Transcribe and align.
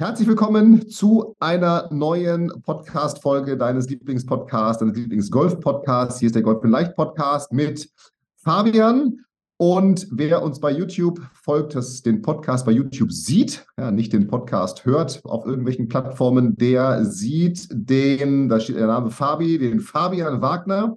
Herzlich 0.00 0.28
willkommen 0.28 0.88
zu 0.88 1.34
einer 1.40 1.88
neuen 1.92 2.52
Podcast-Folge 2.62 3.56
deines 3.56 3.90
Lieblingspodcasts, 3.90 4.78
deines 4.78 4.96
Lieblings-Golf-Podcasts. 4.96 6.20
Hier 6.20 6.26
ist 6.26 6.36
der 6.36 6.42
Golf 6.42 6.62
in 6.62 6.70
Leicht 6.70 6.94
Podcast 6.94 7.52
mit 7.52 7.90
Fabian. 8.36 9.24
Und 9.56 10.06
wer 10.12 10.42
uns 10.44 10.60
bei 10.60 10.70
YouTube 10.70 11.20
folgt, 11.34 11.74
das 11.74 12.02
den 12.02 12.22
Podcast 12.22 12.64
bei 12.64 12.70
YouTube 12.70 13.10
sieht, 13.10 13.66
ja, 13.76 13.90
nicht 13.90 14.12
den 14.12 14.28
Podcast 14.28 14.84
hört 14.84 15.20
auf 15.24 15.44
irgendwelchen 15.44 15.88
Plattformen, 15.88 16.56
der 16.56 17.04
sieht 17.04 17.66
den, 17.72 18.48
da 18.48 18.60
steht 18.60 18.76
der 18.76 18.86
Name 18.86 19.10
Fabi, 19.10 19.58
den 19.58 19.80
Fabian 19.80 20.40
Wagner 20.40 20.96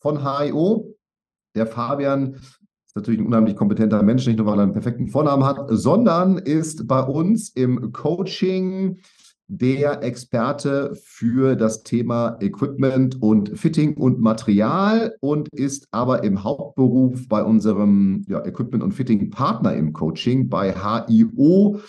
von 0.00 0.24
HIO. 0.24 0.94
Der 1.54 1.66
Fabian 1.66 2.40
natürlich 2.98 3.20
ein 3.20 3.26
unheimlich 3.26 3.56
kompetenter 3.56 4.02
Mensch, 4.02 4.26
nicht 4.26 4.38
nur 4.38 4.46
weil 4.46 4.58
er 4.58 4.64
einen 4.64 4.72
perfekten 4.72 5.08
Vornamen 5.08 5.44
hat, 5.44 5.66
sondern 5.70 6.38
ist 6.38 6.86
bei 6.86 7.00
uns 7.00 7.48
im 7.50 7.92
Coaching 7.92 8.98
der 9.48 10.02
Experte 10.02 10.94
für 11.02 11.56
das 11.56 11.82
Thema 11.82 12.36
Equipment 12.40 13.20
und 13.22 13.58
Fitting 13.58 13.96
und 13.96 14.20
Material 14.20 15.16
und 15.20 15.48
ist 15.48 15.88
aber 15.90 16.22
im 16.22 16.44
Hauptberuf 16.44 17.26
bei 17.28 17.42
unserem 17.42 18.24
ja, 18.28 18.44
Equipment 18.44 18.84
und 18.84 18.92
Fitting 18.92 19.30
Partner 19.30 19.74
im 19.74 19.94
Coaching 19.94 20.50
bei 20.50 20.74
HIO 20.74 21.80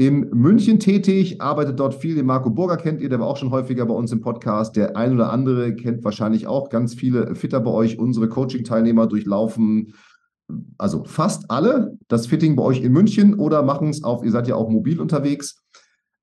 in 0.00 0.30
München 0.30 0.78
tätig, 0.78 1.42
arbeitet 1.42 1.78
dort 1.78 1.94
viel. 1.94 2.14
Den 2.14 2.24
Marco 2.24 2.48
Burger 2.48 2.78
kennt 2.78 3.02
ihr, 3.02 3.10
der 3.10 3.20
war 3.20 3.26
auch 3.26 3.36
schon 3.36 3.50
häufiger 3.50 3.84
bei 3.84 3.92
uns 3.92 4.12
im 4.12 4.22
Podcast. 4.22 4.74
Der 4.76 4.96
ein 4.96 5.12
oder 5.12 5.30
andere 5.30 5.74
kennt 5.74 6.04
wahrscheinlich 6.04 6.46
auch 6.46 6.70
ganz 6.70 6.94
viele 6.94 7.34
Fitter 7.34 7.60
bei 7.60 7.70
euch. 7.70 7.98
Unsere 7.98 8.28
Coaching-Teilnehmer 8.28 9.06
durchlaufen 9.06 9.92
also 10.78 11.04
fast 11.04 11.50
alle 11.50 11.96
das 12.08 12.26
Fitting 12.26 12.56
bei 12.56 12.62
euch 12.62 12.82
in 12.82 12.92
München 12.92 13.34
oder 13.34 13.62
machen 13.62 13.88
es 13.88 14.02
auf, 14.02 14.24
ihr 14.24 14.30
seid 14.30 14.48
ja 14.48 14.54
auch 14.54 14.68
mobil 14.68 15.00
unterwegs. 15.00 15.62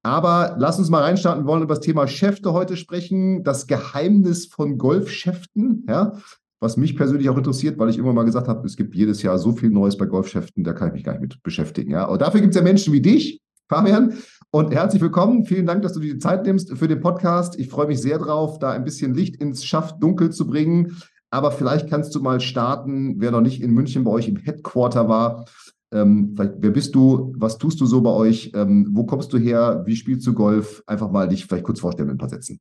Aber 0.03 0.56
lass 0.58 0.80
uns 0.80 0.89
mal 0.89 1.03
reinstarten. 1.03 1.44
Wir 1.44 1.47
wollen 1.47 1.64
über 1.64 1.75
das 1.75 1.84
Thema 1.84 2.08
Schäfte 2.08 2.53
heute 2.53 2.78
sprechen, 2.78 3.44
das 3.44 3.67
Geheimnis 3.67 4.45
von 4.45 4.78
Golfschäften, 4.78 5.86
ja, 5.89 6.14
was 6.59 6.78
mich 6.78 6.95
persönlich 6.95 7.30
auch 7.30 7.38
interessiert, 7.38 7.78
weil 7.78 7.89
ich 7.89 7.97
immer 7.97 8.14
mal 8.14 8.23
gesagt 8.23 8.47
habe, 8.47 8.66
es 8.66 8.78
gibt 8.78 8.95
jedes 8.95 9.22
Jahr 9.22 9.38
so 9.38 9.52
viel 9.52 9.69
Neues 9.69 9.97
bei 9.97 10.06
Golfschäften, 10.06 10.64
da 10.64 10.73
kann 10.73 10.89
ich 10.89 10.94
mich 10.94 11.03
gar 11.03 11.12
nicht 11.14 11.22
mit 11.22 11.44
beschäftigen. 11.44 11.91
Ja. 11.91 12.06
Und 12.06 12.22
dafür 12.22 12.41
gibt 12.41 12.52
es 12.52 12.58
ja 12.58 12.64
Menschen 12.64 12.94
wie 12.94 13.02
dich, 13.02 13.41
Fabian. 13.69 14.14
Und 14.50 14.73
herzlich 14.73 15.02
willkommen. 15.02 15.44
Vielen 15.44 15.66
Dank, 15.66 15.81
dass 15.81 15.94
du 15.94 16.00
dir 16.00 16.14
die 16.14 16.19
Zeit 16.19 16.45
nimmst 16.45 16.75
für 16.78 16.88
den 16.88 17.02
Podcast. 17.02 17.59
Ich 17.59 17.67
freue 17.67 17.88
mich 17.88 18.02
sehr 18.02 18.17
drauf, 18.17 18.59
da 18.59 18.72
ein 18.72 18.86
bisschen 18.86 19.14
Licht 19.14 19.36
ins 19.36 19.66
Schaft 19.66 20.02
dunkel 20.02 20.30
zu 20.30 20.47
bringen. 20.47 20.97
Aber 21.30 21.52
vielleicht 21.52 21.89
kannst 21.89 22.16
du 22.16 22.22
mal 22.22 22.39
starten, 22.39 23.20
wer 23.20 23.31
noch 23.31 23.42
nicht 23.42 23.61
in 23.61 23.72
München 23.72 24.03
bei 24.03 24.11
euch 24.11 24.28
im 24.28 24.38
Headquarter 24.38 25.09
war. 25.09 25.45
Ähm, 25.92 26.34
wer 26.36 26.72
bist 26.72 26.95
du? 26.95 27.34
Was 27.38 27.58
tust 27.58 27.80
du 27.80 27.86
so 27.86 28.02
bei 28.02 28.11
euch? 28.11 28.52
Ähm, 28.56 28.89
wo 28.92 29.06
kommst 29.06 29.31
du 29.34 29.38
her? 29.38 29.84
Wie 29.85 29.96
spielst 29.96 30.25
du 30.28 30.34
Golf? 30.34 30.84
Einfach 30.85 31.12
mal 31.12 31.28
dich 31.28 31.46
vielleicht 31.46 31.66
kurz 31.66 31.79
vorstellen 31.79 32.09
in 32.09 32.16
ein 32.16 32.19
paar 32.19 32.29
Sätzen. 32.29 32.59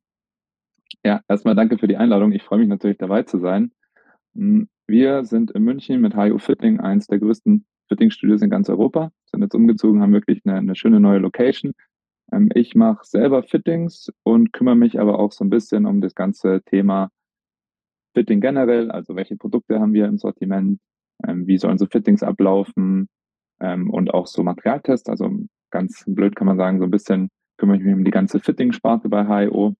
Ja, 1.03 1.21
erstmal 1.27 1.55
danke 1.55 1.77
für 1.77 1.87
die 1.87 1.97
Einladung. 1.97 2.31
Ich 2.31 2.43
freue 2.43 2.59
mich 2.59 2.67
natürlich 2.67 2.97
dabei 2.97 3.23
zu 3.23 3.39
sein. 3.39 3.71
Hm, 4.35 4.67
wir 4.87 5.25
sind 5.25 5.51
in 5.51 5.63
München 5.63 6.01
mit 6.01 6.15
HIO 6.15 6.37
Fitting 6.37 6.79
eins 6.79 7.07
der 7.07 7.19
größten 7.19 7.65
Fitting-Studios 7.89 8.41
in 8.41 8.49
ganz 8.49 8.69
Europa. 8.69 9.11
Sind 9.25 9.41
jetzt 9.41 9.55
umgezogen, 9.55 10.01
haben 10.01 10.13
wirklich 10.13 10.41
eine, 10.45 10.55
eine 10.55 10.75
schöne 10.75 10.99
neue 10.99 11.19
Location. 11.19 11.73
Ähm, 12.31 12.49
ich 12.53 12.75
mache 12.75 13.05
selber 13.05 13.43
Fittings 13.43 14.11
und 14.23 14.53
kümmere 14.53 14.75
mich 14.75 14.99
aber 14.99 15.19
auch 15.19 15.31
so 15.31 15.43
ein 15.43 15.49
bisschen 15.49 15.85
um 15.85 16.01
das 16.01 16.15
ganze 16.15 16.61
Thema 16.63 17.09
Fitting 18.17 18.41
generell, 18.41 18.89
also 18.89 19.15
welche 19.15 19.35
Produkte 19.35 19.79
haben 19.79 19.93
wir 19.93 20.07
im 20.07 20.17
Sortiment, 20.17 20.79
ähm, 21.27 21.45
wie 21.45 21.59
sollen 21.59 21.77
so 21.77 21.85
Fittings 21.85 22.23
ablaufen 22.23 23.09
ähm, 23.59 23.91
und 23.91 24.11
auch 24.11 24.25
so 24.25 24.41
Materialtests, 24.41 25.07
also 25.07 25.29
ganz 25.69 26.03
blöd 26.07 26.35
kann 26.35 26.47
man 26.47 26.57
sagen, 26.57 26.79
so 26.79 26.85
ein 26.85 26.91
bisschen 26.91 27.29
kümmere 27.57 27.77
ich 27.77 27.83
mich 27.83 27.93
um 27.93 28.03
die 28.03 28.09
ganze 28.09 28.39
Fitting-Sparte 28.39 29.07
bei 29.07 29.27
HIO. 29.27 29.75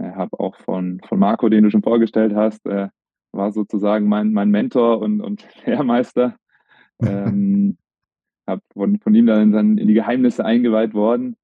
Äh, 0.00 0.12
habe 0.12 0.40
auch 0.40 0.56
von, 0.56 0.98
von 1.06 1.18
Marco, 1.18 1.50
den 1.50 1.64
du 1.64 1.70
schon 1.70 1.82
vorgestellt 1.82 2.34
hast, 2.34 2.64
äh, 2.64 2.88
war 3.32 3.52
sozusagen 3.52 4.08
mein, 4.08 4.32
mein 4.32 4.48
Mentor 4.48 5.00
und, 5.00 5.20
und 5.20 5.46
Lehrmeister. 5.66 6.36
Ähm, 7.02 7.76
habe 8.46 8.62
von, 8.72 8.98
von 8.98 9.14
ihm 9.14 9.26
dann, 9.26 9.52
dann 9.52 9.76
in 9.76 9.88
die 9.88 9.94
Geheimnisse 9.94 10.42
eingeweiht 10.42 10.94
worden. 10.94 11.36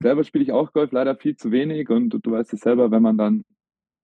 Selber 0.00 0.24
spiele 0.24 0.44
ich 0.44 0.52
auch 0.52 0.72
Golf 0.72 0.90
leider 0.90 1.16
viel 1.16 1.36
zu 1.36 1.50
wenig 1.50 1.90
und 1.90 2.08
du, 2.08 2.18
du 2.18 2.30
weißt 2.30 2.54
es 2.54 2.60
selber, 2.60 2.90
wenn 2.90 3.02
man 3.02 3.18
dann 3.18 3.44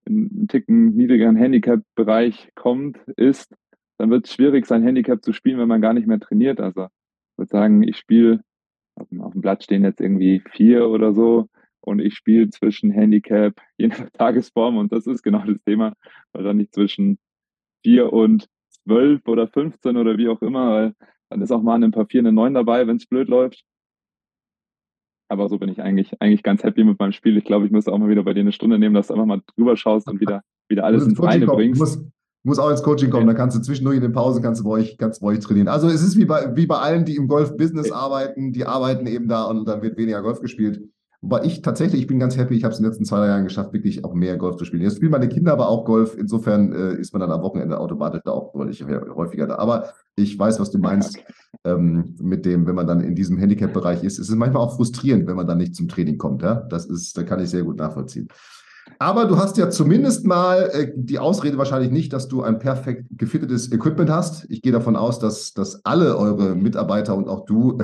einen 0.05 0.47
Ticken 0.47 0.95
niedrigeren 0.95 1.35
Handicap-Bereich 1.35 2.49
kommt, 2.55 2.97
ist, 3.17 3.53
dann 3.97 4.09
wird 4.09 4.25
es 4.25 4.33
schwierig, 4.33 4.65
sein 4.65 4.83
Handicap 4.83 5.23
zu 5.23 5.33
spielen, 5.33 5.59
wenn 5.59 5.67
man 5.67 5.81
gar 5.81 5.93
nicht 5.93 6.07
mehr 6.07 6.19
trainiert. 6.19 6.59
Also 6.59 6.85
ich 6.85 7.37
würde 7.37 7.49
sagen, 7.49 7.83
ich 7.83 7.97
spiele, 7.97 8.41
auf 8.95 9.33
dem 9.33 9.41
Blatt 9.41 9.63
stehen 9.63 9.83
jetzt 9.83 10.01
irgendwie 10.01 10.41
vier 10.51 10.89
oder 10.89 11.13
so 11.13 11.47
und 11.81 11.99
ich 11.99 12.15
spiele 12.15 12.49
zwischen 12.49 12.91
Handicap, 12.91 13.59
je 13.77 13.87
nach 13.87 14.09
Tagesform 14.11 14.77
und 14.77 14.91
das 14.91 15.07
ist 15.07 15.23
genau 15.23 15.43
das 15.45 15.61
Thema, 15.65 15.93
wahrscheinlich 16.33 16.71
zwischen 16.71 17.19
vier 17.83 18.11
und 18.11 18.47
zwölf 18.69 19.27
oder 19.27 19.47
15 19.47 19.97
oder 19.97 20.17
wie 20.17 20.29
auch 20.29 20.41
immer, 20.41 20.71
weil 20.71 20.95
dann 21.29 21.41
ist 21.41 21.51
auch 21.51 21.61
mal 21.61 21.81
ein 21.81 21.91
paar 21.91 22.07
vier 22.07 22.21
eine 22.21 22.31
neun 22.31 22.53
dabei, 22.53 22.87
wenn 22.87 22.97
es 22.97 23.05
blöd 23.05 23.27
läuft. 23.29 23.63
Aber 25.31 25.47
so 25.47 25.57
bin 25.57 25.69
ich 25.69 25.81
eigentlich, 25.81 26.21
eigentlich 26.21 26.43
ganz 26.43 26.61
happy 26.61 26.83
mit 26.83 26.99
meinem 26.99 27.13
Spiel. 27.13 27.37
Ich 27.37 27.45
glaube, 27.45 27.65
ich 27.65 27.71
müsste 27.71 27.93
auch 27.93 27.97
mal 27.97 28.09
wieder 28.09 28.23
bei 28.23 28.33
dir 28.33 28.41
eine 28.41 28.51
Stunde 28.51 28.77
nehmen, 28.77 28.93
dass 28.93 29.07
du 29.07 29.13
einfach 29.13 29.25
mal 29.25 29.41
drüber 29.55 29.77
schaust 29.77 30.09
und 30.09 30.19
wieder, 30.19 30.43
wieder 30.67 30.83
alles 30.83 31.05
ins 31.05 31.23
Reine 31.23 31.45
bringst. 31.45 31.79
Muss, 31.79 32.03
muss 32.43 32.59
auch 32.59 32.69
ins 32.69 32.83
Coaching 32.83 33.09
kommen, 33.09 33.23
okay. 33.23 33.33
da 33.33 33.37
kannst 33.39 33.55
du 33.55 33.61
zwischendurch 33.61 33.95
in 33.95 34.01
den 34.01 34.11
Pausen 34.11 34.43
kannst 34.43 34.59
du 34.59 34.65
bei 34.65 34.71
euch, 34.71 34.97
kannst 34.97 35.21
bei 35.21 35.27
euch 35.27 35.39
trainieren. 35.39 35.69
Also 35.69 35.87
es 35.87 36.03
ist 36.03 36.17
wie 36.17 36.25
bei, 36.25 36.53
wie 36.55 36.65
bei 36.65 36.79
allen, 36.79 37.05
die 37.05 37.15
im 37.15 37.29
Golf-Business 37.29 37.91
okay. 37.91 37.97
arbeiten, 37.97 38.51
die 38.51 38.65
arbeiten 38.65 39.07
eben 39.07 39.29
da 39.29 39.45
und 39.45 39.65
dann 39.65 39.81
wird 39.81 39.97
weniger 39.97 40.21
Golf 40.21 40.41
gespielt. 40.41 40.81
Wobei 41.23 41.43
ich 41.45 41.61
tatsächlich, 41.61 42.01
ich 42.01 42.07
bin 42.07 42.17
ganz 42.17 42.35
happy, 42.35 42.55
ich 42.55 42.63
habe 42.63 42.73
es 42.73 42.79
in 42.79 42.83
den 42.83 42.89
letzten 42.89 43.05
zwei, 43.05 43.17
drei 43.17 43.27
Jahren 43.27 43.43
geschafft, 43.43 43.73
wirklich 43.73 44.03
auch 44.03 44.15
mehr 44.15 44.37
Golf 44.37 44.55
zu 44.55 44.65
spielen. 44.65 44.81
Jetzt 44.81 44.95
spielen 44.95 45.11
meine 45.11 45.29
Kinder 45.29 45.53
aber 45.53 45.69
auch 45.69 45.85
Golf, 45.85 46.17
insofern 46.17 46.73
äh, 46.73 46.95
ist 46.95 47.13
man 47.13 47.19
dann 47.19 47.31
am 47.31 47.43
Wochenende 47.43 47.79
automatisch 47.79 48.21
da 48.25 48.31
auch 48.31 48.53
deutlich 48.53 48.83
häufiger 48.83 49.45
da. 49.45 49.57
Aber 49.57 49.93
ich 50.15 50.37
weiß, 50.37 50.59
was 50.59 50.71
du 50.71 50.79
meinst 50.79 51.19
okay. 51.19 51.33
ähm, 51.63 52.15
mit 52.19 52.43
dem, 52.45 52.65
wenn 52.65 52.73
man 52.73 52.87
dann 52.87 53.01
in 53.01 53.13
diesem 53.13 53.37
Handicap-Bereich 53.37 54.03
ist. 54.03 54.17
Es 54.17 54.29
ist 54.29 54.35
manchmal 54.35 54.63
auch 54.63 54.75
frustrierend, 54.75 55.27
wenn 55.27 55.35
man 55.35 55.45
dann 55.45 55.59
nicht 55.59 55.75
zum 55.75 55.87
Training 55.87 56.17
kommt. 56.17 56.41
Ja? 56.41 56.55
Das 56.55 56.85
ist, 56.85 57.15
da 57.15 57.21
kann 57.21 57.39
ich 57.39 57.51
sehr 57.51 57.63
gut 57.63 57.77
nachvollziehen. 57.77 58.27
Aber 59.01 59.25
du 59.25 59.37
hast 59.37 59.57
ja 59.57 59.71
zumindest 59.71 60.27
mal 60.27 60.69
äh, 60.73 60.91
die 60.93 61.17
Ausrede 61.17 61.57
wahrscheinlich 61.57 61.89
nicht, 61.89 62.13
dass 62.13 62.27
du 62.27 62.43
ein 62.43 62.59
perfekt 62.59 63.07
gefittetes 63.09 63.71
Equipment 63.71 64.11
hast. 64.11 64.45
Ich 64.51 64.61
gehe 64.61 64.71
davon 64.71 64.95
aus, 64.95 65.17
dass, 65.17 65.53
dass 65.53 65.83
alle 65.85 66.15
eure 66.19 66.53
Mitarbeiter 66.53 67.15
und 67.15 67.27
auch 67.27 67.45
du 67.45 67.79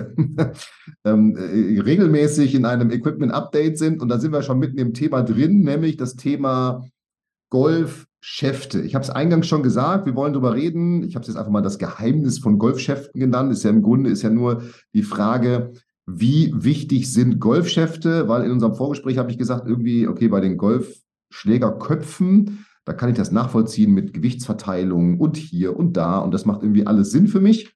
ähm, 1.06 1.36
äh, 1.36 1.82
regelmäßig 1.82 2.54
in 2.54 2.66
einem 2.66 2.92
Equipment-Update 2.92 3.80
sind. 3.80 4.00
Und 4.00 4.10
da 4.10 4.20
sind 4.20 4.32
wir 4.32 4.44
schon 4.44 4.60
mitten 4.60 4.78
im 4.78 4.94
Thema 4.94 5.24
drin, 5.24 5.62
nämlich 5.62 5.98
das 5.98 6.18
Thema 6.18 6.86
Golfschäfte. 7.50 8.82
Ich 8.82 8.94
habe 8.94 9.04
es 9.04 9.10
eingangs 9.10 9.48
schon 9.48 9.64
gesagt, 9.64 10.06
wir 10.06 10.16
wollen 10.16 10.34
darüber 10.34 10.54
reden. 10.54 11.02
Ich 11.02 11.16
habe 11.16 11.24
es 11.24 11.30
jetzt 11.30 11.38
einfach 11.38 11.52
mal 11.52 11.64
das 11.64 11.80
Geheimnis 11.80 12.38
von 12.38 12.60
Golfschäften 12.60 13.20
genannt. 13.20 13.52
Ist 13.52 13.64
ja 13.64 13.72
im 13.72 13.82
Grunde 13.82 14.12
ist 14.12 14.22
ja 14.22 14.30
nur 14.30 14.62
die 14.94 15.02
Frage, 15.02 15.72
wie 16.06 16.54
wichtig 16.56 17.12
sind 17.12 17.40
Golfschäfte? 17.40 18.28
Weil 18.28 18.44
in 18.44 18.52
unserem 18.52 18.76
Vorgespräch 18.76 19.18
habe 19.18 19.32
ich 19.32 19.40
gesagt, 19.40 19.68
irgendwie, 19.68 20.08
okay, 20.08 20.28
bei 20.28 20.42
den 20.42 20.58
Golfschlägerköpfen, 21.30 22.66
da 22.86 22.94
kann 22.94 23.10
ich 23.10 23.18
das 23.18 23.32
nachvollziehen 23.32 23.94
mit 23.94 24.14
Gewichtsverteilung 24.14 25.20
und 25.20 25.38
hier 25.38 25.78
und 25.78 25.98
da 25.98 26.20
und 26.20 26.34
das 26.34 26.46
macht 26.46 26.64
irgendwie 26.64 26.88
alles 26.88 27.12
Sinn 27.12 27.28
für 27.28 27.42
mich. 27.42 27.76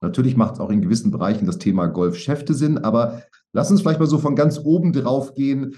Natürlich 0.00 0.36
macht 0.36 0.54
es 0.54 0.60
auch 0.60 0.70
in 0.70 0.82
gewissen 0.82 1.10
Bereichen 1.10 1.46
das 1.46 1.58
Thema 1.58 1.86
Golfschäfte 1.86 2.54
Sinn, 2.54 2.78
aber 2.78 3.22
lass 3.52 3.70
uns 3.70 3.80
vielleicht 3.80 4.00
mal 4.00 4.06
so 4.06 4.18
von 4.18 4.36
ganz 4.36 4.58
oben 4.58 4.92
drauf 4.92 5.34
gehen. 5.34 5.74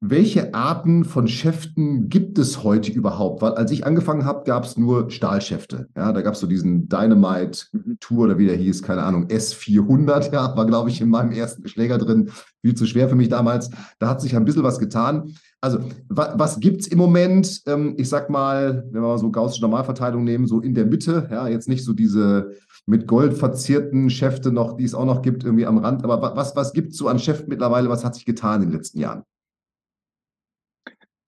welche 0.00 0.54
Arten 0.54 1.04
von 1.04 1.26
Schäften 1.26 2.10
gibt 2.10 2.38
es 2.38 2.62
heute 2.62 2.92
überhaupt? 2.92 3.40
Weil 3.40 3.54
als 3.54 3.70
ich 3.70 3.86
angefangen 3.86 4.26
habe, 4.26 4.44
gab 4.44 4.64
es 4.64 4.76
nur 4.76 5.10
Stahlschäfte. 5.10 5.88
Ja, 5.96 6.12
da 6.12 6.20
gab 6.20 6.34
es 6.34 6.40
so 6.40 6.46
diesen 6.46 6.88
Dynamite 6.88 7.64
Tour 7.98 8.24
oder 8.24 8.38
wie 8.38 8.46
der 8.46 8.56
hieß, 8.56 8.82
keine 8.82 9.02
Ahnung, 9.04 9.28
S400, 9.28 10.32
ja, 10.32 10.54
war 10.54 10.66
glaube 10.66 10.90
ich 10.90 11.00
in 11.00 11.08
meinem 11.08 11.32
ersten 11.32 11.66
Schläger 11.66 11.96
drin. 11.96 12.30
Viel 12.62 12.74
zu 12.74 12.86
schwer 12.86 13.08
für 13.08 13.14
mich 13.14 13.30
damals. 13.30 13.70
Da 13.98 14.08
hat 14.08 14.20
sich 14.20 14.36
ein 14.36 14.44
bisschen 14.44 14.62
was 14.62 14.78
getan. 14.78 15.34
Also, 15.62 15.78
wa 16.08 16.34
was 16.36 16.60
gibt 16.60 16.82
es 16.82 16.86
im 16.86 16.98
Moment? 16.98 17.62
Ähm, 17.66 17.94
ich 17.98 18.08
sag 18.08 18.30
mal, 18.30 18.84
wenn 18.86 19.02
wir 19.02 19.08
mal 19.08 19.18
so 19.18 19.30
gaussische 19.30 19.62
Normalverteilung 19.62 20.22
nehmen, 20.22 20.46
so 20.46 20.60
in 20.60 20.74
der 20.74 20.86
Mitte, 20.86 21.28
ja, 21.30 21.48
jetzt 21.48 21.68
nicht 21.68 21.84
so 21.84 21.92
diese 21.92 22.52
mit 22.86 23.06
Gold 23.06 23.34
verzierten 23.34 24.10
Schäfte 24.10 24.52
noch, 24.52 24.76
die 24.76 24.84
es 24.84 24.94
auch 24.94 25.06
noch 25.06 25.22
gibt, 25.22 25.44
irgendwie 25.44 25.66
am 25.66 25.78
Rand. 25.78 26.04
Aber 26.04 26.36
was, 26.36 26.54
was 26.56 26.72
gibt 26.72 26.92
es 26.92 26.98
so 26.98 27.08
an 27.08 27.18
Schäften 27.18 27.48
mittlerweile? 27.48 27.88
Was 27.88 28.04
hat 28.04 28.14
sich 28.14 28.24
getan 28.24 28.62
in 28.62 28.68
den 28.68 28.76
letzten 28.76 29.00
Jahren? 29.00 29.24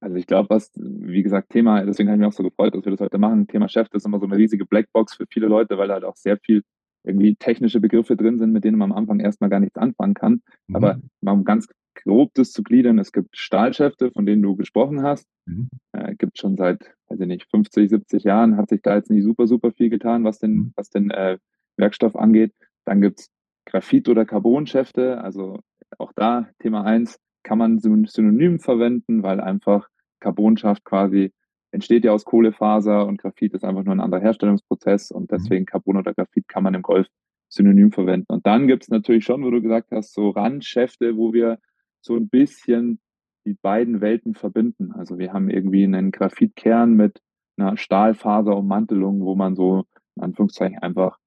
Also 0.01 0.17
ich 0.17 0.27
glaube, 0.27 0.51
was, 0.51 0.71
wie 0.77 1.23
gesagt, 1.23 1.51
Thema, 1.51 1.85
deswegen 1.85 2.09
habe 2.09 2.17
ich 2.17 2.21
mich 2.21 2.29
auch 2.29 2.37
so 2.37 2.45
gefreut, 2.45 2.75
dass 2.75 2.85
wir 2.85 2.93
das 2.93 3.01
heute 3.01 3.19
machen. 3.19 3.49
Thema 3.49 3.69
Chef 3.69 3.89
ist 3.93 4.07
immer 4.07 4.21
so 4.21 4.27
eine 4.27 4.37
riesige 4.37 4.65
Blackbox 4.65 5.15
für 5.15 5.27
viele 5.29 5.49
Leute, 5.49 5.77
weil 5.77 5.89
da 5.89 5.95
halt 5.95 6.05
auch 6.05 6.17
sehr 6.17 6.39
viel 6.39 6.63
irgendwie 7.05 7.37
technische 7.37 7.81
Begriffe 7.81 8.17
drin 8.17 8.39
sind, 8.39 8.53
mit 8.53 8.65
denen 8.65 8.79
man 8.79 8.93
am 8.93 8.99
Anfang 8.99 9.21
erstmal 9.21 9.51
gar 9.51 9.61
nichts 9.61 9.77
anfangen 9.77 10.15
kann. 10.15 10.43
Mhm. 10.67 10.77
Aber 10.77 11.01
um 11.21 11.45
ganz 11.45 11.69
grob 11.95 12.33
das 12.35 12.53
zu 12.53 12.63
gliedern, 12.63 12.99
es 12.99 13.13
gibt 13.13 13.37
Stahlschäfte, 13.37 14.11
von 14.11 14.27
denen 14.27 14.43
du 14.43 14.57
gesprochen 14.57 15.03
hast. 15.03 15.27
Mhm. 15.47 15.69
Äh, 15.93 16.15
gibt 16.17 16.39
schon 16.39 16.57
seit, 16.57 16.95
weiß 17.09 17.21
ich 17.21 17.27
nicht, 17.27 17.51
50, 17.51 17.91
70 17.91 18.25
Jahren, 18.25 18.57
hat 18.57 18.69
sich 18.69 18.83
da 18.83 18.97
jetzt 18.97 19.11
nicht 19.11 19.25
super, 19.25 19.47
super 19.47 19.73
viel 19.73 19.91
getan, 19.91 20.25
was 20.25 20.39
den, 20.39 20.55
mhm. 20.55 20.73
was 20.77 20.91
den 20.91 21.11
äh, 21.11 21.39
Werkstoff 21.77 22.17
angeht. 22.17 22.53
Dann 22.85 23.01
gibt 23.01 23.21
es 23.21 23.31
Graphit- 23.67 24.09
oder 24.09 24.25
Carbonschäfte, 24.25 25.21
also 25.23 25.61
auch 25.99 26.13
da 26.15 26.49
Thema 26.59 26.85
eins 26.85 27.19
kann 27.43 27.59
man 27.59 27.79
synonym 27.79 28.61
verwenden, 28.61 29.23
weil 29.23 29.41
einfach 29.41 29.89
Carbonschaft 30.21 30.85
quasi 30.85 31.33
entsteht 31.71 32.05
ja 32.05 32.13
aus 32.13 32.25
Kohlefaser 32.25 33.07
und 33.07 33.19
Graphit 33.19 33.55
ist 33.55 33.65
einfach 33.65 33.85
nur 33.85 33.95
ein 33.95 34.01
anderer 34.01 34.21
Herstellungsprozess 34.21 35.11
und 35.11 35.31
mhm. 35.31 35.37
deswegen 35.37 35.67
Carbon 35.67 35.97
oder 35.97 36.15
Graphit 36.15 36.49
kann 36.49 36.63
man 36.63 36.75
im 36.75 36.83
Golf 36.83 37.07
synonym 37.49 37.93
verwenden. 37.93 38.27
Und 38.33 38.47
dann 38.47 38.67
gibt 38.67 38.85
es 38.85 38.89
natürlich 38.89 39.25
schon, 39.25 39.43
wo 39.43 39.51
du 39.51 39.63
gesagt 39.63 39.91
hast, 39.91 40.13
so 40.13 40.31
Randschäfte, 40.31 41.17
wo 41.17 41.33
wir 41.33 41.59
so 42.01 42.17
ein 42.17 42.29
bisschen 42.29 43.01
die 43.47 43.55
beiden 43.55 44.01
Welten 44.01 44.35
verbinden. 44.35 44.93
Also 44.93 45.19
wir 45.19 45.33
haben 45.33 45.49
irgendwie 45.49 45.85
einen 45.85 46.11
Graphitkern 46.11 46.95
mit 46.95 47.21
einer 47.57 47.77
Stahlfaserummantelung, 47.77 49.25
wo 49.25 49.35
man 49.35 49.57
so 49.57 49.85
in 50.17 50.23
Anführungszeichen 50.23 50.79
einfach 50.79 51.19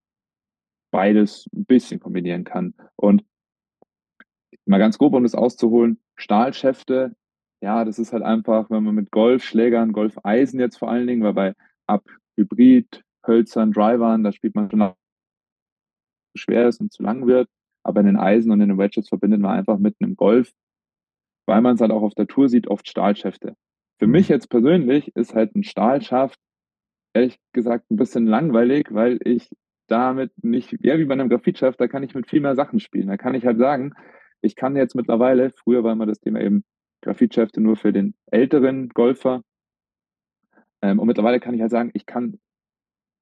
beides 0.91 1.47
ein 1.53 1.65
bisschen 1.65 1.99
kombinieren 1.99 2.43
kann. 2.43 2.75
Und 2.95 3.23
mal 4.65 4.77
ganz 4.77 4.97
grob, 4.97 5.13
um 5.13 5.23
das 5.23 5.35
auszuholen, 5.35 5.99
Stahlschäfte, 6.15 7.15
ja, 7.61 7.85
das 7.85 7.99
ist 7.99 8.13
halt 8.13 8.23
einfach, 8.23 8.69
wenn 8.69 8.83
man 8.83 8.95
mit 8.95 9.11
Golfschlägern, 9.11 9.91
Golfeisen 9.93 10.59
jetzt 10.59 10.77
vor 10.77 10.89
allen 10.89 11.07
Dingen, 11.07 11.23
weil 11.23 11.33
bei 11.33 11.53
ab 11.87 12.03
Hybrid, 12.37 13.03
Hölzern, 13.25 13.71
Drivern, 13.71 14.23
da 14.23 14.31
spielt 14.31 14.55
man 14.55 14.69
schon 14.71 14.79
zu 14.79 16.37
schwer 16.37 16.67
ist 16.67 16.81
und 16.81 16.91
zu 16.91 17.03
lang 17.03 17.27
wird. 17.27 17.49
Aber 17.83 17.99
in 18.01 18.07
den 18.07 18.17
Eisen 18.17 18.51
und 18.51 18.61
in 18.61 18.69
den 18.69 18.77
Wedges 18.77 19.09
verbindet 19.09 19.41
man 19.41 19.57
einfach 19.57 19.77
mit 19.77 19.95
einem 19.99 20.15
Golf, 20.15 20.51
weil 21.47 21.61
man 21.61 21.75
es 21.75 21.81
halt 21.81 21.91
auch 21.91 22.03
auf 22.03 22.13
der 22.13 22.27
Tour 22.27 22.49
sieht, 22.49 22.67
oft 22.67 22.87
Stahlschäfte. 22.87 23.55
Für 23.99 24.07
mich 24.07 24.27
jetzt 24.27 24.49
persönlich 24.49 25.15
ist 25.15 25.35
halt 25.35 25.55
ein 25.55 25.63
Stahlschaft 25.63 26.39
ehrlich 27.13 27.39
gesagt 27.53 27.91
ein 27.91 27.97
bisschen 27.97 28.25
langweilig, 28.25 28.87
weil 28.91 29.19
ich 29.23 29.49
damit 29.87 30.31
nicht, 30.43 30.75
ja, 30.81 30.97
wie 30.97 31.05
bei 31.05 31.13
einem 31.13 31.29
Graphitschaft, 31.29 31.79
da 31.79 31.87
kann 31.87 32.03
ich 32.03 32.15
mit 32.15 32.29
viel 32.29 32.41
mehr 32.41 32.55
Sachen 32.55 32.79
spielen. 32.79 33.07
Da 33.07 33.17
kann 33.17 33.35
ich 33.35 33.45
halt 33.45 33.57
sagen, 33.57 33.93
ich 34.41 34.55
kann 34.55 34.75
jetzt 34.75 34.95
mittlerweile, 34.95 35.51
früher 35.51 35.83
war 35.83 35.91
immer 35.91 36.05
das 36.05 36.19
Thema 36.19 36.39
eben 36.39 36.63
Graphitschäfte 37.01 37.61
nur 37.61 37.75
für 37.75 37.93
den 37.93 38.13
älteren 38.27 38.89
Golfer. 38.89 39.41
Ähm, 40.81 40.99
und 40.99 41.07
mittlerweile 41.07 41.39
kann 41.39 41.53
ich 41.53 41.61
halt 41.61 41.71
sagen, 41.71 41.91
ich 41.93 42.05
kann 42.05 42.39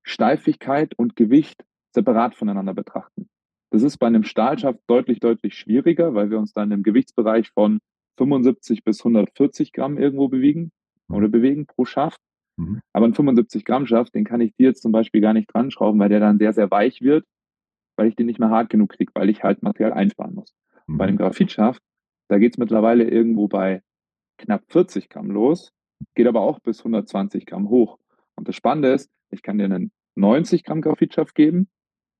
Steifigkeit 0.04 0.96
und 0.96 1.16
Gewicht 1.16 1.66
separat 1.92 2.36
voneinander 2.36 2.74
betrachten. 2.74 3.30
Das 3.72 3.84
ist 3.84 3.98
bei 3.98 4.08
einem 4.08 4.24
Stahlschaft 4.24 4.80
deutlich, 4.88 5.20
deutlich 5.20 5.56
schwieriger, 5.56 6.14
weil 6.16 6.32
wir 6.32 6.40
uns 6.40 6.54
dann 6.54 6.72
im 6.72 6.84
Gewichtsbereich 6.84 7.50
von 7.52 7.80
75 8.18 8.84
bis 8.84 9.00
140 9.02 9.74
Gramm 9.74 9.98
irgendwo 9.98 10.28
bewegen 10.28 10.72
oder 11.08 11.28
bewegen 11.28 11.66
pro 11.66 11.86
Schaft. 11.86 12.20
Mhm. 12.58 12.82
Aber 12.94 13.06
ein 13.06 13.14
75 13.14 13.64
Gramm 13.66 13.86
Schaft, 13.86 14.16
den 14.16 14.26
kann 14.26 14.42
ich 14.42 14.54
dir 14.56 14.68
jetzt 14.68 14.82
zum 14.82 14.92
Beispiel 14.92 15.22
gar 15.22 15.34
nicht 15.34 15.54
dran 15.54 15.72
schrauben, 15.72 16.00
weil 16.00 16.10
der 16.10 16.20
dann 16.20 16.40
sehr, 16.40 16.54
sehr 16.54 16.70
weich 16.72 17.02
wird, 17.02 17.26
weil 17.96 18.08
ich 18.08 18.16
den 18.16 18.26
nicht 18.26 18.40
mehr 18.40 18.50
hart 18.50 18.70
genug 18.70 18.90
kriege, 18.92 19.12
weil 19.16 19.30
ich 19.30 19.44
halt 19.44 19.64
Material 19.64 19.94
einsparen 19.94 20.36
muss. 20.36 20.54
Mhm. 20.88 20.98
Bei 20.98 21.08
dem 21.08 21.18
Graphitschaft, 21.18 21.82
da 22.30 22.38
geht 22.38 22.54
es 22.54 22.58
mittlerweile 22.58 23.04
irgendwo 23.04 23.48
bei 23.48 23.82
knapp 24.38 24.64
40 24.70 25.10
Gramm 25.10 25.32
los, 25.32 25.74
geht 26.16 26.28
aber 26.28 26.42
auch 26.42 26.60
bis 26.60 26.80
120 26.80 27.46
Gramm 27.46 27.70
hoch. 27.70 28.00
Und 28.36 28.48
das 28.48 28.56
Spannende 28.56 28.94
ist, 28.94 29.10
ich 29.32 29.42
kann 29.42 29.58
dir 29.58 29.66
einen 29.66 29.92
90 30.16 30.64
Gramm 30.64 30.82
Graphitschaft 30.82 31.36
geben, 31.36 31.70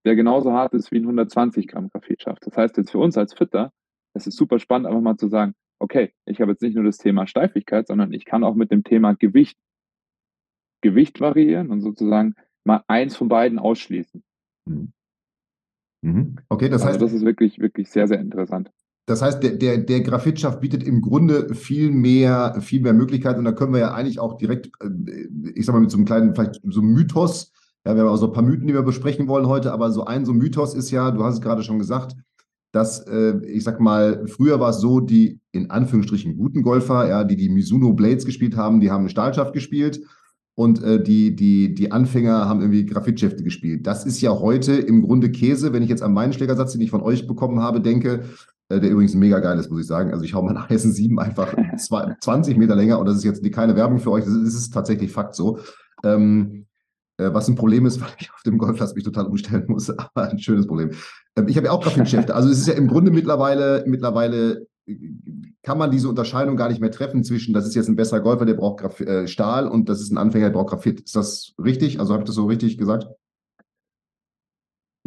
der 0.06 0.16
genauso 0.16 0.52
hart 0.52 0.74
ist 0.74 0.92
wie 0.92 0.98
ein 0.98 1.04
120 1.04 1.68
Gramm 1.68 1.90
Graphitschaft. 1.90 2.46
Das 2.46 2.58
heißt 2.58 2.78
jetzt 2.78 2.92
für 2.92 3.00
uns 3.00 3.18
als 3.18 3.34
Fitter, 3.34 3.72
es 4.14 4.28
ist 4.28 4.36
super 4.36 4.60
spannend, 4.60 4.88
einfach 4.88 5.02
mal 5.02 5.18
zu 5.18 5.28
sagen, 5.28 5.54
okay, 5.80 6.14
ich 6.26 6.42
habe 6.42 6.52
jetzt 6.52 6.62
nicht 6.62 6.76
nur 6.76 6.84
das 6.84 6.98
Thema 6.98 7.28
Steifigkeit, 7.28 7.88
sondern 7.88 8.12
ich 8.12 8.26
kann 8.26 8.44
auch 8.44 8.56
mit 8.56 8.72
dem 8.72 8.84
Thema 8.84 9.14
Gewicht, 9.14 9.58
Gewicht 10.82 11.22
variieren 11.22 11.70
und 11.70 11.82
sozusagen 11.82 12.36
mal 12.64 12.84
eins 12.88 13.16
von 13.16 13.30
beiden 13.30 13.60
ausschließen. 13.60 14.24
Mhm. 14.66 14.94
Mhm. 16.02 16.38
Okay, 16.50 16.70
das 16.70 16.82
also 16.82 16.94
heißt. 16.94 17.02
das 17.02 17.14
ist 17.14 17.26
wirklich, 17.26 17.60
wirklich 17.60 17.90
sehr, 17.90 18.08
sehr 18.08 18.20
interessant. 18.20 18.72
Das 19.10 19.24
heißt, 19.24 19.42
der, 19.42 19.54
der, 19.54 19.80
der 19.80 20.02
Graphitschaft 20.02 20.62
bietet 20.62 20.84
im 20.84 21.02
Grunde 21.02 21.56
viel 21.56 21.90
mehr, 21.90 22.56
viel 22.62 22.80
mehr 22.80 22.94
Möglichkeiten 22.94 23.40
und 23.40 23.46
da 23.46 23.54
können 23.54 23.74
wir 23.74 23.80
ja 23.80 23.94
eigentlich 23.96 24.20
auch 24.20 24.38
direkt, 24.38 24.68
äh, 24.82 24.88
ich 25.56 25.66
sag 25.66 25.74
mal, 25.74 25.80
mit 25.80 25.90
so 25.90 25.98
einem 25.98 26.06
kleinen, 26.06 26.36
vielleicht 26.36 26.62
so 26.64 26.82
einem 26.82 26.94
Mythos, 26.94 27.52
ja, 27.86 27.96
wir 27.96 28.04
haben 28.04 28.10
auch 28.10 28.18
so 28.18 28.28
ein 28.28 28.34
paar 28.34 28.44
Mythen, 28.44 28.68
die 28.68 28.74
wir 28.76 28.84
besprechen 28.84 29.28
wollen 29.28 29.48
heute, 29.48 29.74
aber 29.74 29.90
so 29.92 30.06
ein 30.06 30.26
so 30.26 30.34
Mythos 30.34 30.76
ist 30.76 30.92
ja, 30.92 31.10
du 31.10 31.24
hast 31.24 31.36
es 31.36 31.42
gerade 31.42 31.64
schon 31.64 31.80
gesagt, 31.80 32.16
dass, 32.72 33.00
äh, 33.08 33.40
ich 33.48 33.64
sag 33.64 33.80
mal, 33.80 34.28
früher 34.28 34.60
war 34.60 34.70
es 34.70 34.80
so, 34.80 35.00
die 35.00 35.40
in 35.54 35.72
Anführungsstrichen 35.72 36.38
guten 36.38 36.62
Golfer, 36.62 37.10
ja, 37.10 37.24
die 37.24 37.36
die 37.36 37.50
Mizuno 37.50 37.94
Blades 37.94 38.26
gespielt 38.26 38.56
haben, 38.56 38.80
die 38.80 38.92
haben 38.92 39.02
eine 39.02 39.10
Stahlschaft 39.10 39.54
gespielt 39.54 40.02
und 40.54 40.84
äh, 40.84 41.02
die, 41.02 41.36
die, 41.36 41.74
die 41.74 41.92
Anfänger 41.92 42.48
haben 42.48 42.62
irgendwie 42.62 42.86
Graphitschäfte 42.86 43.44
gespielt. 43.44 43.88
Das 43.88 44.06
ist 44.06 44.22
ja 44.22 44.38
heute 44.40 44.74
im 44.74 45.02
Grunde 45.02 45.32
Käse, 45.32 45.74
wenn 45.74 45.82
ich 45.82 45.90
jetzt 45.90 46.04
an 46.04 46.14
meinen 46.14 46.34
Schlägersatz, 46.34 46.74
den 46.74 46.82
ich 46.82 46.92
von 46.92 47.02
euch 47.02 47.26
bekommen 47.26 47.60
habe, 47.60 47.82
denke, 47.82 48.26
der 48.70 48.90
übrigens 48.90 49.16
mega 49.16 49.40
geil 49.40 49.58
ist, 49.58 49.72
muss 49.72 49.82
ich 49.82 49.88
sagen. 49.88 50.12
Also 50.12 50.24
ich 50.24 50.34
hau 50.34 50.44
meinen 50.44 50.58
Eisen 50.58 50.92
7 50.92 51.20
einfach 51.20 51.54
20 51.78 52.58
Meter 52.58 52.76
länger 52.76 53.00
und 53.00 53.08
das 53.08 53.18
ist 53.18 53.24
jetzt 53.24 53.52
keine 53.52 53.76
Werbung 53.76 54.00
für 54.00 54.12
euch, 54.12 54.26
das 54.26 54.34
ist, 54.34 54.72
tatsächlich 54.72 55.12
Fakt 55.12 55.36
so. 55.36 55.60
Ähm, 56.04 56.68
äh, 57.18 57.34
was 57.34 57.48
ein 57.48 57.56
Problem 57.56 57.86
ist, 57.86 58.00
weil 58.02 58.10
ich 58.20 58.32
auf 58.32 58.44
dem 58.44 58.58
Golfplatz 58.58 58.96
mich 58.96 59.04
total 59.04 59.26
umstellen 59.26 59.66
muss, 59.68 59.90
aber 59.98 60.30
ein 60.30 60.40
schönes 60.40 60.68
Problem. 60.68 60.92
Ähm, 61.36 61.48
ich 61.48 61.58
habe 61.58 61.68
ja 61.68 61.74
auch 61.74 61.82
Graphitschäfte. 61.82 62.36
Also 62.36 62.50
es 62.50 62.60
ist 62.60 62.68
ja 62.68 62.76
im 62.76 62.88
Grunde 62.88 63.12
mittlerweile, 63.12 63.84
mittlerweile 63.88 64.68
kann 65.62 65.78
man 65.78 65.92
diese 65.92 66.10
Unterscheidung 66.10 66.56
gar 66.56 66.70
nicht 66.70 66.82
mehr 66.82 66.90
treffen 66.90 67.24
zwischen, 67.24 67.54
das 67.54 67.68
ist 67.68 67.76
jetzt 67.76 67.90
ein 67.90 67.96
besserer 67.96 68.22
Golfer, 68.22 68.46
der 68.46 68.56
braucht 68.56 68.80
Graf 68.80 69.00
äh, 69.02 69.28
Stahl 69.28 69.68
und 69.68 69.88
das 69.88 70.02
ist 70.02 70.12
ein 70.12 70.18
Anfänger, 70.18 70.48
der 70.48 70.54
braucht 70.54 70.70
Graphit. 70.70 71.02
Ist 71.02 71.16
das 71.16 71.54
richtig? 71.64 72.00
Also 72.00 72.14
habe 72.14 72.24
ich 72.24 72.28
das 72.28 72.36
so 72.36 72.46
richtig 72.46 72.78
gesagt? 72.78 73.08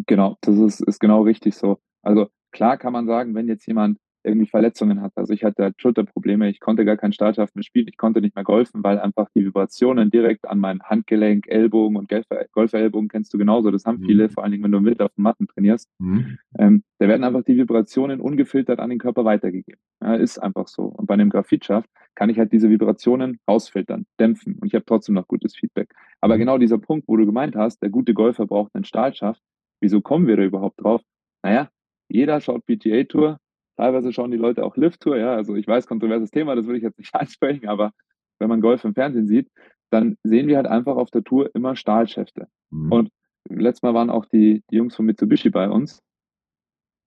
Genau, 0.07 0.37
das 0.41 0.57
ist, 0.57 0.81
ist 0.83 1.01
genau 1.01 1.23
richtig 1.23 1.57
so. 1.57 1.79
Also 2.03 2.29
klar 2.53 2.77
kann 2.77 2.93
man 2.93 3.07
sagen, 3.07 3.35
wenn 3.35 3.49
jetzt 3.49 3.67
jemand 3.67 3.99
irgendwie 4.25 4.47
Verletzungen 4.47 5.01
hat. 5.01 5.13
Also 5.17 5.33
ich 5.33 5.45
hatte 5.45 5.73
Schulterprobleme, 5.77 6.49
ich 6.49 6.61
konnte 6.61 6.85
gar 6.85 6.97
keinen 6.97 7.13
Startschaft 7.13 7.55
mehr 7.57 7.65
spielen, 7.65 7.89
ich 7.89 7.97
konnte 7.97 8.21
nicht 8.21 8.35
mehr 8.35 8.45
golfen, 8.45 8.83
weil 8.85 8.99
einfach 8.99 9.29
die 9.35 9.45
Vibrationen 9.45 10.11
direkt 10.11 10.49
an 10.49 10.59
mein 10.59 10.83
Handgelenk, 10.83 11.49
Ellbogen 11.49 11.97
und 11.97 12.11
Golferellbogen 12.53 13.09
kennst 13.09 13.35
du 13.35 13.39
genauso, 13.39 13.71
das 13.71 13.85
haben 13.85 14.01
mhm. 14.01 14.07
viele, 14.07 14.29
vor 14.29 14.43
allen 14.43 14.53
Dingen, 14.53 14.65
wenn 14.65 14.73
du 14.73 14.81
mit 14.81 15.01
auf 15.01 15.13
den 15.15 15.23
Matten 15.23 15.49
trainierst. 15.49 15.89
Mhm. 15.99 16.39
Ähm, 16.59 16.85
da 16.99 17.09
werden 17.09 17.25
einfach 17.25 17.43
die 17.43 17.57
Vibrationen 17.57 18.21
ungefiltert 18.21 18.79
an 18.79 18.91
den 18.91 18.99
Körper 18.99 19.25
weitergegeben. 19.25 19.81
Ja, 20.01 20.15
ist 20.15 20.39
einfach 20.39 20.69
so. 20.69 20.85
Und 20.85 21.07
bei 21.07 21.15
einem 21.15 21.31
Graphitschaft 21.31 21.89
kann 22.15 22.31
ich 22.31 22.39
halt 22.39 22.53
diese 22.53 22.71
Vibrationen 22.71 23.41
rausfiltern, 23.49 24.07
dämpfen 24.21 24.59
und 24.61 24.69
ich 24.69 24.75
habe 24.75 24.85
trotzdem 24.85 25.15
noch 25.15 25.27
gutes 25.27 25.57
Feedback. 25.57 25.93
Aber 26.21 26.37
mhm. 26.37 26.41
genau 26.41 26.59
dieser 26.59 26.79
Punkt, 26.79 27.09
wo 27.09 27.17
du 27.17 27.27
gemeint 27.27 27.57
hast, 27.57 27.83
der 27.83 27.91
gute 27.91 28.15
Golfer 28.15 28.47
braucht 28.47 28.75
einen 28.75 28.85
Stahlschaft, 28.85 29.41
wieso 29.81 30.01
kommen 30.01 30.27
wir 30.27 30.37
da 30.37 30.45
überhaupt 30.45 30.81
drauf? 30.81 31.03
Naja, 31.43 31.69
jeder 32.13 32.41
schaut 32.41 32.65
PTA 32.67 33.05
Tour, 33.05 33.39
Teilweise 33.77 34.13
schauen 34.13 34.31
die 34.31 34.37
Leute 34.37 34.65
auch 34.65 34.77
Lift-Tour, 34.77 35.17
ja. 35.17 35.35
Also 35.35 35.55
ich 35.55 35.67
weiß, 35.67 35.87
kontroverses 35.87 36.31
Thema, 36.31 36.55
das 36.55 36.67
will 36.67 36.77
ich 36.77 36.83
jetzt 36.83 36.99
nicht 36.99 37.15
ansprechen, 37.15 37.69
aber 37.69 37.93
wenn 38.39 38.49
man 38.49 38.61
Golf 38.61 38.85
im 38.85 38.95
Fernsehen 38.95 39.27
sieht, 39.27 39.51
dann 39.91 40.17
sehen 40.23 40.49
wir 40.49 40.57
halt 40.57 40.67
einfach 40.67 40.97
auf 40.97 41.11
der 41.11 41.25
Tour 41.25 41.51
immer 41.55 41.77
Stahlschäfte. 41.77 42.49
Mhm. 42.71 42.93
Und 42.93 43.11
letztes 43.49 43.83
Mal 43.83 43.95
waren 43.95 44.11
auch 44.11 44.27
die, 44.27 44.63
die 44.71 44.77
Jungs 44.77 44.95
von 44.97 45.07
Mitsubishi 45.07 45.51
bei 45.51 45.69
uns. 45.69 46.03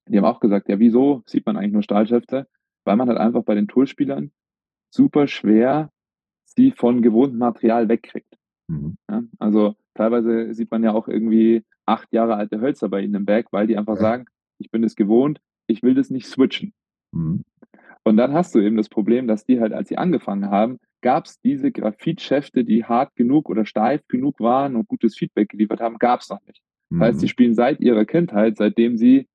Die 0.07 0.17
haben 0.17 0.25
auch 0.25 0.39
gesagt, 0.39 0.69
ja, 0.69 0.79
wieso 0.79 1.24
sieht 1.25 1.45
man 1.45 1.57
eigentlich 1.57 1.74
nur 1.74 1.81
Stahlschäfte? 1.81 2.47
Weil 2.83 2.95
man 2.95 3.09
halt 3.09 3.17
einfach 3.17 3.43
bei 3.43 3.55
den 3.55 3.67
Tourspielern 3.67 4.31
super 4.91 5.27
schwer 5.27 5.89
sie 6.45 6.71
von 6.71 7.01
gewohntem 7.01 7.39
Material 7.39 7.89
wegkriegt. 7.89 8.38
Mhm. 8.67 8.97
Ja, 9.09 9.24
also 9.39 9.75
teilweise 9.93 10.53
sieht 10.53 10.71
man 10.71 10.83
ja 10.83 10.93
auch 10.93 11.07
irgendwie 11.07 11.63
acht 11.85 12.12
Jahre 12.13 12.35
alte 12.35 12.62
Hölzer 12.62 12.89
bei 12.89 13.01
ihnen 13.01 13.15
im 13.15 13.25
Bag, 13.25 13.47
weil 13.51 13.67
die 13.67 13.77
einfach 13.77 13.95
ja. 13.95 14.01
sagen, 14.01 14.25
ich 14.59 14.71
bin 14.71 14.83
es 14.83 14.95
gewohnt, 14.95 15.39
ich 15.67 15.83
will 15.83 15.95
das 15.95 16.09
nicht 16.09 16.27
switchen. 16.27 16.74
Mhm. 17.12 17.43
Und 18.03 18.17
dann 18.17 18.33
hast 18.33 18.53
du 18.53 18.59
eben 18.59 18.77
das 18.77 18.89
Problem, 18.89 19.27
dass 19.27 19.45
die 19.45 19.59
halt, 19.59 19.74
als 19.74 19.89
sie 19.89 19.97
angefangen 19.97 20.50
haben, 20.51 20.79
gab 21.01 21.25
es 21.25 21.39
diese 21.41 21.71
Graphitschäfte, 21.71 22.63
die 22.63 22.83
hart 22.85 23.15
genug 23.15 23.50
oder 23.50 23.65
steif 23.65 24.01
genug 24.07 24.39
waren 24.39 24.75
und 24.75 24.88
gutes 24.88 25.15
Feedback 25.17 25.50
geliefert 25.50 25.81
haben, 25.81 25.97
gab 25.97 26.21
es 26.21 26.29
noch 26.29 26.41
nicht. 26.45 26.62
Das 26.89 27.00
heißt, 27.00 27.19
sie 27.19 27.25
mhm. 27.25 27.29
spielen 27.29 27.55
seit 27.55 27.79
ihrer 27.79 28.05
Kindheit, 28.05 28.57
seitdem 28.57 28.97
sie, 28.97 29.27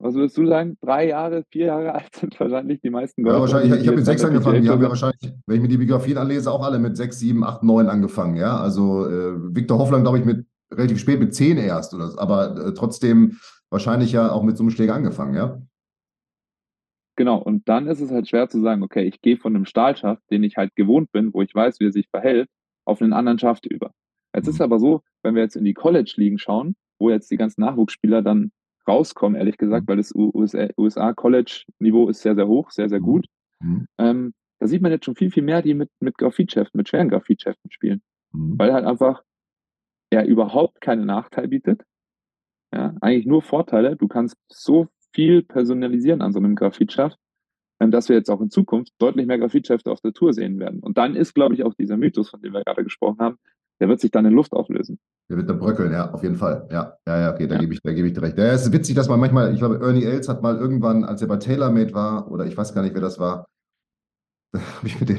was 0.00 0.14
würdest 0.14 0.36
du 0.36 0.46
sagen, 0.46 0.76
drei 0.80 1.08
Jahre, 1.08 1.44
vier 1.50 1.66
Jahre 1.66 1.94
alt 1.94 2.14
sind 2.14 2.38
wahrscheinlich 2.38 2.80
die 2.80 2.90
meisten. 2.90 3.24
Ja, 3.24 3.40
wahrscheinlich. 3.40 3.72
Ich, 3.74 3.80
ich 3.82 3.86
habe 3.86 3.96
mit 3.96 4.06
sechs 4.06 4.24
angefangen. 4.24 4.62
Die 4.62 4.68
haben 4.68 4.82
ja 4.82 4.88
wahrscheinlich, 4.88 5.32
wenn 5.46 5.56
ich 5.56 5.62
mir 5.62 5.68
die 5.68 5.78
Biografien 5.78 6.18
anlese, 6.18 6.50
auch 6.50 6.64
alle 6.64 6.78
mit 6.78 6.96
sechs, 6.96 7.20
sieben, 7.20 7.44
acht, 7.44 7.62
neun 7.62 7.86
angefangen. 7.86 8.36
Ja, 8.36 8.58
also 8.58 9.06
äh, 9.06 9.54
Viktor 9.54 9.78
Hoffland, 9.78 10.04
glaube 10.04 10.18
ich, 10.18 10.24
mit 10.24 10.46
relativ 10.72 10.98
spät 10.98 11.20
mit 11.20 11.34
zehn 11.34 11.56
erst 11.56 11.94
oder 11.94 12.08
so, 12.08 12.18
aber 12.18 12.56
äh, 12.56 12.74
trotzdem 12.74 13.38
wahrscheinlich 13.74 14.12
ja 14.12 14.30
auch 14.30 14.44
mit 14.44 14.56
so 14.56 14.62
einem 14.62 14.70
Schläger 14.70 14.94
angefangen, 14.94 15.34
ja. 15.34 15.60
Genau, 17.16 17.38
und 17.38 17.68
dann 17.68 17.88
ist 17.88 18.00
es 18.00 18.12
halt 18.12 18.28
schwer 18.28 18.48
zu 18.48 18.60
sagen, 18.60 18.84
okay, 18.84 19.02
ich 19.02 19.20
gehe 19.20 19.36
von 19.36 19.54
einem 19.54 19.66
Stahlschaft, 19.66 20.22
den 20.30 20.44
ich 20.44 20.56
halt 20.56 20.74
gewohnt 20.76 21.10
bin, 21.10 21.34
wo 21.34 21.42
ich 21.42 21.52
weiß, 21.52 21.80
wie 21.80 21.86
er 21.86 21.92
sich 21.92 22.08
verhält, 22.08 22.48
auf 22.84 23.02
einen 23.02 23.12
anderen 23.12 23.38
Schaft 23.40 23.66
über. 23.66 23.92
Jetzt 24.34 24.46
ist 24.46 24.58
mhm. 24.58 24.64
aber 24.64 24.78
so, 24.78 25.02
wenn 25.22 25.34
wir 25.34 25.42
jetzt 25.42 25.56
in 25.56 25.64
die 25.64 25.74
College-Ligen 25.74 26.38
schauen, 26.38 26.76
wo 27.00 27.10
jetzt 27.10 27.30
die 27.32 27.36
ganzen 27.36 27.62
Nachwuchsspieler 27.62 28.22
dann 28.22 28.52
rauskommen, 28.86 29.36
ehrlich 29.36 29.58
gesagt, 29.58 29.86
mhm. 29.86 29.88
weil 29.88 29.96
das 29.96 30.12
USA-College-Niveau 30.14 32.08
ist 32.08 32.22
sehr, 32.22 32.36
sehr 32.36 32.46
hoch, 32.46 32.70
sehr, 32.70 32.88
sehr 32.88 33.00
mhm. 33.00 33.04
gut. 33.04 33.26
Mhm. 33.60 33.86
Ähm, 33.98 34.34
da 34.60 34.68
sieht 34.68 34.82
man 34.82 34.92
jetzt 34.92 35.04
schon 35.04 35.16
viel, 35.16 35.32
viel 35.32 35.42
mehr, 35.42 35.62
die 35.62 35.74
mit, 35.74 35.90
mit 36.00 36.16
Graphitschäften, 36.16 36.78
mit 36.78 36.88
schweren 36.88 37.08
Graphitschäften 37.08 37.72
spielen. 37.72 38.02
Mhm. 38.32 38.56
Weil 38.56 38.72
halt 38.72 38.86
einfach 38.86 39.22
er 40.10 40.26
überhaupt 40.26 40.80
keinen 40.80 41.06
Nachteil 41.06 41.48
bietet. 41.48 41.82
Ja, 42.74 42.92
eigentlich 43.00 43.26
nur 43.26 43.40
Vorteile. 43.42 43.94
Du 43.94 44.08
kannst 44.08 44.36
so 44.48 44.88
viel 45.12 45.42
personalisieren 45.42 46.22
an 46.22 46.32
so 46.32 46.40
einem 46.40 46.56
Graphitschaft, 46.56 47.16
ähm, 47.80 47.92
dass 47.92 48.08
wir 48.08 48.16
jetzt 48.16 48.30
auch 48.30 48.40
in 48.40 48.50
Zukunft 48.50 48.92
deutlich 48.98 49.26
mehr 49.26 49.38
Graphitschäfte 49.38 49.92
auf 49.92 50.00
der 50.00 50.12
Tour 50.12 50.32
sehen 50.32 50.58
werden. 50.58 50.80
Und 50.80 50.98
dann 50.98 51.14
ist, 51.14 51.34
glaube 51.34 51.54
ich, 51.54 51.62
auch 51.62 51.74
dieser 51.74 51.96
Mythos, 51.96 52.30
von 52.30 52.40
dem 52.40 52.52
wir 52.52 52.64
gerade 52.64 52.82
gesprochen 52.82 53.18
haben, 53.20 53.38
der 53.80 53.88
wird 53.88 54.00
sich 54.00 54.10
dann 54.10 54.24
in 54.24 54.32
Luft 54.32 54.52
auflösen. 54.52 54.98
Der 55.30 55.36
wird 55.36 55.48
dann 55.48 55.58
bröckeln, 55.58 55.92
ja, 55.92 56.10
auf 56.10 56.22
jeden 56.22 56.36
Fall. 56.36 56.68
Ja, 56.70 56.96
ja, 57.06 57.20
ja, 57.20 57.32
okay, 57.32 57.46
da 57.46 57.54
ja. 57.54 57.60
gebe 57.60 57.74
ich, 57.74 57.80
da 57.82 57.92
gebe 57.92 58.08
ich 58.08 58.12
dir 58.12 58.22
recht. 58.22 58.38
Ja, 58.38 58.46
es 58.46 58.66
ist 58.66 58.72
witzig, 58.72 58.96
dass 58.96 59.08
man 59.08 59.20
manchmal, 59.20 59.52
ich 59.52 59.58
glaube, 59.58 59.80
Ernie 59.80 60.04
Els 60.04 60.28
hat 60.28 60.42
mal 60.42 60.56
irgendwann, 60.56 61.04
als 61.04 61.22
er 61.22 61.28
bei 61.28 61.36
TaylorMade 61.36 61.94
war, 61.94 62.30
oder 62.30 62.44
ich 62.46 62.56
weiß 62.56 62.74
gar 62.74 62.82
nicht, 62.82 62.94
wer 62.94 63.00
das 63.00 63.18
war, 63.18 63.46
habe 64.76 64.86
ich 64.86 64.98
mit, 65.00 65.08
dem, 65.08 65.18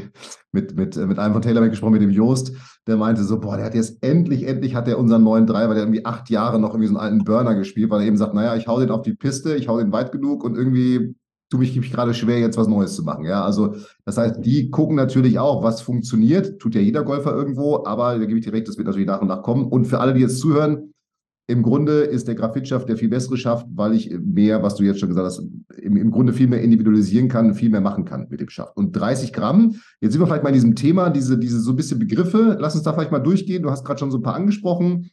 mit, 0.51 0.75
mit, 0.75 0.95
mit 0.95 1.19
einem 1.19 1.33
von 1.33 1.41
TaylorMade 1.41 1.71
gesprochen, 1.71 1.93
mit 1.93 2.01
dem 2.01 2.11
Joost, 2.11 2.53
der 2.87 2.97
meinte 2.97 3.23
so, 3.23 3.39
boah, 3.39 3.57
der 3.57 3.65
hat 3.65 3.75
jetzt 3.75 4.03
endlich, 4.03 4.47
endlich 4.47 4.75
hat 4.75 4.87
er 4.87 4.97
unseren 4.97 5.23
neuen 5.23 5.47
Driver, 5.47 5.73
der 5.73 5.83
irgendwie 5.83 6.05
acht 6.05 6.29
Jahre 6.29 6.59
noch 6.59 6.69
irgendwie 6.69 6.87
so 6.87 6.97
einen 6.97 7.03
alten 7.03 7.25
Burner 7.25 7.55
gespielt, 7.55 7.89
weil 7.89 8.01
er 8.01 8.07
eben 8.07 8.17
sagt, 8.17 8.33
naja, 8.33 8.55
ich 8.55 8.67
hau 8.67 8.79
den 8.79 8.91
auf 8.91 9.01
die 9.01 9.13
Piste, 9.13 9.55
ich 9.55 9.67
hau 9.67 9.77
den 9.77 9.91
weit 9.91 10.11
genug 10.11 10.43
und 10.43 10.55
irgendwie 10.55 11.15
tue 11.49 11.59
mich, 11.59 11.75
mich 11.75 11.91
gerade 11.91 12.13
schwer, 12.13 12.39
jetzt 12.39 12.57
was 12.57 12.67
Neues 12.67 12.95
zu 12.95 13.03
machen. 13.03 13.25
Ja, 13.25 13.43
also 13.43 13.75
das 14.03 14.17
heißt, 14.17 14.43
die 14.43 14.71
gucken 14.71 14.95
natürlich 14.95 15.37
auch, 15.39 15.63
was 15.63 15.81
funktioniert, 15.81 16.59
tut 16.59 16.75
ja 16.75 16.81
jeder 16.81 17.03
Golfer 17.03 17.33
irgendwo, 17.33 17.85
aber 17.85 18.17
da 18.17 18.25
gebe 18.25 18.39
ich 18.39 18.45
dir 18.45 18.53
recht, 18.53 18.67
das 18.67 18.77
wird 18.77 18.87
natürlich 18.87 19.07
nach 19.07 19.21
und 19.21 19.27
nach 19.27 19.43
kommen. 19.43 19.65
Und 19.65 19.85
für 19.85 19.99
alle, 19.99 20.13
die 20.13 20.21
jetzt 20.21 20.39
zuhören, 20.39 20.93
im 21.47 21.61
Grunde 21.61 22.01
ist 22.01 22.27
der 22.27 22.35
Graphitschaft 22.35 22.89
der 22.89 22.97
viel 22.97 23.09
bessere 23.09 23.37
Schaft, 23.37 23.67
weil 23.69 23.93
ich 23.93 24.09
mehr, 24.19 24.63
was 24.63 24.75
du 24.75 24.83
jetzt 24.83 24.99
schon 24.99 25.09
gesagt 25.09 25.27
hast, 25.27 25.43
im, 25.77 25.95
im 25.95 26.09
Grunde 26.09 26.33
viel 26.33 26.47
mehr 26.47 26.61
individualisieren 26.61 27.29
kann, 27.29 27.53
viel 27.53 27.69
mehr 27.69 27.81
machen 27.81 28.03
kann 28.03 28.27
mit 28.29 28.39
dem 28.39 28.49
Schaft. 28.49 28.75
Und 28.75 28.93
30 28.93 29.31
Gramm, 29.31 29.75
jetzt 30.01 30.13
sind 30.13 30.21
wir 30.21 30.25
vielleicht 30.25 30.43
mal 30.43 30.49
in 30.49 30.55
diesem 30.55 30.75
Thema, 30.75 31.11
diese, 31.11 31.37
diese 31.37 31.59
so 31.59 31.71
ein 31.71 31.75
bisschen 31.75 31.99
Begriffe. 31.99 32.57
Lass 32.59 32.73
uns 32.73 32.83
da 32.83 32.93
vielleicht 32.93 33.11
mal 33.11 33.19
durchgehen. 33.19 33.61
Du 33.61 33.69
hast 33.69 33.85
gerade 33.85 33.99
schon 33.99 34.09
so 34.09 34.17
ein 34.17 34.23
paar 34.23 34.33
angesprochen. 34.33 35.11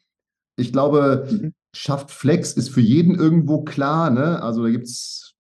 Ich 0.57 0.73
glaube, 0.73 1.29
mhm. 1.31 1.53
Schaft 1.75 2.11
Flex 2.11 2.55
ist 2.55 2.71
für 2.71 2.81
jeden 2.81 3.15
irgendwo 3.15 3.63
klar. 3.63 4.09
Ne? 4.09 4.43
Also 4.43 4.63
da 4.63 4.71
gibt 4.71 4.85
es, 4.85 5.35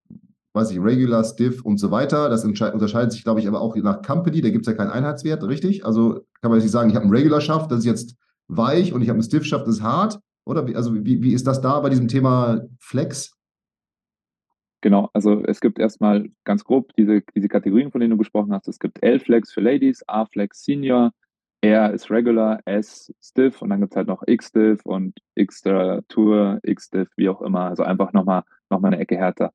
weiß 0.52 0.72
ich, 0.72 0.78
Regular, 0.78 1.24
Stiff 1.24 1.62
und 1.62 1.78
so 1.78 1.90
weiter. 1.90 2.28
Das 2.28 2.44
unterscheidet 2.44 3.12
sich, 3.12 3.24
glaube 3.24 3.40
ich, 3.40 3.48
aber 3.48 3.62
auch 3.62 3.74
nach 3.76 4.02
Company. 4.02 4.42
Da 4.42 4.50
gibt 4.50 4.66
es 4.66 4.70
ja 4.70 4.76
keinen 4.76 4.90
Einheitswert, 4.90 5.42
richtig? 5.44 5.86
Also 5.86 6.20
kann 6.42 6.50
man 6.50 6.60
nicht 6.60 6.70
sagen, 6.70 6.90
ich 6.90 6.96
habe 6.96 7.04
einen 7.04 7.14
Regular 7.14 7.40
Schaft, 7.40 7.70
das 7.70 7.80
ist 7.80 7.86
jetzt 7.86 8.16
weich 8.48 8.92
und 8.92 9.00
ich 9.00 9.08
habe 9.08 9.16
einen 9.16 9.22
Stiff 9.22 9.44
Schaft, 9.46 9.66
das 9.66 9.76
ist 9.76 9.82
hart. 9.82 10.18
Oder 10.44 10.66
wie, 10.66 10.76
also 10.76 10.94
wie, 10.94 11.22
wie 11.22 11.34
ist 11.34 11.46
das 11.46 11.60
da 11.60 11.80
bei 11.80 11.88
diesem 11.88 12.08
Thema 12.08 12.62
Flex? 12.78 13.36
Genau, 14.80 15.10
also 15.12 15.44
es 15.44 15.60
gibt 15.60 15.78
erstmal 15.78 16.28
ganz 16.44 16.64
grob 16.64 16.92
diese, 16.96 17.22
diese 17.36 17.48
Kategorien, 17.48 17.92
von 17.92 18.00
denen 18.00 18.10
du 18.10 18.16
gesprochen 18.16 18.52
hast. 18.52 18.66
Es 18.66 18.80
gibt 18.80 19.02
L-Flex 19.02 19.52
für 19.52 19.60
Ladies, 19.60 20.02
A-Flex 20.08 20.64
Senior, 20.64 21.12
R 21.62 21.92
ist 21.92 22.10
Regular, 22.10 22.60
S 22.64 23.14
Stiff 23.22 23.62
und 23.62 23.70
dann 23.70 23.80
gibt 23.80 23.92
es 23.92 23.96
halt 23.96 24.08
noch 24.08 24.24
X-Stiff 24.26 24.84
und 24.84 25.16
Extra 25.36 26.00
Tour, 26.08 26.58
X-Stiff, 26.64 27.08
wie 27.16 27.28
auch 27.28 27.40
immer. 27.40 27.66
Also 27.66 27.84
einfach 27.84 28.12
nochmal 28.12 28.42
noch 28.68 28.80
mal 28.80 28.88
eine 28.88 28.98
Ecke 28.98 29.16
härter. 29.16 29.52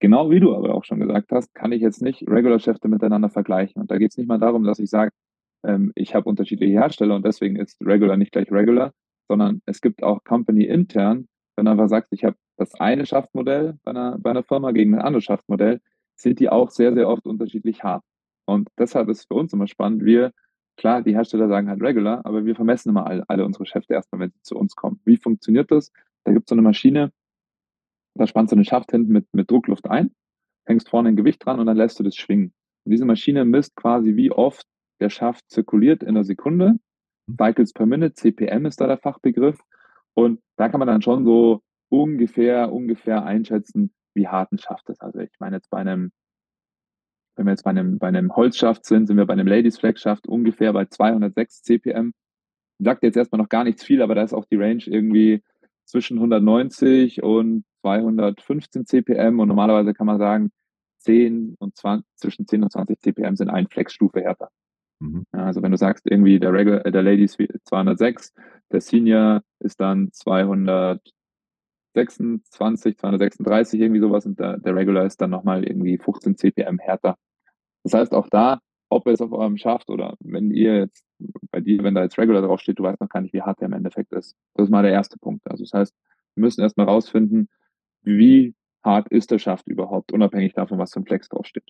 Genau 0.00 0.30
wie 0.30 0.40
du 0.40 0.54
aber 0.56 0.74
auch 0.74 0.84
schon 0.84 0.98
gesagt 0.98 1.30
hast, 1.30 1.54
kann 1.54 1.70
ich 1.70 1.80
jetzt 1.80 2.02
nicht 2.02 2.28
Regular-Schäfte 2.28 2.88
miteinander 2.88 3.30
vergleichen. 3.30 3.80
Und 3.80 3.90
da 3.92 3.98
geht 3.98 4.10
es 4.10 4.18
nicht 4.18 4.26
mal 4.26 4.38
darum, 4.38 4.64
dass 4.64 4.80
ich 4.80 4.90
sage, 4.90 5.12
ähm, 5.64 5.92
ich 5.94 6.14
habe 6.16 6.28
unterschiedliche 6.28 6.72
Hersteller 6.72 7.14
und 7.14 7.24
deswegen 7.24 7.56
ist 7.56 7.80
Regular 7.80 8.16
nicht 8.16 8.32
gleich 8.32 8.50
Regular, 8.50 8.92
sondern 9.28 9.62
es 9.66 9.80
gibt 9.80 10.02
auch 10.02 10.24
Company 10.24 10.64
intern, 10.64 11.28
wenn 11.56 11.66
du 11.66 11.70
einfach 11.72 11.88
sagst, 11.88 12.12
ich 12.12 12.24
habe 12.24 12.36
das 12.56 12.74
eine 12.74 13.06
Schaftmodell 13.06 13.78
bei 13.82 13.90
einer, 13.90 14.18
bei 14.18 14.30
einer 14.30 14.42
Firma 14.42 14.72
gegen 14.72 14.94
ein 14.94 15.00
anderes 15.00 15.24
Schaftmodell, 15.24 15.80
sind 16.14 16.40
die 16.40 16.48
auch 16.48 16.70
sehr, 16.70 16.94
sehr 16.94 17.08
oft 17.08 17.26
unterschiedlich 17.26 17.82
hart. 17.82 18.04
Und 18.46 18.68
deshalb 18.78 19.08
ist 19.08 19.26
für 19.28 19.34
uns 19.34 19.52
immer 19.52 19.66
spannend, 19.66 20.04
wir, 20.04 20.32
klar, 20.76 21.02
die 21.02 21.14
Hersteller 21.14 21.48
sagen 21.48 21.68
halt 21.68 21.82
Regular, 21.82 22.24
aber 22.24 22.44
wir 22.44 22.54
vermessen 22.54 22.90
immer 22.90 23.06
alle, 23.06 23.24
alle 23.28 23.44
unsere 23.44 23.66
Schäfte 23.66 23.94
erstmal, 23.94 24.20
wenn 24.20 24.30
sie 24.30 24.42
zu 24.42 24.56
uns 24.56 24.76
kommen. 24.76 25.00
Wie 25.04 25.16
funktioniert 25.16 25.70
das? 25.70 25.92
Da 26.24 26.32
gibt 26.32 26.46
es 26.46 26.50
so 26.50 26.54
eine 26.54 26.62
Maschine, 26.62 27.12
da 28.14 28.26
spannst 28.26 28.52
du 28.52 28.56
einen 28.56 28.64
Schaft 28.64 28.90
hinten 28.90 29.12
mit, 29.12 29.26
mit 29.32 29.50
Druckluft 29.50 29.88
ein, 29.90 30.14
hängst 30.64 30.88
vorne 30.88 31.10
ein 31.10 31.16
Gewicht 31.16 31.44
dran 31.44 31.60
und 31.60 31.66
dann 31.66 31.76
lässt 31.76 31.98
du 31.98 32.02
das 32.02 32.16
schwingen. 32.16 32.52
Und 32.84 32.92
diese 32.92 33.04
Maschine 33.04 33.44
misst 33.44 33.76
quasi, 33.76 34.16
wie 34.16 34.30
oft 34.30 34.66
der 35.00 35.10
Schaft 35.10 35.50
zirkuliert 35.50 36.02
in 36.02 36.14
der 36.14 36.24
Sekunde 36.24 36.78
Cycles 37.28 37.72
per 37.72 37.86
Minute, 37.86 38.14
CPM 38.14 38.66
ist 38.66 38.80
da 38.80 38.86
der 38.86 38.98
Fachbegriff. 38.98 39.58
Und 40.14 40.40
da 40.56 40.68
kann 40.68 40.78
man 40.78 40.88
dann 40.88 41.02
schon 41.02 41.24
so 41.24 41.62
ungefähr, 41.88 42.72
ungefähr 42.72 43.24
einschätzen, 43.24 43.92
wie 44.14 44.28
hart 44.28 44.52
ein 44.52 44.58
Schaft 44.58 44.88
ist. 44.88 45.02
Also 45.02 45.20
ich 45.20 45.30
meine 45.38 45.56
jetzt 45.56 45.70
bei 45.70 45.78
einem, 45.78 46.12
wenn 47.36 47.46
wir 47.46 47.52
jetzt 47.52 47.64
bei 47.64 47.70
einem, 47.70 47.98
bei 47.98 48.08
einem 48.08 48.34
Holzschaft 48.34 48.84
sind, 48.86 49.06
sind 49.06 49.16
wir 49.16 49.26
bei 49.26 49.34
einem 49.34 49.46
Ladies 49.46 49.78
Flag 49.78 49.98
Schaft 49.98 50.26
ungefähr 50.26 50.72
bei 50.72 50.86
206 50.86 51.62
CPM. 51.62 52.14
Sagt 52.78 53.02
jetzt 53.02 53.16
erstmal 53.16 53.40
noch 53.40 53.48
gar 53.48 53.64
nichts 53.64 53.84
viel, 53.84 54.02
aber 54.02 54.14
da 54.14 54.22
ist 54.22 54.32
auch 54.32 54.46
die 54.46 54.56
Range 54.56 54.82
irgendwie 54.86 55.42
zwischen 55.84 56.16
190 56.18 57.22
und 57.22 57.64
215 57.82 58.86
CPM 58.86 59.38
und 59.38 59.48
normalerweise 59.48 59.94
kann 59.94 60.06
man 60.06 60.18
sagen, 60.18 60.50
10 61.00 61.54
und 61.58 61.76
20, 61.76 62.06
zwischen 62.16 62.46
10 62.46 62.64
und 62.64 62.72
20 62.72 63.00
CPM 63.00 63.36
sind 63.36 63.48
ein 63.48 63.68
Flexstufe 63.68 64.20
härter. 64.20 64.50
Mhm. 65.00 65.24
Also 65.32 65.62
wenn 65.62 65.72
du 65.72 65.76
sagst, 65.76 66.06
irgendwie 66.06 66.40
der, 66.40 66.52
Regular, 66.52 66.84
äh, 66.86 66.92
der 66.92 67.02
Ladies 67.02 67.36
206, 67.64 68.32
der 68.72 68.80
Senior 68.80 69.42
ist 69.60 69.80
dann 69.80 70.10
226, 70.12 72.98
236, 72.98 73.80
irgendwie 73.80 74.00
sowas 74.00 74.26
und 74.26 74.40
der, 74.40 74.58
der 74.58 74.74
Regular 74.74 75.04
ist 75.04 75.20
dann 75.20 75.30
nochmal 75.30 75.64
irgendwie 75.64 75.98
15 75.98 76.36
CPM 76.36 76.78
härter. 76.78 77.16
Das 77.84 77.94
heißt 77.94 78.14
auch 78.14 78.28
da, 78.28 78.60
ob 78.88 79.06
es 79.06 79.20
auf 79.20 79.32
eurem 79.32 79.56
Schaft 79.56 79.90
oder 79.90 80.16
wenn 80.20 80.50
ihr 80.50 80.78
jetzt, 80.78 81.04
bei 81.50 81.60
dir, 81.60 81.82
wenn 81.82 81.94
da 81.94 82.02
jetzt 82.02 82.18
Regular 82.18 82.42
draufsteht, 82.42 82.78
du 82.78 82.82
weißt 82.82 83.00
noch 83.00 83.08
gar 83.08 83.20
nicht, 83.20 83.34
wie 83.34 83.42
hart 83.42 83.60
der 83.60 83.66
im 83.66 83.74
Endeffekt 83.74 84.12
ist. 84.12 84.36
Das 84.54 84.64
ist 84.64 84.70
mal 84.70 84.82
der 84.82 84.92
erste 84.92 85.18
Punkt. 85.18 85.48
Also 85.50 85.64
das 85.64 85.72
heißt, 85.72 85.94
wir 86.34 86.42
müssen 86.42 86.60
erstmal 86.60 86.86
rausfinden, 86.86 87.48
wie 88.02 88.54
hart 88.84 89.08
ist 89.08 89.30
der 89.30 89.38
Schaft 89.38 89.66
überhaupt, 89.66 90.12
unabhängig 90.12 90.54
davon, 90.54 90.78
was 90.78 90.96
ein 90.96 91.04
Flex 91.04 91.28
draufsteht. 91.28 91.68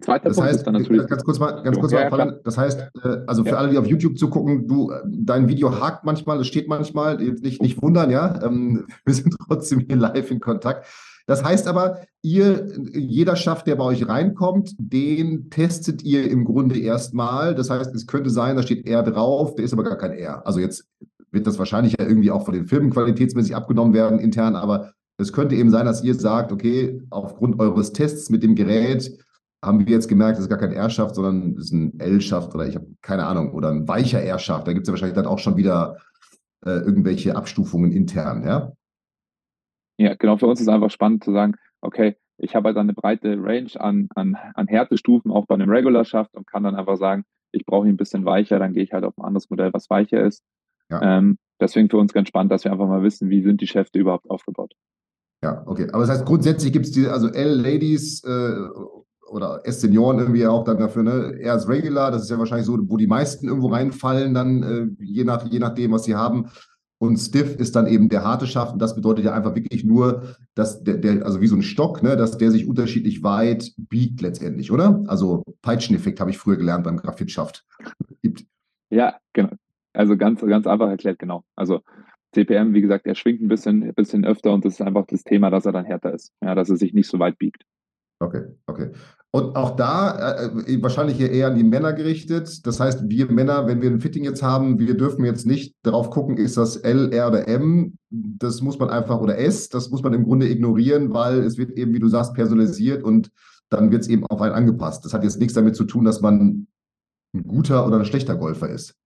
Zweiter 0.00 0.28
das 0.28 0.36
Punkt 0.36 0.48
heißt, 0.48 0.58
ist 0.60 0.66
dann 0.66 0.74
natürlich. 0.74 1.06
Ganz 1.06 1.24
kurz 1.24 1.38
mal, 1.38 1.62
ganz 1.62 1.78
kurz 1.78 1.92
ja, 1.92 2.08
mal 2.10 2.40
das 2.44 2.56
heißt, 2.56 2.80
äh, 3.04 3.18
also 3.26 3.44
für 3.44 3.50
ja. 3.50 3.56
alle, 3.56 3.70
die 3.70 3.78
auf 3.78 3.86
YouTube 3.86 4.18
zugucken, 4.18 4.66
du, 4.66 4.92
dein 5.06 5.48
Video 5.48 5.80
hakt 5.80 6.04
manchmal, 6.04 6.40
es 6.40 6.46
steht 6.46 6.68
manchmal, 6.68 7.22
jetzt 7.22 7.42
nicht, 7.42 7.62
nicht 7.62 7.80
wundern, 7.82 8.10
ja. 8.10 8.42
Ähm, 8.42 8.86
wir 9.04 9.14
sind 9.14 9.34
trotzdem 9.46 9.80
hier 9.80 9.96
live 9.96 10.30
in 10.30 10.40
Kontakt. 10.40 10.86
Das 11.26 11.44
heißt 11.44 11.68
aber, 11.68 12.00
ihr, 12.22 12.66
jeder 12.92 13.36
Schaft, 13.36 13.66
der 13.66 13.76
bei 13.76 13.84
euch 13.84 14.08
reinkommt, 14.08 14.74
den 14.78 15.48
testet 15.50 16.02
ihr 16.02 16.28
im 16.28 16.44
Grunde 16.44 16.78
erstmal. 16.78 17.54
Das 17.54 17.70
heißt, 17.70 17.94
es 17.94 18.06
könnte 18.06 18.30
sein, 18.30 18.56
da 18.56 18.62
steht 18.62 18.86
R 18.88 19.02
drauf, 19.02 19.54
der 19.54 19.64
ist 19.64 19.72
aber 19.72 19.84
gar 19.84 19.96
kein 19.96 20.12
R. 20.12 20.44
Also 20.46 20.58
jetzt 20.58 20.88
wird 21.30 21.46
das 21.46 21.58
wahrscheinlich 21.58 21.96
ja 21.98 22.06
irgendwie 22.06 22.30
auch 22.30 22.44
von 22.44 22.54
den 22.54 22.66
Filmen 22.66 22.90
qualitätsmäßig 22.90 23.54
abgenommen 23.54 23.94
werden 23.94 24.18
intern, 24.18 24.56
aber 24.56 24.92
es 25.18 25.32
könnte 25.32 25.54
eben 25.54 25.70
sein, 25.70 25.86
dass 25.86 26.02
ihr 26.02 26.14
sagt, 26.14 26.50
okay, 26.50 27.02
aufgrund 27.10 27.60
eures 27.60 27.92
Tests 27.92 28.30
mit 28.30 28.42
dem 28.42 28.54
Gerät 28.54 29.18
haben 29.62 29.86
wir 29.86 29.86
jetzt 29.86 30.08
gemerkt, 30.08 30.36
das 30.36 30.44
ist 30.44 30.48
gar 30.48 30.58
kein 30.58 30.72
R-Schaft, 30.72 31.14
sondern 31.14 31.56
es 31.56 31.66
ist 31.66 31.72
ein 31.72 31.98
L-Schaft 32.00 32.54
oder 32.54 32.66
ich 32.66 32.74
habe 32.74 32.86
keine 33.02 33.26
Ahnung, 33.26 33.52
oder 33.52 33.70
ein 33.70 33.86
weicher 33.86 34.22
R-Schaft. 34.22 34.66
Da 34.66 34.72
gibt 34.72 34.84
es 34.84 34.88
ja 34.88 34.92
wahrscheinlich 34.92 35.16
dann 35.16 35.26
auch 35.26 35.38
schon 35.38 35.56
wieder 35.56 35.98
äh, 36.64 36.70
irgendwelche 36.70 37.36
Abstufungen 37.36 37.92
intern, 37.92 38.44
ja? 38.44 38.72
Ja, 39.98 40.14
genau. 40.14 40.38
Für 40.38 40.46
uns 40.46 40.60
ist 40.60 40.66
es 40.66 40.72
einfach 40.72 40.90
spannend 40.90 41.24
zu 41.24 41.32
sagen, 41.32 41.56
okay, 41.82 42.16
ich 42.38 42.54
habe 42.54 42.68
halt 42.68 42.78
eine 42.78 42.94
breite 42.94 43.36
Range 43.38 43.70
an, 43.78 44.08
an, 44.14 44.36
an 44.54 44.66
Härtestufen, 44.66 45.30
auch 45.30 45.46
bei 45.46 45.54
einem 45.54 45.68
Regular-Schaft 45.68 46.34
und 46.34 46.46
kann 46.46 46.62
dann 46.62 46.74
einfach 46.74 46.96
sagen, 46.96 47.24
ich 47.52 47.66
brauche 47.66 47.86
ihn 47.86 47.94
ein 47.94 47.98
bisschen 47.98 48.24
weicher, 48.24 48.58
dann 48.58 48.72
gehe 48.72 48.82
ich 48.82 48.92
halt 48.92 49.04
auf 49.04 49.18
ein 49.18 49.24
anderes 49.24 49.50
Modell, 49.50 49.74
was 49.74 49.90
weicher 49.90 50.24
ist. 50.24 50.42
Ja. 50.90 51.18
Ähm, 51.18 51.36
deswegen 51.60 51.90
für 51.90 51.98
uns 51.98 52.14
ganz 52.14 52.28
spannend, 52.28 52.50
dass 52.50 52.64
wir 52.64 52.72
einfach 52.72 52.88
mal 52.88 53.02
wissen, 53.02 53.28
wie 53.28 53.42
sind 53.42 53.60
die 53.60 53.66
Schäfte 53.66 53.98
überhaupt 53.98 54.30
aufgebaut. 54.30 54.72
Ja, 55.42 55.62
okay. 55.66 55.88
Aber 55.92 56.00
das 56.00 56.10
heißt, 56.10 56.24
grundsätzlich 56.24 56.72
gibt 56.72 56.86
es 56.86 56.92
diese, 56.92 57.12
also 57.12 57.28
L-Ladies 57.28 58.24
äh, 58.24 58.56
oder 59.30 59.60
S-Senioren 59.64 60.18
irgendwie 60.18 60.46
auch 60.46 60.64
dann 60.64 60.78
dafür, 60.78 61.02
ne? 61.02 61.36
Er 61.40 61.54
ist 61.54 61.68
Regular, 61.68 62.10
das 62.10 62.22
ist 62.22 62.30
ja 62.30 62.38
wahrscheinlich 62.38 62.66
so, 62.66 62.78
wo 62.88 62.96
die 62.96 63.06
meisten 63.06 63.46
irgendwo 63.46 63.68
reinfallen, 63.68 64.34
dann 64.34 64.62
äh, 64.62 65.04
je, 65.04 65.24
nach, 65.24 65.46
je 65.46 65.58
nachdem, 65.58 65.92
was 65.92 66.04
sie 66.04 66.16
haben. 66.16 66.50
Und 66.98 67.16
Stiff 67.16 67.56
ist 67.56 67.76
dann 67.76 67.86
eben 67.86 68.10
der 68.10 68.24
harte 68.24 68.46
Schaft. 68.46 68.74
Und 68.74 68.82
das 68.82 68.94
bedeutet 68.94 69.24
ja 69.24 69.32
einfach 69.32 69.54
wirklich 69.54 69.84
nur, 69.84 70.36
dass 70.54 70.82
der, 70.82 70.98
der, 70.98 71.24
also 71.24 71.40
wie 71.40 71.46
so 71.46 71.56
ein 71.56 71.62
Stock, 71.62 72.02
ne, 72.02 72.16
dass 72.16 72.36
der 72.36 72.50
sich 72.50 72.68
unterschiedlich 72.68 73.22
weit 73.22 73.72
biegt 73.78 74.20
letztendlich, 74.20 74.70
oder? 74.70 75.02
Also 75.06 75.44
Peitscheneffekt 75.62 76.20
habe 76.20 76.30
ich 76.30 76.36
früher 76.36 76.56
gelernt 76.56 76.84
beim 76.84 76.98
Graphitschaft. 76.98 77.64
Ja, 78.90 79.16
genau. 79.32 79.52
Also 79.94 80.16
ganz, 80.16 80.40
ganz 80.42 80.66
einfach 80.66 80.88
erklärt, 80.88 81.18
genau. 81.18 81.44
Also 81.56 81.80
CPM, 82.32 82.74
wie 82.74 82.82
gesagt, 82.82 83.06
er 83.06 83.14
schwingt 83.14 83.40
ein 83.40 83.48
bisschen, 83.48 83.82
ein 83.82 83.94
bisschen 83.94 84.24
öfter 84.24 84.52
und 84.52 84.64
das 84.64 84.74
ist 84.74 84.82
einfach 84.82 85.06
das 85.06 85.24
Thema, 85.24 85.50
dass 85.50 85.66
er 85.66 85.72
dann 85.72 85.84
härter 85.84 86.12
ist. 86.12 86.32
Ja, 86.42 86.54
dass 86.54 86.68
er 86.68 86.76
sich 86.76 86.92
nicht 86.92 87.08
so 87.08 87.18
weit 87.18 87.38
biegt. 87.38 87.64
Okay, 88.20 88.42
okay. 88.66 88.90
Und 89.32 89.54
auch 89.54 89.76
da 89.76 90.32
äh, 90.32 90.74
äh 90.74 90.82
wahrscheinlich 90.82 91.20
eher 91.20 91.48
an 91.48 91.54
die 91.54 91.64
Männer 91.64 91.92
gerichtet. 91.92 92.66
Das 92.66 92.80
heißt, 92.80 93.08
wir 93.08 93.30
Männer, 93.30 93.66
wenn 93.66 93.80
wir 93.80 93.90
ein 93.90 94.00
Fitting 94.00 94.24
jetzt 94.24 94.42
haben, 94.42 94.78
wir 94.78 94.96
dürfen 94.96 95.24
jetzt 95.24 95.46
nicht 95.46 95.76
darauf 95.82 96.10
gucken, 96.10 96.36
ist 96.36 96.56
das 96.56 96.76
L, 96.76 97.12
R 97.12 97.28
oder 97.28 97.46
M. 97.46 97.96
Das 98.10 98.60
muss 98.60 98.78
man 98.78 98.90
einfach, 98.90 99.20
oder 99.20 99.38
S, 99.38 99.68
das 99.68 99.90
muss 99.90 100.02
man 100.02 100.14
im 100.14 100.24
Grunde 100.24 100.48
ignorieren, 100.48 101.14
weil 101.14 101.38
es 101.40 101.58
wird 101.58 101.70
eben, 101.72 101.94
wie 101.94 102.00
du 102.00 102.08
sagst, 102.08 102.34
personalisiert 102.34 103.04
und 103.04 103.30
dann 103.68 103.92
wird 103.92 104.02
es 104.02 104.08
eben 104.08 104.26
auf 104.26 104.40
einen 104.40 104.54
angepasst. 104.54 105.04
Das 105.04 105.14
hat 105.14 105.22
jetzt 105.22 105.38
nichts 105.38 105.54
damit 105.54 105.76
zu 105.76 105.84
tun, 105.84 106.04
dass 106.04 106.20
man 106.20 106.66
ein 107.32 107.46
guter 107.46 107.86
oder 107.86 107.98
ein 107.98 108.04
schlechter 108.04 108.34
Golfer 108.34 108.68
ist. 108.68 108.96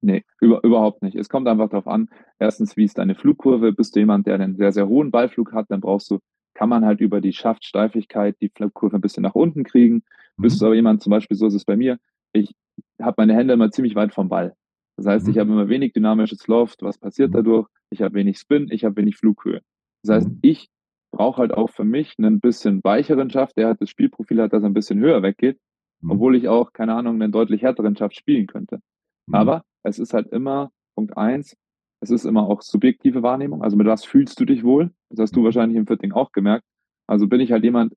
Nee, 0.00 0.24
über, 0.40 0.62
überhaupt 0.64 1.02
nicht. 1.02 1.16
Es 1.16 1.30
kommt 1.30 1.48
einfach 1.48 1.70
darauf 1.70 1.86
an, 1.86 2.10
erstens, 2.38 2.76
wie 2.76 2.84
ist 2.84 2.98
deine 2.98 3.14
Flugkurve? 3.14 3.72
Bist 3.72 3.96
du 3.96 4.00
jemand, 4.00 4.26
der 4.26 4.34
einen 4.34 4.56
sehr, 4.56 4.72
sehr 4.72 4.86
hohen 4.86 5.10
Ballflug 5.10 5.52
hat, 5.52 5.70
dann 5.70 5.80
brauchst 5.80 6.10
du, 6.10 6.18
kann 6.54 6.68
man 6.68 6.84
halt 6.84 7.00
über 7.00 7.20
die 7.20 7.32
Schaftsteifigkeit 7.32 8.36
die 8.40 8.48
Flugkurve 8.48 8.96
ein 8.96 9.00
bisschen 9.00 9.22
nach 9.22 9.34
unten 9.34 9.64
kriegen. 9.64 10.02
Mhm. 10.36 10.42
Bist 10.42 10.60
du 10.60 10.66
aber 10.66 10.74
jemand, 10.74 11.02
zum 11.02 11.10
Beispiel, 11.10 11.36
so 11.36 11.46
ist 11.46 11.54
es 11.54 11.64
bei 11.64 11.76
mir, 11.76 11.98
ich 12.32 12.54
habe 13.00 13.14
meine 13.18 13.34
Hände 13.34 13.54
immer 13.54 13.70
ziemlich 13.70 13.94
weit 13.94 14.14
vom 14.14 14.28
Ball. 14.28 14.54
Das 14.96 15.06
heißt, 15.06 15.26
mhm. 15.26 15.32
ich 15.32 15.38
habe 15.38 15.50
immer 15.50 15.68
wenig 15.68 15.92
dynamisches 15.92 16.46
Loft. 16.46 16.82
Was 16.82 16.98
passiert 16.98 17.30
mhm. 17.30 17.34
dadurch? 17.34 17.68
Ich 17.90 18.02
habe 18.02 18.14
wenig 18.14 18.38
Spin, 18.38 18.68
ich 18.70 18.84
habe 18.84 18.96
wenig 18.96 19.16
Flughöhe. 19.16 19.60
Das 20.02 20.16
heißt, 20.16 20.28
mhm. 20.28 20.38
ich 20.42 20.68
brauche 21.12 21.38
halt 21.38 21.52
auch 21.52 21.70
für 21.70 21.84
mich 21.84 22.14
einen 22.18 22.40
bisschen 22.40 22.82
weicheren 22.82 23.30
Schaft, 23.30 23.56
der 23.56 23.68
halt 23.68 23.80
das 23.80 23.90
Spielprofil 23.90 24.42
hat, 24.42 24.52
das 24.52 24.64
ein 24.64 24.74
bisschen 24.74 24.98
höher 24.98 25.22
weggeht, 25.22 25.58
mhm. 26.00 26.12
obwohl 26.12 26.36
ich 26.36 26.48
auch, 26.48 26.72
keine 26.72 26.94
Ahnung, 26.94 27.20
einen 27.20 27.32
deutlich 27.32 27.62
härteren 27.62 27.96
Schaft 27.96 28.16
spielen 28.16 28.46
könnte. 28.46 28.80
Mhm. 29.26 29.34
Aber 29.34 29.64
es 29.82 29.98
ist 29.98 30.14
halt 30.14 30.28
immer, 30.28 30.70
Punkt 30.94 31.16
eins, 31.16 31.56
es 32.04 32.10
ist 32.10 32.24
immer 32.24 32.48
auch 32.48 32.62
subjektive 32.62 33.22
Wahrnehmung. 33.22 33.62
Also 33.62 33.76
mit 33.76 33.86
was 33.86 34.04
fühlst 34.04 34.38
du 34.38 34.44
dich 34.44 34.62
wohl? 34.62 34.92
Das 35.10 35.20
hast 35.20 35.36
du 35.36 35.40
mhm. 35.40 35.44
wahrscheinlich 35.46 35.78
im 35.78 35.86
Fitting 35.86 36.12
auch 36.12 36.32
gemerkt. 36.32 36.64
Also 37.06 37.26
bin 37.26 37.40
ich 37.40 37.50
halt 37.50 37.64
jemand, 37.64 37.94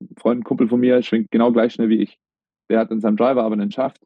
ein 0.00 0.14
Freund, 0.18 0.40
ein 0.40 0.44
Kumpel 0.44 0.68
von 0.68 0.80
mir 0.80 1.02
schwingt 1.02 1.30
genau 1.30 1.52
gleich 1.52 1.72
schnell 1.72 1.88
wie 1.88 2.02
ich. 2.02 2.18
Der 2.70 2.78
hat 2.78 2.90
in 2.90 3.00
seinem 3.00 3.16
Driver 3.16 3.42
aber 3.42 3.54
einen 3.54 3.72
Schaft, 3.72 4.02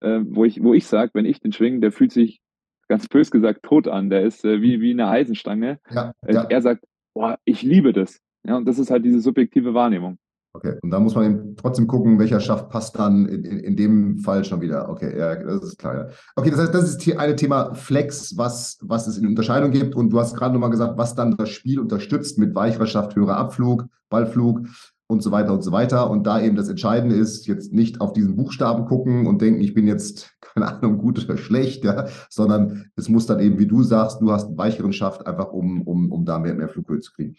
äh, 0.00 0.20
wo 0.22 0.44
ich, 0.44 0.62
wo 0.62 0.74
ich 0.74 0.86
sage, 0.86 1.10
wenn 1.14 1.26
ich 1.26 1.40
den 1.40 1.52
schwinge, 1.52 1.80
der 1.80 1.92
fühlt 1.92 2.12
sich 2.12 2.40
ganz 2.88 3.08
bös 3.08 3.30
gesagt 3.30 3.64
tot 3.64 3.88
an. 3.88 4.10
Der 4.10 4.22
ist 4.22 4.44
äh, 4.44 4.62
wie, 4.62 4.80
wie 4.80 4.92
eine 4.92 5.08
Eisenstange. 5.08 5.80
Ja, 5.90 6.12
äh, 6.26 6.34
ja. 6.34 6.44
Er 6.44 6.62
sagt, 6.62 6.84
boah, 7.14 7.38
ich 7.44 7.62
liebe 7.62 7.92
das. 7.92 8.20
Ja, 8.46 8.56
und 8.56 8.66
das 8.66 8.78
ist 8.78 8.90
halt 8.90 9.04
diese 9.04 9.20
subjektive 9.20 9.74
Wahrnehmung. 9.74 10.18
Okay, 10.54 10.74
und 10.82 10.90
da 10.90 10.98
muss 10.98 11.14
man 11.14 11.24
eben 11.24 11.56
trotzdem 11.56 11.86
gucken, 11.86 12.18
welcher 12.18 12.40
Schaft 12.40 12.70
passt 12.70 12.98
dann 12.98 13.26
in, 13.26 13.44
in, 13.44 13.58
in, 13.60 13.76
dem 13.76 14.18
Fall 14.18 14.44
schon 14.44 14.60
wieder. 14.60 14.88
Okay, 14.88 15.16
ja, 15.16 15.36
das 15.36 15.62
ist 15.62 15.78
klar. 15.78 15.94
Ja. 15.94 16.06
Okay, 16.36 16.50
das 16.50 16.60
heißt, 16.60 16.74
das 16.74 16.88
ist 16.88 17.02
hier 17.02 17.20
eine 17.20 17.36
Thema 17.36 17.74
Flex, 17.74 18.36
was, 18.36 18.78
was 18.80 19.06
es 19.06 19.18
in 19.18 19.26
Unterscheidung 19.26 19.70
gibt. 19.70 19.94
Und 19.94 20.10
du 20.10 20.18
hast 20.18 20.34
gerade 20.34 20.54
nochmal 20.54 20.70
gesagt, 20.70 20.96
was 20.96 21.14
dann 21.14 21.36
das 21.36 21.50
Spiel 21.50 21.78
unterstützt 21.78 22.38
mit 22.38 22.54
weicherer 22.54 22.86
Schaft, 22.86 23.14
höherer 23.14 23.36
Abflug, 23.36 23.86
Ballflug 24.08 24.62
und 25.06 25.22
so 25.22 25.30
weiter 25.30 25.52
und 25.52 25.62
so 25.62 25.70
weiter. 25.70 26.10
Und 26.10 26.26
da 26.26 26.40
eben 26.40 26.56
das 26.56 26.68
Entscheidende 26.68 27.14
ist, 27.14 27.46
jetzt 27.46 27.72
nicht 27.72 28.00
auf 28.00 28.14
diesen 28.14 28.34
Buchstaben 28.34 28.86
gucken 28.86 29.26
und 29.26 29.42
denken, 29.42 29.60
ich 29.60 29.74
bin 29.74 29.86
jetzt, 29.86 30.34
keine 30.40 30.66
Ahnung, 30.66 30.98
gut 30.98 31.22
oder 31.22 31.36
schlecht, 31.36 31.84
ja, 31.84 32.06
sondern 32.30 32.90
es 32.96 33.08
muss 33.08 33.26
dann 33.26 33.40
eben, 33.40 33.58
wie 33.58 33.66
du 33.66 33.82
sagst, 33.82 34.22
du 34.22 34.32
hast 34.32 34.46
einen 34.46 34.58
weicheren 34.58 34.94
Schaft, 34.94 35.26
einfach 35.26 35.52
um, 35.52 35.82
um, 35.82 36.10
um 36.10 36.24
da 36.24 36.38
mehr, 36.38 36.54
mehr 36.54 36.68
Flughöhe 36.68 37.00
zu 37.00 37.12
kriegen. 37.12 37.36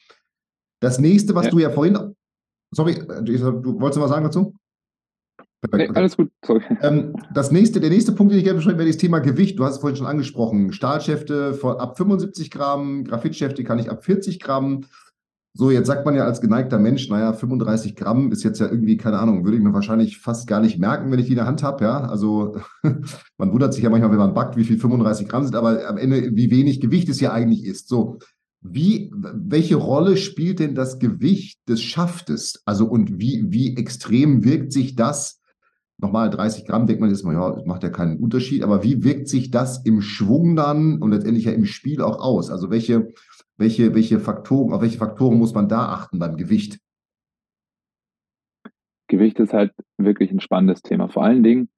Das 0.80 1.00
nächste, 1.00 1.36
was 1.36 1.46
ja. 1.46 1.52
du 1.52 1.60
ja 1.60 1.70
vorhin 1.72 2.16
Sorry, 2.72 2.96
du 2.96 3.80
wolltest 3.80 3.98
noch 3.98 4.04
was 4.04 4.12
sagen 4.12 4.26
dazu? 4.26 4.54
Nee, 5.74 5.90
alles 5.94 6.16
gut, 6.16 6.32
sorry. 6.46 6.62
Ähm, 6.82 7.16
das 7.34 7.52
nächste, 7.52 7.82
der 7.82 7.90
nächste 7.90 8.14
Punkt, 8.14 8.32
den 8.32 8.40
ich 8.40 8.46
gerne 8.46 8.58
besprechen 8.58 8.80
werde, 8.80 8.90
ist 8.90 8.98
das 8.98 9.02
Thema 9.02 9.20
Gewicht. 9.20 9.60
Du 9.60 9.66
hast 9.66 9.74
es 9.76 9.80
vorhin 9.80 9.98
schon 9.98 10.08
angesprochen. 10.08 10.72
Stahlschäfte 10.72 11.54
von 11.54 11.78
ab 11.78 11.98
75 11.98 12.50
Gramm, 12.50 13.04
Graphitschäfte 13.04 13.64
kann 13.66 13.80
ich 13.80 13.90
ab 13.90 14.06
40 14.06 14.40
Gramm. 14.40 14.86
So, 15.54 15.72
jetzt 15.72 15.88
sagt 15.88 16.06
man 16.06 16.16
ja 16.16 16.24
als 16.24 16.40
geneigter 16.40 16.80
Mensch, 16.80 17.10
naja, 17.10 17.34
35 17.34 17.96
Gramm 17.96 18.32
ist 18.32 18.44
jetzt 18.44 18.60
ja 18.60 18.68
irgendwie, 18.68 18.96
keine 18.96 19.20
Ahnung, 19.20 19.44
würde 19.44 19.58
ich 19.58 19.64
mir 19.64 19.74
wahrscheinlich 19.74 20.20
fast 20.20 20.48
gar 20.48 20.62
nicht 20.62 20.80
merken, 20.80 21.12
wenn 21.12 21.20
ich 21.20 21.26
die 21.26 21.34
in 21.34 21.38
der 21.38 21.48
Hand 21.48 21.64
habe. 21.64 21.84
Ja, 21.84 22.02
also 22.02 22.62
man 23.38 23.52
wundert 23.52 23.74
sich 23.74 23.84
ja 23.84 23.90
manchmal, 23.90 24.12
wenn 24.12 24.20
man 24.20 24.34
backt, 24.34 24.56
wie 24.56 24.64
viel 24.64 24.78
35 24.78 25.28
Gramm 25.28 25.44
sind, 25.44 25.56
aber 25.56 25.86
am 25.90 25.98
Ende, 25.98 26.36
wie 26.36 26.52
wenig 26.52 26.80
Gewicht 26.80 27.10
es 27.10 27.20
ja 27.20 27.34
eigentlich 27.34 27.66
ist. 27.66 27.90
So, 27.90 28.20
wie, 28.62 29.10
welche 29.14 29.76
Rolle 29.76 30.18
spielt 30.18 30.60
denn 30.60 30.76
das 30.76 31.00
Gewicht 31.00 31.60
des 31.70 31.82
Schaftes? 31.82 32.62
Also 32.66 32.86
und 32.86 33.20
wie, 33.20 33.46
wie 33.48 33.78
extrem 33.78 34.44
wirkt 34.44 34.74
sich 34.74 34.96
das? 34.96 35.42
Nochmal 35.98 36.30
30 36.30 36.66
Gramm 36.66 36.86
denkt 36.86 37.02
man 37.02 37.10
jetzt 37.10 37.24
mal, 37.24 37.34
ja, 37.34 37.62
macht 37.66 37.84
ja 37.84 37.90
keinen 37.90 38.20
Unterschied, 38.20 38.64
aber 38.64 38.84
wie 38.84 39.04
wirkt 39.04 39.28
sich 39.28 39.52
das 39.52 39.86
im 39.86 40.02
Schwung 40.02 40.56
dann 40.56 41.02
und 41.02 41.12
letztendlich 41.12 41.46
ja 41.46 41.52
im 41.52 41.66
Spiel 41.66 42.02
auch 42.02 42.20
aus? 42.20 42.50
Also 42.50 42.70
welche, 42.70 43.14
welche, 43.58 43.94
welche 43.96 44.20
Faktoren, 44.20 44.74
auf 44.74 44.82
welche 44.82 44.98
Faktoren 44.98 45.38
muss 45.38 45.54
man 45.54 45.68
da 45.68 45.90
achten 45.90 46.20
beim 46.20 46.38
Gewicht? 46.38 46.80
Gewicht 49.08 49.40
ist 49.40 49.54
halt 49.54 49.74
wirklich 49.98 50.32
ein 50.32 50.40
spannendes 50.40 50.82
Thema. 50.82 51.10
Vor 51.10 51.24
allen 51.24 51.44
Dingen, 51.44 51.70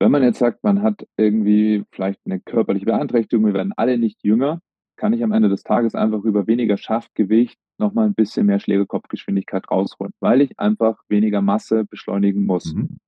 wenn 0.00 0.10
man 0.10 0.22
jetzt 0.22 0.38
sagt, 0.38 0.64
man 0.64 0.82
hat 0.82 1.06
irgendwie 1.16 1.84
vielleicht 1.92 2.20
eine 2.24 2.40
körperliche 2.40 2.86
Beeinträchtigung, 2.86 3.46
wir 3.46 3.54
werden 3.54 3.72
alle 3.76 3.98
nicht 3.98 4.24
jünger, 4.24 4.60
kann 5.02 5.14
ich 5.14 5.24
am 5.24 5.32
Ende 5.32 5.48
des 5.48 5.64
Tages 5.64 5.96
einfach 5.96 6.22
über 6.22 6.46
weniger 6.46 6.76
Schaftgewicht 6.76 7.58
nochmal 7.76 8.06
ein 8.06 8.14
bisschen 8.14 8.46
mehr 8.46 8.60
Schlägerkopfgeschwindigkeit 8.60 9.68
rausholen, 9.68 10.12
weil 10.20 10.42
ich 10.42 10.60
einfach 10.60 11.02
weniger 11.08 11.42
Masse 11.42 11.84
beschleunigen 11.84 12.46
muss. 12.46 12.72
Mhm. 12.72 13.00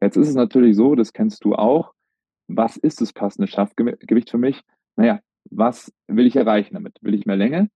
Jetzt 0.00 0.16
ist 0.16 0.28
es 0.28 0.34
natürlich 0.34 0.74
so, 0.74 0.94
das 0.94 1.12
kennst 1.12 1.44
du 1.44 1.54
auch. 1.54 1.92
Was 2.46 2.78
ist 2.78 3.02
das 3.02 3.12
passende 3.12 3.46
Schaftgewicht 3.46 4.30
für 4.30 4.38
mich? 4.38 4.62
Naja, 4.96 5.20
was 5.50 5.92
will 6.06 6.26
ich 6.26 6.34
erreichen 6.34 6.72
damit? 6.72 6.96
Will 7.02 7.12
ich 7.12 7.26
mehr 7.26 7.36
Länge? 7.36 7.68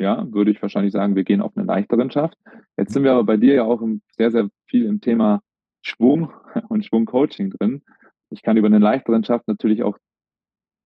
Ja, 0.00 0.26
würde 0.32 0.50
ich 0.50 0.62
wahrscheinlich 0.62 0.94
sagen, 0.94 1.14
wir 1.14 1.24
gehen 1.24 1.42
auf 1.42 1.54
einen 1.58 1.66
leichteren 1.66 2.10
Schaft. 2.10 2.38
Jetzt 2.78 2.94
sind 2.94 3.04
wir 3.04 3.12
aber 3.12 3.24
bei 3.24 3.36
dir 3.36 3.52
ja 3.52 3.64
auch 3.64 3.82
sehr, 4.16 4.30
sehr 4.30 4.48
viel 4.66 4.86
im 4.86 5.02
Thema 5.02 5.42
Schwung 5.82 6.32
und 6.70 6.86
Schwungcoaching 6.86 7.50
drin. 7.50 7.82
Ich 8.30 8.40
kann 8.40 8.56
über 8.56 8.68
einen 8.68 8.80
leichteren 8.80 9.24
Schaft 9.24 9.46
natürlich 9.46 9.82
auch 9.82 9.98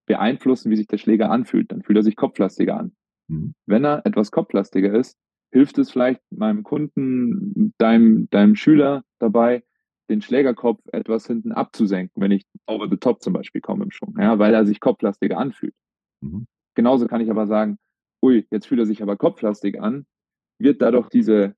beeinflussen, 0.09 0.71
wie 0.71 0.77
sich 0.77 0.89
der 0.89 0.99
Schläger 0.99 1.31
anfühlt. 1.31 1.71
Dann 1.71 1.83
fühlt 1.83 1.99
er 1.99 2.03
sich 2.03 2.17
kopflastiger 2.17 2.79
an. 2.79 2.93
Mhm. 3.29 3.55
Wenn 3.67 3.85
er 3.85 4.05
etwas 4.05 4.33
kopflastiger 4.33 4.93
ist, 4.93 5.17
hilft 5.53 5.79
es 5.79 5.91
vielleicht 5.91 6.21
meinem 6.31 6.63
Kunden, 6.65 7.73
deinem, 7.79 8.29
deinem 8.31 8.57
Schüler 8.57 9.05
dabei, 9.19 9.63
den 10.11 10.23
Schlägerkopf 10.23 10.81
etwas 10.93 11.27
hinten 11.27 11.53
abzusenken, 11.53 12.21
wenn 12.21 12.33
ich 12.33 12.47
over 12.67 12.89
the 12.91 12.97
top 12.97 13.23
zum 13.23 13.35
Beispiel 13.35 13.61
komme 13.61 13.85
im 13.85 13.91
Schwung, 13.91 14.17
ja, 14.19 14.39
weil 14.39 14.55
er 14.55 14.67
sich 14.67 14.81
kopflastiger 14.81 15.39
anfühlt. 15.39 15.75
Mhm. 16.23 16.47
Genauso 16.75 17.07
kann 17.07 17.21
ich 17.21 17.31
aber 17.31 17.47
sagen, 17.47 17.79
ui, 18.23 18.47
jetzt 18.51 18.67
fühlt 18.67 18.81
er 18.81 18.87
sich 18.87 19.03
aber 19.03 19.17
kopflastig 19.17 19.81
an, 19.81 20.07
wird 20.59 20.83
dadurch 20.83 21.09
diese 21.09 21.55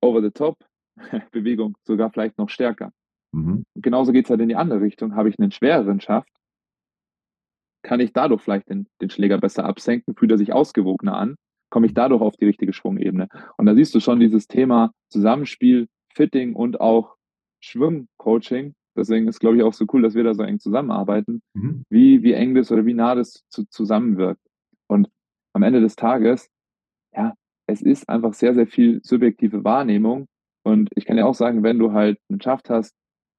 over 0.00 0.20
the 0.20 0.30
top 0.30 0.58
Bewegung 1.30 1.76
sogar 1.84 2.10
vielleicht 2.10 2.38
noch 2.38 2.48
stärker. 2.48 2.92
Mhm. 3.32 3.64
Genauso 3.76 4.12
geht 4.12 4.26
es 4.26 4.30
halt 4.30 4.40
in 4.40 4.48
die 4.48 4.56
andere 4.56 4.80
Richtung. 4.80 5.14
Habe 5.14 5.28
ich 5.28 5.38
einen 5.38 5.52
schwereren 5.52 6.00
Schaft, 6.00 6.30
kann 7.82 8.00
ich 8.00 8.12
dadurch 8.12 8.42
vielleicht 8.42 8.68
den, 8.68 8.86
den 9.00 9.10
Schläger 9.10 9.38
besser 9.38 9.64
absenken, 9.64 10.14
fühlt 10.14 10.30
er 10.30 10.38
sich 10.38 10.52
ausgewogener 10.52 11.16
an, 11.16 11.36
komme 11.70 11.86
ich 11.86 11.94
dadurch 11.94 12.20
auf 12.20 12.36
die 12.36 12.44
richtige 12.46 12.72
Schwungebene. 12.72 13.28
Und 13.56 13.66
da 13.66 13.74
siehst 13.74 13.94
du 13.94 14.00
schon 14.00 14.20
dieses 14.20 14.46
Thema 14.46 14.92
Zusammenspiel, 15.08 15.88
Fitting 16.14 16.54
und 16.54 16.80
auch 16.80 17.16
Schwimmcoaching. 17.60 18.74
Deswegen 18.96 19.26
ist, 19.26 19.40
glaube 19.40 19.56
ich, 19.56 19.62
auch 19.62 19.72
so 19.72 19.86
cool, 19.92 20.02
dass 20.02 20.14
wir 20.14 20.24
da 20.24 20.34
so 20.34 20.42
eng 20.42 20.60
zusammenarbeiten, 20.60 21.40
mhm. 21.54 21.84
wie, 21.88 22.22
wie 22.22 22.34
eng 22.34 22.54
das 22.54 22.70
oder 22.70 22.84
wie 22.84 22.94
nah 22.94 23.14
das 23.14 23.42
zu, 23.48 23.64
zusammenwirkt. 23.68 24.42
Und 24.86 25.08
am 25.54 25.62
Ende 25.62 25.80
des 25.80 25.96
Tages, 25.96 26.50
ja, 27.14 27.32
es 27.66 27.80
ist 27.80 28.08
einfach 28.08 28.34
sehr, 28.34 28.54
sehr 28.54 28.66
viel 28.66 29.00
subjektive 29.02 29.64
Wahrnehmung. 29.64 30.26
Und 30.64 30.90
ich 30.94 31.06
kann 31.06 31.16
ja 31.16 31.24
auch 31.24 31.34
sagen, 31.34 31.62
wenn 31.62 31.78
du 31.78 31.92
halt 31.92 32.18
einen 32.28 32.40
Schaft 32.40 32.68
hast, 32.68 32.94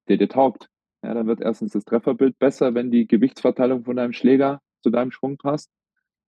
der 0.07 0.17
dir 0.17 0.27
taugt, 0.27 0.67
ja, 1.03 1.13
dann 1.13 1.27
wird 1.27 1.41
erstens 1.41 1.73
das 1.73 1.85
Trefferbild 1.85 2.39
besser, 2.39 2.73
wenn 2.73 2.91
die 2.91 3.07
Gewichtsverteilung 3.07 3.83
von 3.83 3.95
deinem 3.95 4.13
Schläger 4.13 4.59
zu 4.81 4.89
deinem 4.89 5.11
Schwung 5.11 5.37
passt. 5.37 5.69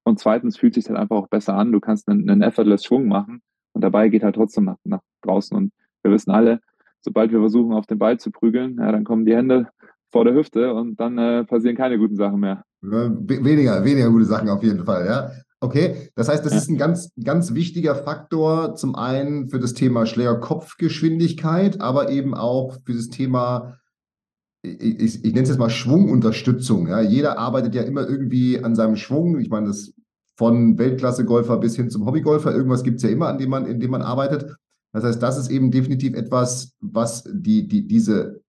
Und 0.03 0.19
zweitens 0.19 0.57
fühlt 0.57 0.75
sich 0.75 0.87
halt 0.87 0.99
einfach 0.99 1.15
auch 1.15 1.27
besser 1.27 1.55
an. 1.55 1.71
Du 1.71 1.79
kannst 1.79 2.07
einen, 2.07 2.29
einen 2.29 2.41
effortless 2.41 2.85
Schwung 2.85 3.07
machen 3.07 3.41
und 3.73 3.81
dabei 3.81 4.09
geht 4.09 4.23
halt 4.23 4.35
trotzdem 4.35 4.65
nach, 4.65 4.77
nach 4.83 5.01
draußen. 5.21 5.55
Und 5.57 5.71
wir 6.03 6.11
wissen 6.11 6.31
alle, 6.31 6.59
sobald 7.01 7.31
wir 7.31 7.39
versuchen, 7.39 7.73
auf 7.73 7.87
den 7.87 7.97
Ball 7.97 8.19
zu 8.19 8.31
prügeln, 8.31 8.77
ja, 8.79 8.91
dann 8.91 9.03
kommen 9.03 9.25
die 9.25 9.35
Hände 9.35 9.69
vor 10.11 10.25
der 10.25 10.33
Hüfte 10.33 10.73
und 10.73 10.99
dann 10.99 11.17
äh, 11.17 11.43
passieren 11.43 11.75
keine 11.75 11.97
guten 11.97 12.15
Sachen 12.15 12.39
mehr. 12.39 12.63
Weniger, 12.81 13.83
weniger 13.83 14.09
gute 14.09 14.25
Sachen 14.25 14.49
auf 14.49 14.63
jeden 14.63 14.85
Fall, 14.85 15.05
ja. 15.05 15.31
Okay, 15.61 16.11
das 16.15 16.29
heißt, 16.29 16.45
das 16.45 16.51
ja. 16.51 16.59
ist 16.59 16.69
ein 16.69 16.77
ganz, 16.77 17.11
ganz 17.23 17.53
wichtiger 17.53 17.95
Faktor, 17.95 18.75
zum 18.75 18.95
einen 18.95 19.49
für 19.49 19.59
das 19.59 19.73
Thema 19.73 20.05
Schlägerkopfgeschwindigkeit, 20.05 21.81
aber 21.81 22.09
eben 22.09 22.35
auch 22.35 22.77
für 22.85 22.93
das 22.93 23.09
Thema, 23.09 23.77
ich, 24.65 24.99
ich, 24.99 25.25
ich 25.25 25.33
nenne 25.33 25.43
es 25.43 25.49
jetzt 25.49 25.59
mal 25.59 25.69
Schwungunterstützung. 25.69 26.87
Ja. 26.87 27.01
Jeder 27.01 27.37
arbeitet 27.37 27.75
ja 27.75 27.83
immer 27.83 28.07
irgendwie 28.07 28.63
an 28.63 28.75
seinem 28.75 28.95
Schwung. 28.95 29.39
Ich 29.39 29.49
meine, 29.49 29.67
das 29.67 29.93
von 30.37 30.77
Weltklasse-Golfer 30.77 31.57
bis 31.57 31.75
hin 31.75 31.89
zum 31.89 32.05
Hobbygolfer, 32.05 32.53
irgendwas 32.53 32.83
gibt 32.83 32.97
es 32.97 33.03
ja 33.03 33.09
immer, 33.09 33.29
an 33.29 33.37
dem 33.37 33.49
man, 33.49 33.65
in 33.65 33.79
dem 33.79 33.91
man 33.91 34.01
arbeitet. 34.01 34.55
Das 34.93 35.03
heißt, 35.03 35.21
das 35.21 35.37
ist 35.37 35.49
eben 35.49 35.71
definitiv 35.71 36.13
etwas, 36.13 36.73
was 36.81 37.23
die, 37.31 37.67
die, 37.67 37.87
diese 37.87 38.41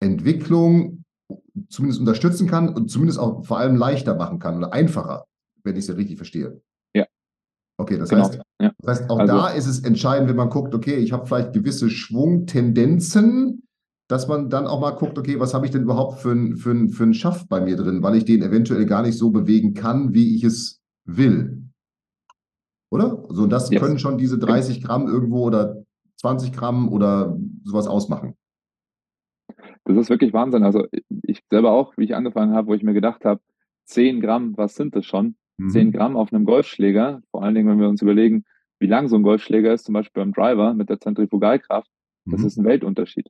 Entwicklung 0.00 1.04
zumindest 1.68 2.00
unterstützen 2.00 2.46
kann 2.46 2.68
und 2.68 2.88
zumindest 2.88 3.18
auch 3.18 3.44
vor 3.44 3.58
allem 3.58 3.76
leichter 3.76 4.14
machen 4.14 4.38
kann 4.38 4.56
oder 4.56 4.72
einfacher 4.72 5.24
wenn 5.68 5.76
ich 5.76 5.84
es 5.84 5.88
ja 5.88 5.94
richtig 5.94 6.16
verstehe. 6.16 6.60
Ja. 6.94 7.06
Okay, 7.78 7.98
das, 7.98 8.08
genau. 8.08 8.24
heißt, 8.24 8.40
ja. 8.60 8.72
das 8.78 9.00
heißt, 9.00 9.10
auch 9.10 9.18
also, 9.18 9.36
da 9.36 9.48
ist 9.48 9.66
es 9.66 9.80
entscheidend, 9.80 10.28
wenn 10.28 10.36
man 10.36 10.50
guckt, 10.50 10.74
okay, 10.74 10.96
ich 10.96 11.12
habe 11.12 11.26
vielleicht 11.26 11.52
gewisse 11.52 11.90
Schwungtendenzen, 11.90 13.67
dass 14.08 14.26
man 14.26 14.48
dann 14.48 14.66
auch 14.66 14.80
mal 14.80 14.92
guckt, 14.92 15.18
okay, 15.18 15.38
was 15.38 15.52
habe 15.52 15.66
ich 15.66 15.72
denn 15.72 15.82
überhaupt 15.82 16.20
für, 16.20 16.32
ein, 16.32 16.56
für, 16.56 16.70
ein, 16.70 16.88
für 16.88 17.02
einen 17.02 17.14
Schaft 17.14 17.48
bei 17.48 17.60
mir 17.60 17.76
drin, 17.76 18.02
weil 18.02 18.16
ich 18.16 18.24
den 18.24 18.42
eventuell 18.42 18.86
gar 18.86 19.02
nicht 19.02 19.18
so 19.18 19.30
bewegen 19.30 19.74
kann, 19.74 20.14
wie 20.14 20.34
ich 20.34 20.44
es 20.44 20.82
will. 21.04 21.62
Oder? 22.90 23.22
So, 23.28 23.46
das 23.46 23.70
yes. 23.70 23.80
können 23.80 23.98
schon 23.98 24.16
diese 24.16 24.38
30 24.38 24.82
Gramm 24.82 25.06
irgendwo 25.06 25.44
oder 25.44 25.84
20 26.16 26.52
Gramm 26.52 26.88
oder 26.88 27.38
sowas 27.64 27.86
ausmachen. 27.86 28.34
Das 29.84 29.96
ist 29.96 30.10
wirklich 30.10 30.32
Wahnsinn. 30.32 30.62
Also 30.62 30.86
ich 31.22 31.42
selber 31.50 31.72
auch, 31.72 31.96
wie 31.98 32.04
ich 32.04 32.14
angefangen 32.14 32.54
habe, 32.54 32.68
wo 32.68 32.74
ich 32.74 32.82
mir 32.82 32.94
gedacht 32.94 33.26
habe, 33.26 33.42
10 33.84 34.20
Gramm, 34.20 34.56
was 34.56 34.74
sind 34.74 34.96
das 34.96 35.04
schon? 35.04 35.36
Mhm. 35.58 35.68
10 35.68 35.92
Gramm 35.92 36.16
auf 36.16 36.32
einem 36.32 36.46
Golfschläger, 36.46 37.20
vor 37.30 37.42
allen 37.42 37.54
Dingen, 37.54 37.68
wenn 37.68 37.80
wir 37.80 37.88
uns 37.88 38.00
überlegen, 38.00 38.44
wie 38.80 38.86
lang 38.86 39.08
so 39.08 39.16
ein 39.16 39.22
Golfschläger 39.22 39.72
ist, 39.72 39.84
zum 39.84 39.92
Beispiel 39.92 40.22
beim 40.22 40.32
Driver 40.32 40.72
mit 40.72 40.88
der 40.88 41.00
Zentrifugalkraft, 41.00 41.90
mhm. 42.24 42.32
das 42.32 42.44
ist 42.44 42.56
ein 42.56 42.64
Weltunterschied. 42.64 43.28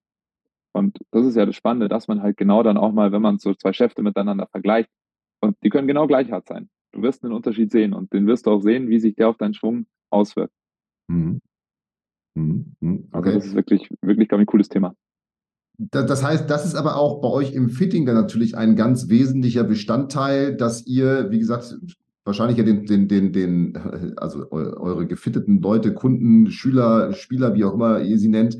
Und 0.78 0.98
das 1.10 1.26
ist 1.26 1.36
ja 1.36 1.44
das 1.44 1.56
Spannende, 1.56 1.88
dass 1.88 2.08
man 2.08 2.22
halt 2.22 2.36
genau 2.36 2.62
dann 2.62 2.78
auch 2.78 2.92
mal, 2.92 3.12
wenn 3.12 3.22
man 3.22 3.38
so 3.38 3.54
zwei 3.54 3.72
Schäfte 3.72 4.02
miteinander 4.02 4.46
vergleicht, 4.46 4.88
und 5.40 5.56
die 5.62 5.70
können 5.70 5.86
genau 5.86 6.06
gleich 6.06 6.30
hart 6.32 6.48
sein. 6.48 6.68
Du 6.92 7.02
wirst 7.02 7.22
einen 7.22 7.32
Unterschied 7.32 7.70
sehen 7.70 7.92
und 7.92 8.12
den 8.12 8.26
wirst 8.26 8.46
du 8.46 8.50
auch 8.50 8.60
sehen, 8.60 8.88
wie 8.88 8.98
sich 8.98 9.14
der 9.14 9.28
auf 9.28 9.36
deinen 9.36 9.54
Schwung 9.54 9.86
auswirkt. 10.10 10.54
Mhm. 11.08 11.40
Mhm. 12.34 12.74
mhm. 12.80 13.08
Also 13.10 13.18
okay. 13.18 13.28
Also 13.28 13.38
das 13.38 13.46
ist 13.46 13.54
wirklich, 13.54 13.88
wirklich, 14.00 14.28
glaube 14.28 14.42
ich, 14.42 14.48
ein 14.48 14.50
cooles 14.50 14.68
Thema. 14.68 14.94
Das 15.78 16.24
heißt, 16.24 16.50
das 16.50 16.66
ist 16.66 16.74
aber 16.74 16.96
auch 16.96 17.20
bei 17.20 17.28
euch 17.28 17.52
im 17.52 17.68
Fitting 17.68 18.04
dann 18.04 18.16
natürlich 18.16 18.56
ein 18.56 18.74
ganz 18.74 19.08
wesentlicher 19.08 19.62
Bestandteil, 19.62 20.56
dass 20.56 20.84
ihr, 20.86 21.30
wie 21.30 21.38
gesagt, 21.38 21.78
wahrscheinlich 22.24 22.58
ja 22.58 22.64
den, 22.64 22.84
den, 22.84 23.06
den, 23.06 23.32
den, 23.32 23.76
also 24.16 24.50
eure 24.50 25.06
gefitteten 25.06 25.60
Leute, 25.62 25.94
Kunden, 25.94 26.50
Schüler, 26.50 27.12
Spieler, 27.12 27.54
wie 27.54 27.64
auch 27.64 27.74
immer 27.74 28.00
ihr 28.00 28.18
sie 28.18 28.28
nennt, 28.28 28.58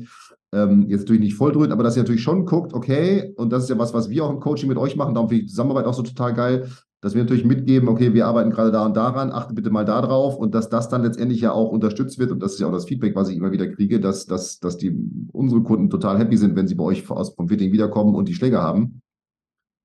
ähm, 0.53 0.85
jetzt 0.87 1.01
natürlich 1.01 1.21
nicht 1.21 1.35
volldröhnt, 1.35 1.71
aber 1.71 1.83
dass 1.83 1.95
ihr 1.95 2.03
natürlich 2.03 2.23
schon 2.23 2.45
guckt, 2.45 2.73
okay, 2.73 3.33
und 3.35 3.51
das 3.51 3.63
ist 3.63 3.69
ja 3.69 3.77
was, 3.77 3.93
was 3.93 4.09
wir 4.09 4.25
auch 4.25 4.31
im 4.31 4.39
Coaching 4.39 4.69
mit 4.69 4.77
euch 4.77 4.95
machen, 4.95 5.13
darum 5.13 5.29
finde 5.29 5.41
ich 5.41 5.47
die 5.47 5.51
Zusammenarbeit 5.51 5.85
auch 5.85 5.93
so 5.93 6.03
total 6.03 6.33
geil, 6.33 6.69
dass 7.01 7.13
wir 7.13 7.23
natürlich 7.23 7.45
mitgeben, 7.45 7.87
okay, 7.87 8.13
wir 8.13 8.27
arbeiten 8.27 8.49
gerade 8.49 8.71
da 8.71 8.85
und 8.85 8.97
daran, 8.97 9.31
achte 9.31 9.53
bitte 9.53 9.69
mal 9.69 9.85
da 9.85 10.01
drauf 10.01 10.37
und 10.37 10.53
dass 10.53 10.69
das 10.69 10.89
dann 10.89 11.03
letztendlich 11.03 11.39
ja 11.39 11.51
auch 11.51 11.69
unterstützt 11.69 12.19
wird 12.19 12.31
und 12.31 12.41
das 12.43 12.53
ist 12.53 12.59
ja 12.59 12.67
auch 12.67 12.71
das 12.71 12.85
Feedback, 12.85 13.15
was 13.15 13.29
ich 13.29 13.37
immer 13.37 13.51
wieder 13.51 13.67
kriege, 13.67 13.99
dass, 13.99 14.25
dass, 14.25 14.59
dass 14.59 14.77
die, 14.77 14.95
unsere 15.31 15.61
Kunden 15.61 15.89
total 15.89 16.17
happy 16.19 16.35
sind, 16.35 16.55
wenn 16.55 16.67
sie 16.67 16.75
bei 16.75 16.83
euch 16.83 17.09
aus, 17.09 17.35
vom 17.35 17.47
Fitting 17.47 17.71
wiederkommen 17.71 18.15
und 18.15 18.27
die 18.27 18.33
Schläger 18.33 18.61
haben. 18.61 19.01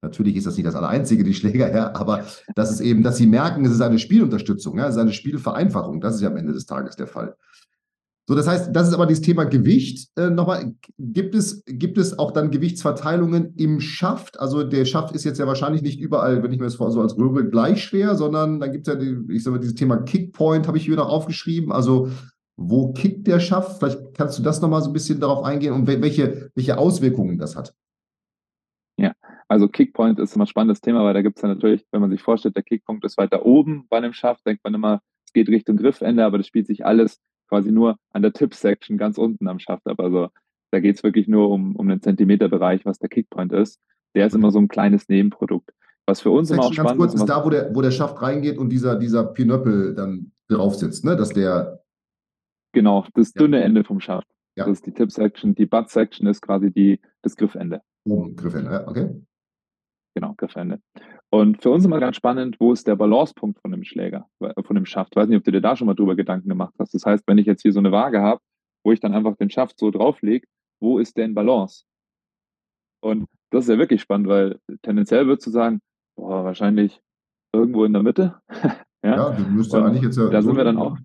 Natürlich 0.02 0.36
ist 0.36 0.46
das 0.46 0.56
nicht 0.56 0.66
das 0.66 0.74
Allereinzige, 0.74 1.24
die 1.24 1.34
Schläger, 1.34 1.74
ja, 1.74 1.94
aber 1.94 2.24
das 2.54 2.70
ist 2.70 2.80
eben, 2.80 3.02
dass 3.02 3.16
sie 3.16 3.26
merken, 3.26 3.64
es 3.64 3.72
ist 3.72 3.80
eine 3.80 3.98
Spielunterstützung, 3.98 4.76
ja, 4.78 4.86
es 4.86 4.96
ist 4.96 5.00
eine 5.00 5.12
Spielvereinfachung. 5.12 6.00
Das 6.00 6.16
ist 6.16 6.20
ja 6.20 6.28
am 6.28 6.36
Ende 6.36 6.52
des 6.52 6.66
Tages 6.66 6.96
der 6.96 7.06
Fall. 7.06 7.36
So, 8.26 8.34
das 8.34 8.48
heißt, 8.48 8.74
das 8.74 8.88
ist 8.88 8.94
aber 8.94 9.04
dieses 9.04 9.22
Thema 9.22 9.44
Gewicht. 9.44 10.08
Äh, 10.16 10.30
nochmal, 10.30 10.74
gibt 10.98 11.34
es, 11.34 11.62
gibt 11.66 11.98
es 11.98 12.18
auch 12.18 12.30
dann 12.30 12.50
Gewichtsverteilungen 12.50 13.54
im 13.56 13.80
Schaft? 13.80 14.40
Also 14.40 14.64
der 14.64 14.86
Schaft 14.86 15.14
ist 15.14 15.24
jetzt 15.24 15.38
ja 15.38 15.46
wahrscheinlich 15.46 15.82
nicht 15.82 16.00
überall, 16.00 16.42
wenn 16.42 16.50
ich 16.50 16.58
mir 16.58 16.64
das 16.64 16.74
so 16.74 17.00
als 17.00 17.18
Röhre 17.18 17.48
gleich 17.48 17.82
schwer, 17.84 18.14
sondern 18.14 18.60
dann 18.60 18.72
gibt 18.72 18.88
es 18.88 18.94
ja, 18.94 18.98
die, 18.98 19.18
ich 19.30 19.44
sage 19.44 19.56
mal, 19.56 19.60
dieses 19.60 19.74
Thema 19.74 19.98
Kickpoint 19.98 20.66
habe 20.66 20.78
ich 20.78 20.86
hier 20.86 20.96
noch 20.96 21.10
aufgeschrieben. 21.10 21.70
Also 21.70 22.08
wo 22.56 22.92
kickt 22.94 23.26
der 23.26 23.40
Schaft? 23.40 23.78
Vielleicht 23.78 24.14
kannst 24.16 24.38
du 24.38 24.42
das 24.42 24.62
nochmal 24.62 24.80
so 24.80 24.88
ein 24.88 24.94
bisschen 24.94 25.20
darauf 25.20 25.44
eingehen 25.44 25.74
und 25.74 25.86
welche, 25.86 26.50
welche 26.54 26.78
Auswirkungen 26.78 27.36
das 27.38 27.56
hat. 27.56 27.74
Ja, 28.96 29.12
also 29.48 29.68
Kickpoint 29.68 30.18
ist 30.18 30.34
immer 30.34 30.44
ein 30.44 30.48
spannendes 30.48 30.80
Thema, 30.80 31.04
weil 31.04 31.14
da 31.14 31.20
gibt 31.20 31.36
es 31.36 31.42
ja 31.42 31.48
natürlich, 31.48 31.84
wenn 31.90 32.00
man 32.00 32.10
sich 32.10 32.22
vorstellt, 32.22 32.56
der 32.56 32.62
Kickpunkt 32.62 33.04
ist 33.04 33.18
weiter 33.18 33.44
oben 33.44 33.86
bei 33.90 33.98
einem 33.98 34.14
Schaft, 34.14 34.46
denkt 34.46 34.64
man 34.64 34.72
immer, 34.72 35.02
es 35.26 35.32
geht 35.34 35.48
Richtung 35.48 35.76
Griffende, 35.76 36.24
aber 36.24 36.38
das 36.38 36.46
spielt 36.46 36.68
sich 36.68 36.86
alles 36.86 37.20
quasi 37.48 37.70
nur 37.70 37.96
an 38.10 38.22
der 38.22 38.32
Tip-Section 38.32 38.98
ganz 38.98 39.18
unten 39.18 39.48
am 39.48 39.58
Schaft 39.58 39.86
ab. 39.86 40.00
Also 40.00 40.28
da 40.70 40.80
geht 40.80 40.96
es 40.96 41.02
wirklich 41.02 41.28
nur 41.28 41.50
um, 41.50 41.76
um 41.76 41.88
den 41.88 42.02
Zentimeterbereich, 42.02 42.84
was 42.84 42.98
der 42.98 43.08
Kickpoint 43.08 43.52
ist. 43.52 43.80
Der 44.14 44.26
ist 44.26 44.34
immer 44.34 44.50
so 44.50 44.58
ein 44.58 44.68
kleines 44.68 45.08
Nebenprodukt. 45.08 45.70
Was 46.06 46.20
für 46.20 46.30
uns 46.30 46.50
immer 46.50 46.64
auch 46.64 46.72
spannend 46.72 46.98
kurz, 46.98 47.14
ist. 47.14 47.20
ist 47.20 47.28
da, 47.28 47.44
wo 47.44 47.50
der, 47.50 47.74
wo 47.74 47.80
der 47.80 47.90
Schaft 47.90 48.20
reingeht 48.20 48.58
und 48.58 48.68
dieser, 48.70 48.96
dieser 48.96 49.24
Pinöppel 49.24 49.94
dann 49.94 50.32
drauf 50.48 50.74
sitzt, 50.74 51.04
ne? 51.04 51.16
Dass 51.16 51.30
der. 51.30 51.80
Genau, 52.72 53.06
das 53.14 53.32
dünne 53.32 53.60
ja. 53.60 53.64
Ende 53.64 53.84
vom 53.84 54.00
Schaft. 54.00 54.26
Ja. 54.56 54.64
Das 54.64 54.78
ist 54.78 54.86
die 54.86 54.92
Tip-Section. 54.92 55.54
Die 55.54 55.66
Butt-Section 55.66 56.26
ist 56.26 56.42
quasi 56.42 56.70
die, 56.70 57.00
das 57.22 57.36
Griffende. 57.36 57.80
Oben, 58.04 58.36
Griffende, 58.36 58.70
ja, 58.70 58.88
okay. 58.88 59.10
Genau, 60.14 60.34
Griffende. 60.36 60.80
Und 61.34 61.60
für 61.60 61.70
uns 61.70 61.84
immer 61.84 61.98
ganz 61.98 62.14
spannend, 62.14 62.60
wo 62.60 62.72
ist 62.72 62.86
der 62.86 62.94
Balancepunkt 62.94 63.58
von 63.58 63.72
dem 63.72 63.82
Schläger, 63.82 64.28
äh, 64.38 64.62
von 64.62 64.76
dem 64.76 64.86
Schaft? 64.86 65.14
Ich 65.14 65.16
weiß 65.16 65.28
nicht, 65.28 65.38
ob 65.38 65.42
du 65.42 65.50
dir 65.50 65.60
da 65.60 65.74
schon 65.74 65.88
mal 65.88 65.94
drüber 65.94 66.14
Gedanken 66.14 66.48
gemacht 66.48 66.74
hast. 66.78 66.94
Das 66.94 67.04
heißt, 67.04 67.24
wenn 67.26 67.38
ich 67.38 67.46
jetzt 67.46 67.62
hier 67.62 67.72
so 67.72 67.80
eine 67.80 67.90
Waage 67.90 68.20
habe, 68.22 68.40
wo 68.84 68.92
ich 68.92 69.00
dann 69.00 69.14
einfach 69.14 69.34
den 69.36 69.50
Schaft 69.50 69.76
so 69.76 69.90
drauflege, 69.90 70.46
wo 70.80 71.00
ist 71.00 71.16
der 71.16 71.24
in 71.24 71.34
Balance? 71.34 71.86
Und 73.02 73.26
das 73.50 73.64
ist 73.64 73.70
ja 73.70 73.78
wirklich 73.78 74.00
spannend, 74.00 74.28
weil 74.28 74.60
tendenziell 74.82 75.26
würdest 75.26 75.48
du 75.48 75.50
sagen, 75.50 75.80
boah, 76.14 76.44
wahrscheinlich 76.44 77.02
irgendwo 77.52 77.84
in 77.84 77.94
der 77.94 78.04
Mitte. 78.04 78.40
ja, 79.02 79.16
ja 79.16 79.30
du 79.30 79.42
müsstest 79.42 79.74
ja 79.74 79.86
eigentlich 79.86 80.04
jetzt 80.04 80.16
ja. 80.16 80.28
Da 80.28 80.40
so 80.40 80.50
sind 80.50 80.56
wir 80.56 80.62
dann 80.62 80.78
auch. 80.78 80.96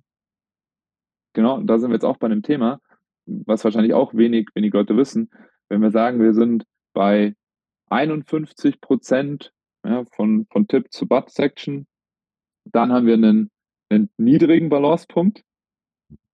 Genau, 1.33 1.59
da 1.61 1.79
sind 1.79 1.89
wir 1.89 1.95
jetzt 1.95 2.05
auch 2.05 2.17
bei 2.17 2.27
einem 2.27 2.43
Thema, 2.43 2.79
was 3.25 3.63
wahrscheinlich 3.63 3.95
auch 3.95 4.13
wenig, 4.13 4.49
wenig 4.53 4.73
Leute 4.73 4.95
wissen. 4.95 5.31
Wenn 5.69 5.81
wir 5.81 5.89
sagen, 5.89 6.21
wir 6.21 6.35
sind 6.35 6.65
bei 6.93 7.35
51 7.89 8.79
Prozent 8.79 9.53
ja, 9.85 10.05
von, 10.11 10.45
von 10.51 10.67
Tip 10.67 10.91
zu 10.91 11.07
Butt 11.07 11.29
Section. 11.29 11.87
Dann 12.65 12.91
haben 12.91 13.05
wir 13.05 13.15
einen, 13.15 13.49
einen 13.89 14.09
niedrigen 14.17 14.69
Balancepunkt. 14.69 15.43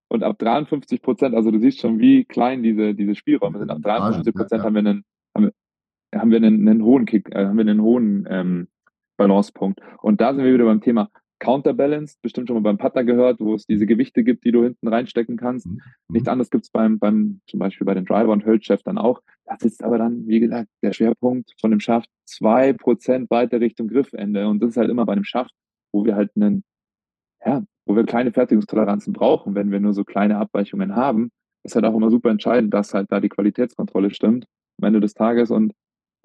Und 0.08 0.22
ab 0.22 0.38
53 0.38 1.02
Prozent, 1.02 1.34
also 1.34 1.50
du 1.50 1.58
siehst 1.58 1.80
schon, 1.80 1.98
wie 1.98 2.24
klein 2.24 2.62
diese, 2.62 2.94
diese 2.94 3.14
Spielräume 3.14 3.58
sind. 3.58 3.70
Ab 3.70 3.82
53 3.82 4.34
Prozent 4.34 4.62
haben 4.62 4.74
wir 4.74 4.80
einen, 4.80 5.04
haben 5.34 5.50
haben 6.14 6.30
wir 6.30 6.36
einen, 6.36 6.68
einen 6.68 6.82
hohen 6.82 7.06
Kick, 7.06 7.34
äh, 7.34 7.46
haben 7.46 7.56
wir 7.56 7.62
einen 7.62 7.82
hohen 7.82 8.26
ähm, 8.30 8.68
Balancepunkt. 9.16 9.80
Und 10.00 10.20
da 10.20 10.34
sind 10.34 10.44
wir 10.44 10.54
wieder 10.54 10.64
beim 10.64 10.80
Thema 10.80 11.10
Counterbalanced, 11.38 12.20
bestimmt 12.22 12.48
schon 12.48 12.56
mal 12.56 12.62
beim 12.62 12.78
Putter 12.78 13.04
gehört, 13.04 13.40
wo 13.40 13.54
es 13.54 13.66
diese 13.66 13.86
Gewichte 13.86 14.24
gibt, 14.24 14.44
die 14.44 14.52
du 14.52 14.62
hinten 14.62 14.88
reinstecken 14.88 15.36
kannst. 15.36 15.66
Mhm. 15.66 15.80
Nichts 16.08 16.28
anderes 16.28 16.50
gibt 16.50 16.64
es 16.64 16.70
beim, 16.70 16.98
beim, 16.98 17.40
zum 17.46 17.60
Beispiel 17.60 17.84
bei 17.84 17.94
den 17.94 18.06
Driver 18.06 18.32
und 18.32 18.44
Hölzchef 18.46 18.82
dann 18.82 18.98
auch. 18.98 19.20
Da 19.44 19.56
sitzt 19.58 19.84
aber 19.84 19.98
dann, 19.98 20.26
wie 20.26 20.40
gesagt, 20.40 20.68
der 20.82 20.92
Schwerpunkt 20.92 21.52
von 21.60 21.70
dem 21.70 21.80
Schaft 21.80 22.10
zwei 22.24 22.72
Prozent 22.72 23.30
weiter 23.30 23.60
Richtung 23.60 23.88
Griffende. 23.88 24.48
Und 24.48 24.62
das 24.62 24.70
ist 24.70 24.76
halt 24.76 24.90
immer 24.90 25.04
bei 25.04 25.12
einem 25.12 25.24
Schaft, 25.24 25.52
wo 25.92 26.04
wir 26.04 26.16
halt 26.16 26.30
einen, 26.36 26.64
ja, 27.44 27.62
wo 27.86 27.94
wir 27.94 28.04
kleine 28.04 28.32
Fertigungstoleranzen 28.32 29.12
brauchen, 29.12 29.54
wenn 29.54 29.70
wir 29.70 29.80
nur 29.80 29.92
so 29.92 30.04
kleine 30.04 30.38
Abweichungen 30.38 30.96
haben, 30.96 31.30
ist 31.64 31.74
halt 31.74 31.84
auch 31.84 31.94
immer 31.94 32.10
super 32.10 32.30
entscheidend, 32.30 32.72
dass 32.72 32.94
halt 32.94 33.10
da 33.10 33.20
die 33.20 33.28
Qualitätskontrolle 33.28 34.12
stimmt 34.12 34.46
am 34.80 34.86
Ende 34.86 35.00
des 35.00 35.14
Tages. 35.14 35.50
Und 35.50 35.72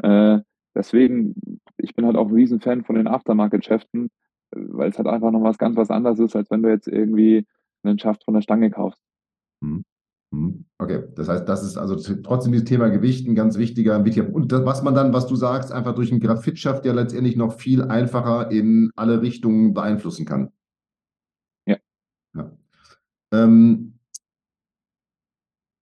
äh, 0.03 0.39
deswegen, 0.75 1.35
ich 1.77 1.95
bin 1.95 2.05
halt 2.05 2.15
auch 2.15 2.27
ein 2.27 2.33
Riesenfan 2.33 2.83
von 2.83 2.95
den 2.95 3.07
Aftermarket-Schäften, 3.07 4.09
weil 4.55 4.89
es 4.89 4.97
halt 4.97 5.07
einfach 5.07 5.31
noch 5.31 5.43
was 5.43 5.57
ganz 5.57 5.75
was 5.75 5.89
anderes 5.89 6.19
ist, 6.19 6.35
als 6.35 6.49
wenn 6.51 6.63
du 6.63 6.69
jetzt 6.69 6.87
irgendwie 6.87 7.45
einen 7.83 7.99
Schaft 7.99 8.23
von 8.23 8.33
der 8.33 8.41
Stange 8.41 8.69
kaufst. 8.69 9.01
Hm. 9.63 9.83
Hm. 10.33 10.65
Okay, 10.77 11.03
das 11.15 11.27
heißt, 11.27 11.47
das 11.47 11.63
ist 11.63 11.77
also 11.77 11.95
trotzdem 12.23 12.53
dieses 12.53 12.67
Thema 12.67 12.89
Gewicht 12.89 13.27
ein 13.27 13.35
ganz 13.35 13.57
wichtiger, 13.57 14.03
wichtiger 14.05 14.33
und 14.33 14.51
das, 14.51 14.65
was 14.65 14.81
man 14.81 14.95
dann, 14.95 15.13
was 15.13 15.27
du 15.27 15.35
sagst, 15.35 15.73
einfach 15.73 15.93
durch 15.93 16.11
einen 16.11 16.21
Graphit 16.21 16.57
schafft, 16.57 16.85
der 16.85 16.93
letztendlich 16.93 17.35
noch 17.35 17.59
viel 17.59 17.83
einfacher 17.83 18.49
in 18.49 18.91
alle 18.95 19.21
Richtungen 19.21 19.73
beeinflussen 19.73 20.25
kann. 20.25 20.51
Ja. 21.65 21.77
ja. 22.33 22.51
Ähm, 23.33 23.99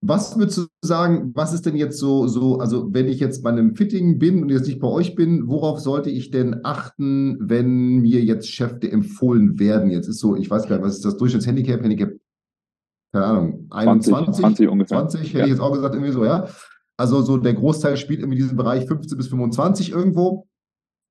was 0.01 0.37
würdest 0.37 0.57
du 0.57 0.65
sagen, 0.81 1.31
was 1.35 1.53
ist 1.53 1.65
denn 1.65 1.75
jetzt 1.75 1.97
so, 1.97 2.27
so, 2.27 2.59
also 2.59 2.93
wenn 2.93 3.07
ich 3.07 3.19
jetzt 3.19 3.43
bei 3.43 3.49
einem 3.49 3.75
Fitting 3.75 4.17
bin 4.17 4.41
und 4.41 4.49
jetzt 4.49 4.67
nicht 4.67 4.79
bei 4.79 4.87
euch 4.87 5.15
bin, 5.15 5.47
worauf 5.47 5.79
sollte 5.79 6.09
ich 6.09 6.31
denn 6.31 6.61
achten, 6.63 7.37
wenn 7.41 7.97
mir 7.97 8.23
jetzt 8.23 8.47
Schäfte 8.47 8.89
empfohlen 8.89 9.59
werden? 9.59 9.91
Jetzt 9.91 10.07
ist 10.07 10.19
so, 10.19 10.35
ich 10.35 10.49
weiß 10.49 10.67
gar 10.67 10.77
nicht, 10.77 10.85
was 10.85 10.95
ist 10.95 11.05
das 11.05 11.17
Durchschnittshandicap? 11.17 11.83
Handicap, 11.83 12.13
keine 13.11 13.25
Ahnung, 13.25 13.67
21, 13.71 14.11
20, 14.11 14.41
20 14.41 14.69
ungefähr. 14.69 14.97
20 14.99 15.21
hätte 15.21 15.37
ja. 15.39 15.43
ich 15.45 15.51
jetzt 15.51 15.61
auch 15.61 15.73
gesagt, 15.73 15.95
irgendwie 15.95 16.13
so, 16.13 16.23
ja. 16.23 16.47
Also 16.97 17.21
so 17.21 17.37
der 17.37 17.53
Großteil 17.53 17.97
spielt 17.97 18.21
in 18.21 18.31
diesem 18.31 18.57
Bereich 18.57 18.85
15 18.85 19.17
bis 19.17 19.27
25 19.27 19.91
irgendwo. 19.91 20.48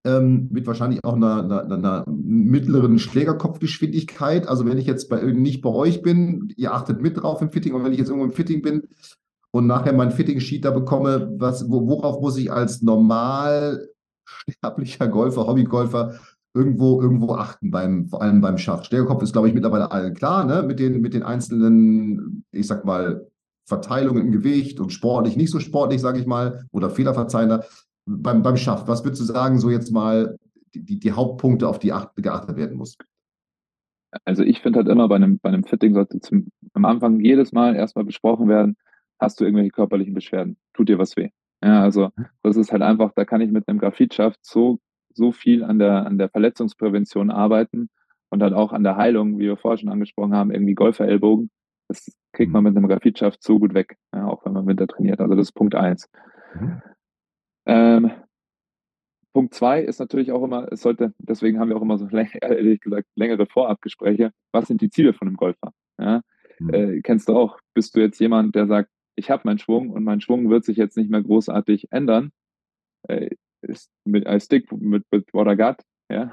Ähm, 0.05 0.49
mit 0.51 0.67
wahrscheinlich 0.67 1.05
auch 1.05 1.15
einer, 1.15 1.45
einer, 1.45 1.73
einer, 1.73 2.05
mittleren 2.09 2.99
Schlägerkopfgeschwindigkeit. 2.99 4.49
Also 4.49 4.65
wenn 4.67 4.79
ich 4.79 4.87
jetzt 4.87 5.09
bei, 5.09 5.21
nicht 5.23 5.61
bei 5.61 5.71
euch 5.71 6.03
bin, 6.03 6.53
ihr 6.57 6.73
achtet 6.73 7.03
mit 7.03 7.17
drauf 7.17 7.43
im 7.43 7.51
Fitting, 7.51 7.75
und 7.75 7.85
wenn 7.85 7.93
ich 7.93 7.99
jetzt 7.99 8.09
irgendwo 8.09 8.27
im 8.27 8.33
Fitting 8.33 8.63
bin 8.63 8.83
und 9.51 9.67
nachher 9.67 9.93
mein 9.93 10.11
Fitting-Sheet 10.11 10.65
da 10.65 10.71
bekomme, 10.71 11.33
was, 11.39 11.69
worauf 11.69 12.21
muss 12.21 12.37
ich 12.37 12.53
als 12.53 12.83
normal 12.83 13.89
sterblicher 14.49 15.09
Golfer, 15.09 15.47
Hobbygolfer 15.47 16.19
irgendwo, 16.55 17.01
irgendwo 17.01 17.35
achten, 17.35 17.71
beim, 17.71 18.09
vor 18.09 18.23
allem 18.23 18.41
beim 18.41 18.59
Schaft. 18.59 18.87
Schlägerkopf 18.87 19.23
ist, 19.23 19.33
glaube 19.33 19.49
ich, 19.49 19.55
mittlerweile 19.55 19.91
allen 19.91 20.15
klar, 20.15 20.45
ne? 20.45 20.63
mit, 20.63 20.79
den, 20.79 21.01
mit 21.01 21.15
den 21.15 21.23
einzelnen, 21.23 22.45
ich 22.53 22.67
sag 22.67 22.85
mal, 22.85 23.27
Verteilungen 23.67 24.27
im 24.27 24.33
Gewicht 24.33 24.81
und 24.81 24.93
sportlich, 24.93 25.37
nicht 25.37 25.53
so 25.53 25.61
sportlich, 25.61 26.01
sage 26.01 26.19
ich 26.19 26.27
mal, 26.27 26.65
oder 26.73 26.91
fehlerverzeihender. 26.91 27.65
Beim, 28.11 28.42
beim 28.42 28.57
Schaft, 28.57 28.88
was 28.88 29.05
würdest 29.05 29.21
du 29.21 29.27
sagen, 29.27 29.59
so 29.59 29.71
jetzt 29.71 29.92
mal 29.92 30.38
die, 30.75 30.99
die, 30.99 31.12
Hauptpunkte, 31.12 31.68
auf 31.68 31.79
die 31.79 31.92
acht, 31.92 32.16
geachtet 32.16 32.57
werden 32.57 32.77
muss? 32.77 32.97
Also 34.25 34.42
ich 34.42 34.61
finde 34.61 34.79
halt 34.79 34.88
immer 34.88 35.09
bei 35.09 35.16
einem, 35.16 35.38
bei 35.38 35.51
einem 35.51 35.64
Fitting 35.64 35.92
sollte 35.92 36.21
zum, 36.21 36.49
am 36.73 36.85
Anfang 36.85 37.21
jedes 37.21 37.53
Mal 37.53 37.77
erstmal 37.77 38.05
besprochen 38.05 38.49
werden, 38.49 38.77
hast 39.18 39.40
du 39.40 39.44
irgendwelche 39.44 39.71
körperlichen 39.71 40.14
Beschwerden? 40.14 40.57
Tut 40.73 40.88
dir 40.88 40.99
was 40.99 41.16
weh? 41.16 41.31
Ja, 41.62 41.83
also 41.83 42.11
das 42.42 42.57
ist 42.57 42.73
halt 42.73 42.83
einfach, 42.83 43.12
da 43.14 43.25
kann 43.25 43.40
ich 43.40 43.51
mit 43.51 43.68
einem 43.68 43.79
Graphitschaft 43.79 44.38
so, 44.42 44.79
so 45.12 45.33
viel 45.33 45.64
an 45.64 45.79
der, 45.79 46.07
an 46.07 46.16
der 46.16 46.31
Verletzungsprävention 46.31 47.31
arbeiten 47.31 47.90
und 48.31 48.38
dann 48.38 48.55
auch 48.55 48.73
an 48.73 48.85
der 48.85 48.97
Heilung, 48.97 49.38
wie 49.38 49.44
wir 49.44 49.57
vorher 49.57 49.79
schon 49.79 49.88
angesprochen 49.88 50.35
haben, 50.35 50.51
irgendwie 50.51 50.75
Golferellbogen. 50.75 51.51
Das 51.88 52.07
kriegt 52.33 52.53
man 52.53 52.64
mit 52.64 52.77
einem 52.77 52.87
Graphitschaft 52.87 53.42
so 53.42 53.59
gut 53.59 53.75
weg, 53.75 53.97
ja, 54.14 54.27
auch 54.27 54.44
wenn 54.44 54.53
man 54.53 54.66
Winter 54.66 54.87
trainiert. 54.87 55.21
Also 55.21 55.35
das 55.35 55.49
ist 55.49 55.53
Punkt 55.53 55.75
eins. 55.75 56.09
Mhm. 56.55 56.83
Ähm, 57.69 58.11
Punkt 59.33 59.55
zwei 59.55 59.83
ist 59.83 60.01
natürlich 60.01 60.33
auch 60.33 60.43
immer, 60.43 60.67
es 60.73 60.81
sollte, 60.81 61.15
deswegen 61.19 61.61
haben 61.61 61.69
wir 61.69 61.77
auch 61.77 61.83
immer 61.83 61.99
so 61.99 62.09
ehrlich 62.41 62.81
gesagt 62.81 63.07
längere 63.15 63.47
Vorabgespräche. 63.47 64.33
Was 64.53 64.67
sind 64.67 64.81
die 64.81 64.91
Ziele 64.91 65.13
von 65.13 65.29
einem 65.29 65.37
Golfer? 65.37 65.73
Ja? 66.01 66.23
Mhm. 66.59 66.75
Äh, 66.75 67.01
kennst 67.03 67.29
du 67.29 67.37
auch, 67.37 67.59
bist 67.75 67.95
du 67.95 68.01
jetzt 68.01 68.19
jemand, 68.19 68.55
der 68.57 68.67
sagt, 68.67 68.91
ich 69.17 69.31
habe 69.31 69.43
meinen 69.45 69.59
Schwung 69.59 69.91
und 69.91 70.03
mein 70.05 70.21
Schwung 70.21 70.49
wird 70.51 70.65
sich 70.65 70.77
jetzt 70.77 70.97
nicht 70.97 71.11
mehr 71.11 71.23
großartig 71.23 71.89
ändern, 71.91 72.33
äh, 73.09 73.31
ist 73.63 73.91
mit 74.05 74.27
I 74.27 74.41
stick 74.41 74.73
mit, 74.73 75.05
mit 75.11 75.33
what 75.35 75.47
I 75.47 75.57
got, 75.57 75.77
ja, 76.11 76.33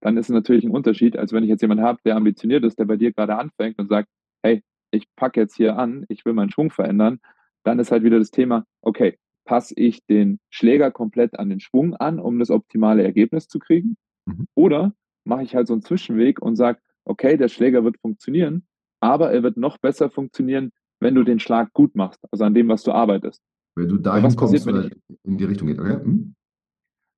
dann 0.00 0.16
ist 0.16 0.26
es 0.26 0.34
natürlich 0.34 0.64
ein 0.64 0.70
Unterschied, 0.70 1.16
als 1.16 1.32
wenn 1.32 1.44
ich 1.44 1.48
jetzt 1.48 1.62
jemanden 1.62 1.84
habe, 1.84 2.00
der 2.04 2.16
ambitioniert 2.16 2.64
ist, 2.64 2.78
der 2.78 2.84
bei 2.84 2.96
dir 2.96 3.12
gerade 3.12 3.36
anfängt 3.36 3.78
und 3.78 3.88
sagt, 3.88 4.08
hey, 4.42 4.62
ich 4.90 5.06
packe 5.16 5.40
jetzt 5.40 5.56
hier 5.56 5.78
an, 5.78 6.04
ich 6.08 6.24
will 6.24 6.34
meinen 6.34 6.50
Schwung 6.50 6.70
verändern, 6.70 7.20
dann 7.64 7.78
ist 7.78 7.90
halt 7.90 8.04
wieder 8.04 8.18
das 8.18 8.30
Thema, 8.30 8.66
okay, 8.82 9.18
passe 9.44 9.74
ich 9.76 10.04
den 10.06 10.38
Schläger 10.50 10.90
komplett 10.90 11.38
an 11.38 11.50
den 11.50 11.60
Schwung 11.60 11.94
an, 11.94 12.18
um 12.18 12.38
das 12.38 12.50
optimale 12.50 13.02
Ergebnis 13.02 13.48
zu 13.48 13.58
kriegen? 13.58 13.96
Mhm. 14.26 14.46
Oder 14.54 14.94
mache 15.24 15.42
ich 15.42 15.54
halt 15.54 15.66
so 15.66 15.74
einen 15.74 15.82
Zwischenweg 15.82 16.40
und 16.40 16.56
sage, 16.56 16.80
okay, 17.04 17.36
der 17.36 17.48
Schläger 17.48 17.84
wird 17.84 17.98
funktionieren, 17.98 18.66
aber 19.00 19.32
er 19.32 19.42
wird 19.42 19.56
noch 19.56 19.78
besser 19.78 20.10
funktionieren, 20.10 20.72
wenn 21.00 21.14
du 21.14 21.24
den 21.24 21.38
Schlag 21.38 21.72
gut 21.72 21.94
machst, 21.94 22.20
also 22.30 22.44
an 22.44 22.54
dem, 22.54 22.68
was 22.68 22.82
du 22.82 22.92
arbeitest. 22.92 23.42
Wenn 23.76 23.88
du 23.88 23.98
dahin 23.98 24.24
was 24.24 24.36
kommst, 24.36 24.54
passiert, 24.54 24.74
wenn 24.74 24.86
ich, 24.86 25.18
in 25.24 25.38
die 25.38 25.44
Richtung 25.44 25.68
geht, 25.68 25.78
okay? 25.78 26.02
Hm? 26.02 26.34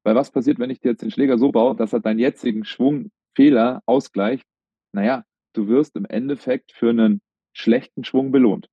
Weil 0.04 0.14
was 0.14 0.30
passiert, 0.30 0.58
wenn 0.58 0.70
ich 0.70 0.80
dir 0.80 0.92
jetzt 0.92 1.02
den 1.02 1.10
Schläger 1.10 1.38
so 1.38 1.52
baue, 1.52 1.76
dass 1.76 1.92
er 1.92 2.00
deinen 2.00 2.18
jetzigen 2.18 2.64
Schwungfehler 2.64 3.82
ausgleicht? 3.86 4.46
Naja, 4.92 5.24
du 5.52 5.68
wirst 5.68 5.96
im 5.96 6.04
Endeffekt 6.04 6.72
für 6.72 6.90
einen 6.90 7.20
schlechten 7.52 8.04
Schwung 8.04 8.30
belohnt. 8.32 8.68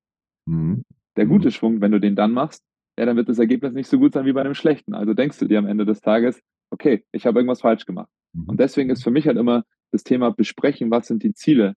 Mhm. 0.46 0.84
Der 1.18 1.26
gute 1.26 1.48
mhm. 1.48 1.52
Schwung, 1.52 1.82
wenn 1.82 1.92
du 1.92 2.00
den 2.00 2.16
dann 2.16 2.32
machst, 2.32 2.64
ja, 2.98 3.06
dann 3.06 3.16
wird 3.18 3.30
das 3.30 3.40
Ergebnis 3.40 3.74
nicht 3.74 3.88
so 3.88 3.98
gut 3.98 4.14
sein 4.14 4.26
wie 4.26 4.34
bei 4.34 4.42
einem 4.42 4.54
schlechten. 4.56 4.94
Also 4.94 5.14
denkst 5.14 5.40
du 5.40 5.48
dir 5.48 5.60
am 5.60 5.68
Ende 5.68 5.86
des 5.86 6.02
Tages, 6.02 6.42
okay, 6.70 7.04
ich 7.12 7.26
habe 7.26 7.40
irgendwas 7.40 7.62
falsch 7.62 7.86
gemacht. 7.86 8.10
Mhm. 8.34 8.50
Und 8.50 8.60
deswegen 8.60 8.90
ist 8.90 9.04
für 9.04 9.12
mich 9.12 9.28
halt 9.28 9.38
immer 9.38 9.64
das 9.92 10.04
Thema 10.04 10.32
besprechen, 10.32 10.92
was 10.92 11.08
sind 11.08 11.24
die 11.24 11.34
Ziele. 11.34 11.76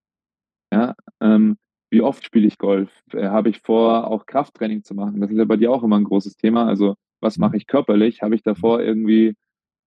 Ja, 0.73 0.95
ähm, 1.21 1.57
wie 1.91 2.03
oft 2.03 2.25
spiele 2.25 2.47
ich 2.47 2.59
Golf? 2.59 2.91
Äh, 3.13 3.29
Habe 3.29 3.49
ich 3.49 3.61
vor, 3.61 4.09
auch 4.09 4.27
Krafttraining 4.27 4.83
zu 4.83 4.95
machen? 4.95 5.21
Das 5.21 5.31
ist 5.31 5.39
ja 5.39 5.45
bei 5.45 5.57
dir 5.57 5.71
auch 5.71 5.83
immer 5.83 5.97
ein 5.97 6.05
großes 6.05 6.37
Thema. 6.37 6.67
Also 6.67 6.97
was 7.21 7.39
mache 7.39 7.57
ich 7.57 7.67
körperlich? 7.67 8.23
Habe 8.23 8.35
ich 8.35 8.43
davor 8.43 8.83
irgendwie 8.83 9.37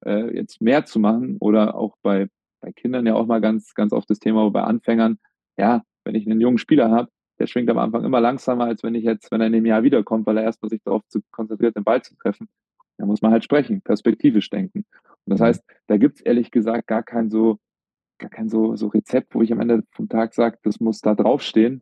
äh, 0.06 0.34
jetzt 0.36 0.62
mehr 0.62 0.86
zu 0.86 1.00
machen? 1.00 1.38
Oder 1.39 1.76
auch 1.76 1.96
bei, 2.02 2.28
bei 2.62 2.72
Kindern 2.72 3.06
ja 3.06 3.15
auch 3.15 3.28
mal 3.28 3.42
ganz, 3.42 3.74
ganz 3.74 3.94
oft 3.94 4.10
das 4.10 4.20
Thema, 4.20 4.50
bei 4.50 4.63
Anfängern, 4.63 5.20
ja, 5.58 5.84
wenn 6.06 6.15
ich 6.15 6.26
einen 6.26 6.42
jungen 6.42 6.58
Spieler 6.58 6.89
habe, 6.92 7.10
der 7.39 7.47
schwingt 7.47 7.69
am 7.69 7.78
Anfang 7.78 8.04
immer 8.04 8.19
langsamer, 8.19 8.65
als 8.65 8.84
wenn 8.84 8.95
ich 8.95 9.04
jetzt, 9.04 9.32
wenn 9.32 9.41
er 9.41 9.47
in 9.47 9.54
dem 9.54 9.65
Jahr 9.65 9.84
wiederkommt, 9.84 10.25
weil 10.25 10.38
er 10.38 10.43
erstmal 10.43 10.69
sich 10.69 10.82
darauf 10.84 11.08
zu 11.08 11.21
konzentriert, 11.32 11.75
den 11.75 11.84
Ball 11.84 12.02
zu 12.02 12.15
treffen. 12.15 12.49
Da 12.97 13.06
muss 13.06 13.21
man 13.21 13.32
halt 13.32 13.45
sprechen, 13.45 13.82
perspektivisch 13.82 14.49
denken. 14.49 14.86
Und 15.25 15.32
das 15.32 15.39
mhm. 15.39 15.45
heißt, 15.45 15.63
da 15.88 15.97
gibt 15.97 16.17
es 16.17 16.21
ehrlich 16.21 16.52
gesagt 16.52 16.88
gar 16.88 17.02
kein 17.02 17.30
so, 17.30 17.58
gar 18.17 18.30
kein 18.30 18.49
so, 18.49 18.75
so 18.75 18.88
Rezept, 18.88 19.34
wo 19.34 19.41
ich 19.41 19.54
am 19.54 19.62
Ende 19.62 19.84
vom 19.91 20.10
Tag 20.10 20.34
sage, 20.34 20.58
das 20.63 20.82
muss 20.82 20.99
da 20.99 21.15
draufstehen, 21.15 21.82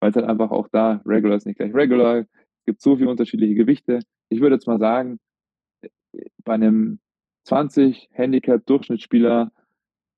weil 0.00 0.10
es 0.10 0.16
halt 0.16 0.26
einfach 0.26 0.50
auch 0.50 0.68
da, 0.68 1.02
Regular 1.04 1.36
ist 1.36 1.46
nicht 1.46 1.58
gleich 1.58 1.74
Regular, 1.74 2.20
es 2.20 2.64
gibt 2.64 2.80
so 2.80 2.96
viele 2.96 3.10
unterschiedliche 3.10 3.54
Gewichte. 3.54 4.00
Ich 4.30 4.40
würde 4.40 4.56
jetzt 4.56 4.66
mal 4.66 4.78
sagen, 4.78 5.20
bei 6.44 6.54
einem 6.54 6.98
20 7.44 8.08
Handicap 8.12 8.64
Durchschnittsspieler 8.64 9.52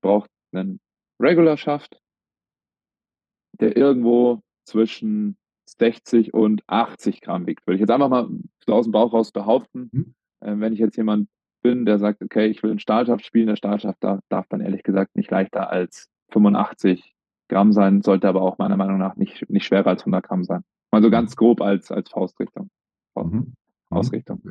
braucht 0.01 0.29
einen 0.53 0.79
Regular-Schaft, 1.19 1.99
der 3.59 3.75
irgendwo 3.75 4.41
zwischen 4.67 5.37
60 5.65 6.33
und 6.33 6.63
80 6.67 7.21
Gramm 7.21 7.47
wiegt. 7.47 7.65
Würde 7.65 7.75
ich 7.75 7.81
jetzt 7.81 7.91
einfach 7.91 8.09
mal 8.09 8.29
aus 8.67 8.85
dem 8.85 8.91
Bauch 8.91 9.13
raus 9.13 9.31
behaupten. 9.31 9.89
Mhm. 9.91 10.15
Äh, 10.41 10.59
wenn 10.59 10.73
ich 10.73 10.79
jetzt 10.79 10.97
jemand 10.97 11.29
bin, 11.61 11.85
der 11.85 11.99
sagt, 11.99 12.21
okay, 12.21 12.47
ich 12.47 12.61
will 12.63 12.69
einen 12.69 12.79
Stahlschaft 12.79 13.25
spielen, 13.25 13.47
der 13.47 13.55
Stahlschaft 13.55 14.03
darf, 14.03 14.19
darf 14.29 14.45
dann 14.49 14.61
ehrlich 14.61 14.83
gesagt 14.83 15.15
nicht 15.15 15.31
leichter 15.31 15.69
als 15.69 16.07
85 16.31 17.15
Gramm 17.49 17.71
sein, 17.71 18.01
sollte 18.01 18.27
aber 18.27 18.41
auch 18.41 18.57
meiner 18.57 18.77
Meinung 18.77 18.97
nach 18.97 19.15
nicht, 19.15 19.49
nicht 19.49 19.65
schwerer 19.65 19.87
als 19.87 20.01
100 20.01 20.23
Gramm 20.23 20.43
sein. 20.43 20.63
Mal 20.91 21.01
so 21.01 21.09
ganz 21.09 21.35
grob 21.35 21.61
als, 21.61 21.91
als 21.91 22.09
Faustrichtung. 22.09 22.69
Faust, 23.13 23.33
mhm. 23.33 23.53
Ausrichtung. 23.89 24.41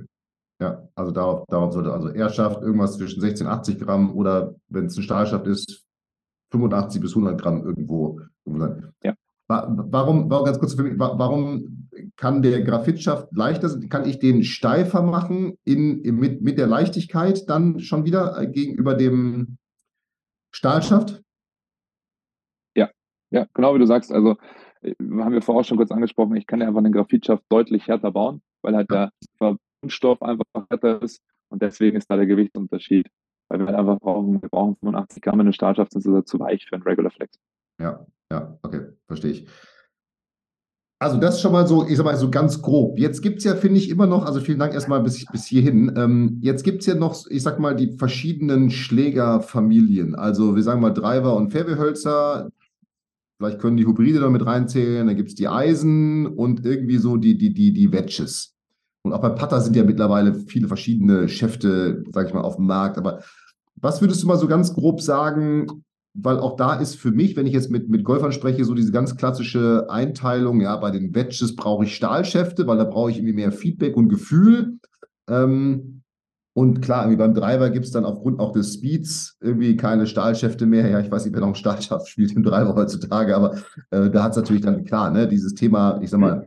Ja, 0.61 0.89
also 0.95 1.13
darauf, 1.13 1.47
darauf 1.49 1.73
sollte, 1.73 1.93
also 1.93 2.09
er 2.09 2.31
schafft 2.31 2.63
irgendwas 2.63 2.97
zwischen 2.97 3.21
16 3.21 3.47
und 3.47 3.53
80 3.53 3.79
Gramm 3.79 4.15
oder 4.15 4.55
wenn 4.69 4.87
es 4.87 4.97
ein 4.97 5.03
Stahlschaft 5.03 5.47
ist, 5.47 5.85
85 6.53 7.01
bis 7.03 7.15
100 7.15 7.41
Gramm 7.41 7.63
irgendwo, 7.63 8.21
irgendwo 8.45 8.67
sein. 8.67 8.93
Ja. 9.03 9.15
Warum, 9.49 9.93
warum, 9.93 10.45
ganz 10.45 10.59
kurz 10.59 10.75
für 10.75 10.83
mich, 10.83 10.99
warum 10.99 11.89
kann 12.17 12.43
der 12.43 12.63
Graphitschaft 12.63 13.29
leichter 13.33 13.69
sein? 13.69 13.89
Kann 13.89 14.09
ich 14.09 14.19
den 14.19 14.43
steifer 14.43 15.03
machen 15.03 15.57
in, 15.65 16.03
mit, 16.03 16.43
mit 16.43 16.59
der 16.59 16.67
Leichtigkeit 16.67 17.49
dann 17.49 17.79
schon 17.79 18.05
wieder 18.05 18.41
äh, 18.41 18.49
gegenüber 18.49 18.95
dem 18.95 19.59
Stahlschaft? 20.53 21.23
Ja, 23.31 23.47
genau 23.55 23.75
wie 23.75 23.79
du 23.79 23.87
sagst. 23.87 24.13
Also 24.13 24.37
äh, 24.83 24.95
haben 25.01 25.33
wir 25.33 25.43
vorher 25.43 25.61
auch 25.61 25.65
schon 25.65 25.77
kurz 25.77 25.91
angesprochen, 25.91 26.37
ich 26.37 26.47
kann 26.47 26.61
ja 26.61 26.69
einfach 26.69 26.83
den 26.83 26.93
Graphitschaft 26.93 27.45
deutlich 27.49 27.87
härter 27.89 28.13
bauen, 28.13 28.43
weil 28.63 28.77
halt 28.77 28.91
der 28.91 29.11
Verbundstoff 29.39 30.23
einfach 30.23 30.45
härter 30.71 31.03
ist 31.03 31.23
und 31.49 31.63
deswegen 31.63 31.97
ist 31.97 32.11
da 32.11 32.17
der 32.17 32.27
Gewichtsunterschied. 32.27 33.09
Weil 33.49 33.61
wir 33.61 33.67
halt 33.67 33.77
einfach 33.77 34.01
brauchen, 34.01 34.43
wir 34.43 34.49
brauchen 34.49 34.77
85 34.77 35.23
Gramm 35.23 35.41
in 35.41 35.47
der 35.47 35.53
Stahlschaft, 35.53 35.93
sonst 35.93 36.07
ist 36.07 36.13
er 36.13 36.25
zu 36.25 36.41
weich 36.41 36.67
für 36.67 36.75
einen 36.75 36.83
Regular 36.83 37.13
Flex. 37.13 37.39
Ja, 37.81 38.07
ja, 38.31 38.59
okay, 38.63 38.83
verstehe 39.07 39.33
ich. 39.33 39.49
Also 40.99 41.19
das 41.19 41.35
ist 41.35 41.41
schon 41.43 41.53
mal 41.53 41.67
so, 41.67 41.87
ich 41.87 41.97
sag 41.99 42.05
mal 42.05 42.17
so 42.17 42.31
ganz 42.31 42.63
grob. 42.63 42.99
Jetzt 42.99 43.21
gibt 43.21 43.39
es 43.39 43.45
ja, 43.45 43.55
finde 43.55 43.79
ich, 43.79 43.91
immer 43.91 44.07
noch, 44.07 44.25
also 44.25 44.41
vielen 44.41 44.59
Dank 44.59 44.73
erstmal 44.73 45.03
bis, 45.03 45.27
bis 45.27 45.45
hierhin. 45.45 45.93
Ähm, 45.95 46.39
jetzt 46.41 46.65
gibt 46.65 46.81
es 46.81 46.87
ja 46.87 46.95
noch, 46.95 47.27
ich 47.29 47.43
sag 47.43 47.59
mal, 47.59 47.77
die 47.77 47.99
verschiedenen 47.99 48.71
Schlägerfamilien. 48.71 50.15
Also 50.15 50.57
wir 50.57 50.63
sagen 50.63 50.81
mal 50.81 50.95
Driver 50.95 51.37
und 51.37 51.53
Fairwayhölzer, 51.53 52.51
Vielleicht 53.39 53.61
können 53.61 53.77
die 53.77 53.87
Hybride 53.87 54.21
da 54.21 54.31
mit 54.31 54.47
reinzählen. 54.47 55.07
Dann 55.07 55.17
gibt 55.17 55.29
es 55.29 55.35
die 55.35 55.49
Eisen 55.49 56.27
und 56.27 56.65
irgendwie 56.65 56.99
so 56.99 57.17
die, 57.17 57.37
die, 57.37 57.53
die, 57.53 57.73
die 57.73 57.93
Wedges. 57.93 58.55
Und 59.03 59.13
auch 59.13 59.21
bei 59.21 59.29
Putter 59.29 59.61
sind 59.61 59.77
ja 59.77 59.85
mittlerweile 59.85 60.35
viele 60.35 60.69
verschiedene 60.69 61.29
Schäfte, 61.29 62.03
sage 62.13 62.29
ich 62.29 62.35
mal, 62.35 62.41
auf 62.41 62.57
dem 62.57 62.67
Markt. 62.67 62.97
Aber 62.99 63.23
was 63.77 64.01
würdest 64.01 64.23
du 64.23 64.27
mal 64.27 64.39
so 64.39 64.49
ganz 64.49 64.73
grob 64.73 65.03
sagen? 65.03 65.85
Weil 66.19 66.39
auch 66.39 66.57
da 66.57 66.75
ist 66.75 66.97
für 66.97 67.11
mich, 67.11 67.37
wenn 67.37 67.47
ich 67.47 67.53
jetzt 67.53 67.71
mit, 67.71 67.89
mit 67.89 68.05
Golfern 68.05 68.33
spreche, 68.33 68.65
so 68.65 68.75
diese 68.75 68.93
ganz 68.93 69.17
klassische 69.17 69.87
Einteilung, 69.89 70.61
ja, 70.61 70.77
bei 70.77 70.91
den 70.91 71.15
Wedges 71.15 71.55
brauche 71.55 71.85
ich 71.85 71.95
Stahlschäfte, 71.95 72.67
weil 72.67 72.79
da 72.79 72.85
brauche 72.85 73.11
ich 73.11 73.19
irgendwie 73.19 73.35
mehr 73.35 73.53
Feedback 73.53 73.97
und 73.97 74.09
Gefühl. 74.09 74.79
Ähm, 75.29 76.03
und 76.57 76.81
klar, 76.81 77.03
irgendwie 77.03 77.19
beim 77.19 77.35
Driver 77.35 77.69
gibt 77.69 77.85
es 77.85 77.91
dann 77.91 78.07
aufgrund 78.07 78.41
auch 78.41 78.53
des 78.53 78.73
Speeds 78.73 79.37
irgendwie 79.43 79.77
keine 79.77 80.07
Stahlschäfte 80.07 80.65
mehr. 80.65 80.89
Ja, 80.89 81.01
ich 81.01 81.11
weiß 81.11 81.27
nicht, 81.27 81.35
wer 81.35 81.41
noch 81.41 81.49
einen 81.49 81.55
Stahlschaft 81.55 82.09
spielt 82.09 82.33
im 82.33 82.43
Driver 82.43 82.75
heutzutage, 82.75 83.37
aber 83.37 83.57
äh, 83.91 84.09
da 84.09 84.23
hat 84.23 84.31
es 84.31 84.39
natürlich 84.39 84.63
dann 84.63 84.85
klar, 84.85 85.11
ne, 85.11 85.29
dieses 85.29 85.53
Thema, 85.53 86.01
ich 86.01 86.09
sag 86.09 86.19
mal, 86.19 86.43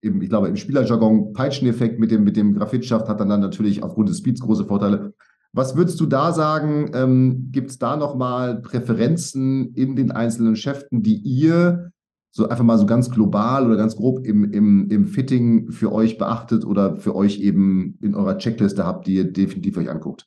im, 0.00 0.22
ich 0.22 0.30
glaube, 0.30 0.48
im 0.48 0.56
Spielerjargon 0.56 1.34
Peitscheneffekt 1.34 1.98
mit 1.98 2.10
dem, 2.10 2.24
mit 2.24 2.36
dem 2.36 2.54
Graphitschaft 2.54 3.08
hat 3.08 3.20
dann, 3.20 3.28
dann 3.28 3.40
natürlich 3.40 3.82
aufgrund 3.82 4.08
des 4.08 4.18
Speeds 4.18 4.40
große 4.40 4.64
Vorteile. 4.64 5.12
Was 5.54 5.76
würdest 5.76 6.00
du 6.00 6.06
da 6.06 6.32
sagen? 6.32 6.90
Ähm, 6.94 7.48
Gibt 7.52 7.70
es 7.70 7.78
da 7.78 7.96
nochmal 7.96 8.62
Präferenzen 8.62 9.74
in 9.74 9.96
den 9.96 10.10
einzelnen 10.10 10.56
Schäften, 10.56 11.02
die 11.02 11.16
ihr 11.16 11.92
so 12.30 12.48
einfach 12.48 12.64
mal 12.64 12.78
so 12.78 12.86
ganz 12.86 13.10
global 13.10 13.66
oder 13.66 13.76
ganz 13.76 13.94
grob 13.94 14.24
im, 14.24 14.50
im, 14.50 14.88
im 14.90 15.06
Fitting 15.06 15.70
für 15.70 15.92
euch 15.92 16.16
beachtet 16.16 16.64
oder 16.64 16.96
für 16.96 17.14
euch 17.14 17.40
eben 17.40 17.98
in 18.00 18.14
eurer 18.14 18.38
Checkliste 18.38 18.86
habt, 18.86 19.06
die 19.06 19.16
ihr 19.16 19.30
definitiv 19.30 19.76
euch 19.76 19.90
anguckt? 19.90 20.26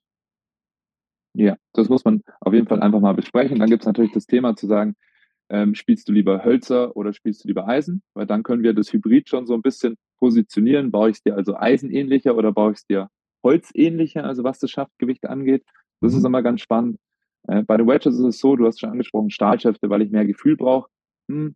Ja, 1.34 1.56
das 1.74 1.90
muss 1.90 2.06
man 2.06 2.22
auf 2.40 2.54
jeden 2.54 2.68
Fall 2.68 2.82
einfach 2.82 3.00
mal 3.00 3.14
besprechen. 3.14 3.58
Dann 3.60 3.70
gibt 3.70 3.82
es 3.82 3.88
natürlich 3.88 4.14
das 4.14 4.28
Thema 4.28 4.56
zu 4.56 4.68
sagen, 4.68 4.96
ähm, 5.50 5.74
spielst 5.74 6.08
du 6.08 6.14
lieber 6.14 6.46
Hölzer 6.46 6.96
oder 6.96 7.14
spielst 7.14 7.44
du 7.44 7.48
lieber 7.48 7.68
Eisen? 7.68 8.04
Weil 8.14 8.28
dann 8.28 8.44
können 8.44 8.62
wir 8.62 8.74
das 8.74 8.94
Hybrid 8.94 9.28
schon 9.28 9.48
so 9.48 9.56
ein 9.56 9.64
bisschen 9.64 9.98
positionieren. 10.20 10.92
Baue 10.92 11.10
ich 11.10 11.18
es 11.18 11.24
dir 11.24 11.36
also 11.36 11.56
eisenähnlicher 11.56 12.36
oder 12.36 12.52
baue 12.52 12.74
ich 12.74 12.78
es 12.78 12.86
dir 12.86 13.10
holzähnlicher, 13.46 14.26
also 14.26 14.44
was 14.44 14.60
das 14.60 14.72
Schaftgewicht 14.72 15.26
angeht? 15.26 15.64
Das 16.02 16.12
mhm. 16.12 16.20
ist 16.20 16.26
immer 16.26 16.42
ganz 16.42 16.62
spannend. 16.62 16.98
Äh, 17.48 17.64
bei 17.64 17.78
den 17.78 17.88
Wedges 17.88 18.16
ist 18.16 18.26
es 18.26 18.40
so, 18.40 18.58
du 18.58 18.66
hast 18.66 18.82
schon 18.82 18.90
angesprochen, 18.90 19.30
Stahlschäfte, 19.30 19.90
weil 19.90 20.02
ich 20.02 20.12
mehr 20.12 20.26
Gefühl 20.26 20.58
brauche. 20.58 20.90
Hm, 21.30 21.56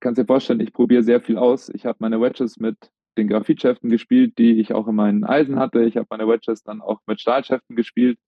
kannst 0.00 0.18
dir 0.20 0.26
vorstellen, 0.26 0.60
ich 0.60 0.72
probiere 0.72 1.02
sehr 1.02 1.20
viel 1.20 1.38
aus. 1.38 1.68
Ich 1.70 1.86
habe 1.86 1.98
meine 2.00 2.20
Wedges 2.20 2.58
mit 2.58 2.76
den 3.16 3.28
Graphitschäften 3.28 3.90
gespielt, 3.90 4.38
die 4.38 4.60
ich 4.60 4.72
auch 4.72 4.88
in 4.88 4.96
meinen 4.96 5.24
Eisen 5.24 5.58
hatte. 5.58 5.84
Ich 5.84 5.96
habe 5.96 6.06
meine 6.10 6.28
Wedges 6.28 6.62
dann 6.62 6.80
auch 6.80 7.00
mit 7.06 7.20
Stahlschäften 7.20 7.76
gespielt, 7.76 8.18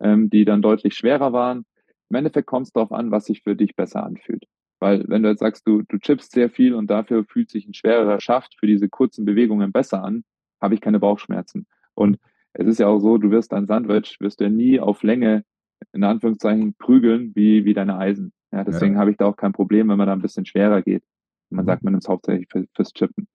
ähm, 0.00 0.30
die 0.30 0.44
dann 0.44 0.62
deutlich 0.62 0.94
schwerer 0.94 1.32
waren. 1.32 1.64
Im 2.10 2.16
Endeffekt 2.16 2.46
kommt 2.46 2.66
es 2.66 2.72
darauf 2.72 2.92
an, 2.92 3.10
was 3.10 3.26
sich 3.26 3.42
für 3.42 3.56
dich 3.56 3.74
besser 3.74 4.04
anfühlt. 4.04 4.44
Weil 4.80 5.04
wenn 5.08 5.22
du 5.22 5.30
jetzt 5.30 5.40
sagst, 5.40 5.66
du, 5.66 5.82
du 5.82 5.98
chippst 5.98 6.32
sehr 6.32 6.50
viel 6.50 6.74
und 6.74 6.88
dafür 6.88 7.24
fühlt 7.24 7.50
sich 7.50 7.66
ein 7.66 7.74
schwererer 7.74 8.20
Schaft 8.20 8.54
für 8.58 8.66
diese 8.66 8.88
kurzen 8.88 9.24
Bewegungen 9.24 9.72
besser 9.72 10.04
an, 10.04 10.24
habe 10.60 10.74
ich 10.74 10.80
keine 10.80 11.00
Bauchschmerzen. 11.00 11.66
Und 11.94 12.18
es 12.52 12.66
ist 12.66 12.78
ja 12.78 12.86
auch 12.86 13.00
so, 13.00 13.18
du 13.18 13.30
wirst 13.30 13.52
dein 13.52 13.66
Sandwich, 13.66 14.18
wirst 14.20 14.40
du 14.40 14.44
ja 14.44 14.50
nie 14.50 14.80
auf 14.80 15.02
Länge, 15.02 15.44
in 15.92 16.04
Anführungszeichen, 16.04 16.74
prügeln 16.74 17.32
wie, 17.34 17.64
wie 17.64 17.74
deine 17.74 17.98
Eisen. 17.98 18.32
Ja, 18.52 18.64
deswegen 18.64 18.94
ja. 18.94 19.00
habe 19.00 19.10
ich 19.10 19.16
da 19.16 19.26
auch 19.26 19.36
kein 19.36 19.52
Problem, 19.52 19.88
wenn 19.88 19.98
man 19.98 20.06
da 20.06 20.12
ein 20.12 20.22
bisschen 20.22 20.46
schwerer 20.46 20.82
geht. 20.82 21.02
Man 21.50 21.66
sagt, 21.66 21.82
man 21.82 21.92
nimmt 21.92 22.04
es 22.04 22.08
hauptsächlich 22.08 22.48
für, 22.50 22.66
fürs 22.74 22.92
Chippen. 22.92 23.28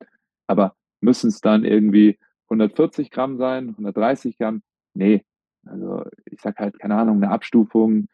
Aber 0.47 0.75
müssen 1.01 1.27
es 1.27 1.41
dann 1.41 1.63
irgendwie 1.63 2.17
140 2.45 3.11
Gramm 3.11 3.37
sein, 3.37 3.69
130 3.69 4.37
Gramm? 4.37 4.61
Nee. 4.93 5.23
Also 5.65 6.05
ich 6.25 6.41
sag 6.41 6.57
halt, 6.57 6.79
keine 6.79 6.95
Ahnung, 6.95 7.17
eine 7.17 7.31
Abstufung, 7.31 8.07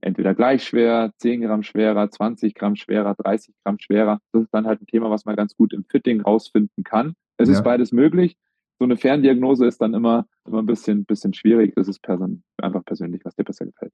entweder 0.00 0.34
gleich 0.34 0.64
schwer, 0.64 1.12
10 1.18 1.42
Gramm 1.42 1.62
schwerer, 1.62 2.10
20 2.10 2.54
Gramm 2.54 2.76
schwerer, 2.76 3.14
30 3.14 3.54
Gramm 3.62 3.78
schwerer. 3.78 4.20
Das 4.32 4.42
ist 4.42 4.54
dann 4.54 4.66
halt 4.66 4.80
ein 4.80 4.86
Thema, 4.86 5.10
was 5.10 5.24
man 5.24 5.36
ganz 5.36 5.56
gut 5.56 5.72
im 5.72 5.84
Fitting 5.84 6.20
rausfinden 6.20 6.84
kann. 6.84 7.14
Es 7.36 7.48
ja. 7.48 7.54
ist 7.54 7.62
beides 7.62 7.92
möglich. 7.92 8.36
So 8.78 8.84
eine 8.84 8.96
Ferndiagnose 8.96 9.66
ist 9.66 9.80
dann 9.80 9.94
immer, 9.94 10.26
immer 10.46 10.58
ein 10.58 10.66
bisschen, 10.66 11.04
bisschen 11.04 11.32
schwierig. 11.32 11.74
Das 11.76 11.88
ist 11.88 12.02
person 12.02 12.42
einfach 12.58 12.84
persönlich, 12.84 13.24
was 13.24 13.34
dir 13.34 13.44
besser 13.44 13.64
gefällt. 13.64 13.92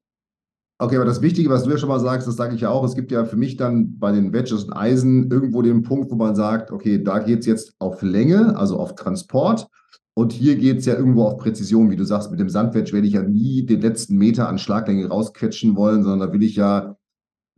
Okay, 0.79 0.97
aber 0.97 1.05
das 1.05 1.23
Wichtige, 1.23 1.49
was 1.49 1.63
du 1.63 1.71
ja 1.71 1.79
schon 1.79 1.89
mal 1.89 2.01
sagst, 2.01 2.27
das 2.27 2.35
sage 2.35 2.57
ich 2.57 2.63
ja 2.63 2.71
auch, 2.71 2.83
es 2.83 2.97
gibt 2.97 3.13
ja 3.13 3.25
für 3.25 3.37
mich 3.37 3.57
dann 3.57 4.01
bei 4.01 4.11
den 4.11 4.33
Wedges 4.33 4.65
und 4.65 4.73
Eisen 4.73 5.31
irgendwo 5.31 5.63
den 5.63 5.83
Punkt, 5.83 6.11
wo 6.11 6.17
man 6.17 6.35
sagt, 6.35 6.73
okay, 6.73 7.01
da 7.01 7.21
geht 7.21 7.41
es 7.41 7.47
jetzt 7.47 7.77
auf 7.79 8.03
Länge, 8.03 8.57
also 8.57 8.79
auf 8.79 8.97
Transport. 8.97 9.69
Und 10.15 10.33
hier 10.33 10.57
geht 10.57 10.79
es 10.79 10.87
ja 10.87 10.97
irgendwo 10.97 11.23
auf 11.23 11.39
Präzision, 11.39 11.91
wie 11.91 11.97
du 11.97 12.05
sagst, 12.05 12.33
mit 12.33 12.41
dem 12.41 12.49
Sandwedge 12.49 12.93
werde 12.93 13.07
ich 13.07 13.15
ja 13.15 13.23
nie 13.23 13.65
den 13.65 13.81
letzten 13.81 14.17
Meter 14.17 14.49
an 14.49 14.59
Schlaglänge 14.59 15.07
rausquetschen 15.07 15.77
wollen, 15.77 16.03
sondern 16.03 16.29
da 16.29 16.35
will 16.35 16.43
ich 16.43 16.57
ja 16.57 16.97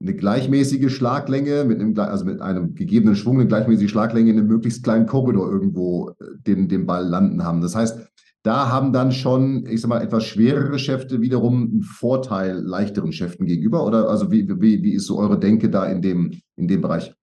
eine 0.05 0.15
gleichmäßige 0.15 0.95
Schlaglänge 0.95 1.65
mit 1.65 1.81
einem, 1.81 1.99
also 1.99 2.25
mit 2.25 2.41
einem 2.41 2.75
gegebenen 2.75 3.17
Schwung, 3.17 3.37
eine 3.37 3.49
gleichmäßige 3.49 3.91
Schlaglänge 3.91 4.31
in 4.31 4.39
einem 4.39 4.49
möglichst 4.49 4.85
kleinen 4.85 5.07
Korridor 5.07 5.51
irgendwo 5.51 6.11
äh, 6.11 6.15
den, 6.47 6.69
den 6.69 6.87
Ball 6.87 7.07
landen 7.07 7.43
haben. 7.43 7.63
Das 7.63 7.75
heißt, 7.75 8.11
da 8.43 8.69
haben 8.71 8.93
dann 8.93 9.11
schon, 9.11 9.65
ich 9.67 9.81
sag 9.81 9.89
mal, 9.89 10.03
etwas 10.03 10.27
schwerere 10.27 10.79
Schäfte 10.79 11.23
wiederum 11.23 11.63
einen 11.63 11.83
Vorteil 11.83 12.59
leichteren 12.59 13.13
Schäften 13.13 13.47
gegenüber? 13.47 13.87
Oder 13.87 14.11
also 14.11 14.31
wie, 14.31 14.47
wie, 14.61 14.83
wie 14.83 14.93
ist 14.93 15.07
so 15.07 15.19
eure 15.19 15.41
Denke 15.41 15.71
da 15.71 15.87
in 15.87 16.03
dem, 16.03 16.43
in 16.57 16.69
dem 16.69 16.83
Bereich? 16.83 17.15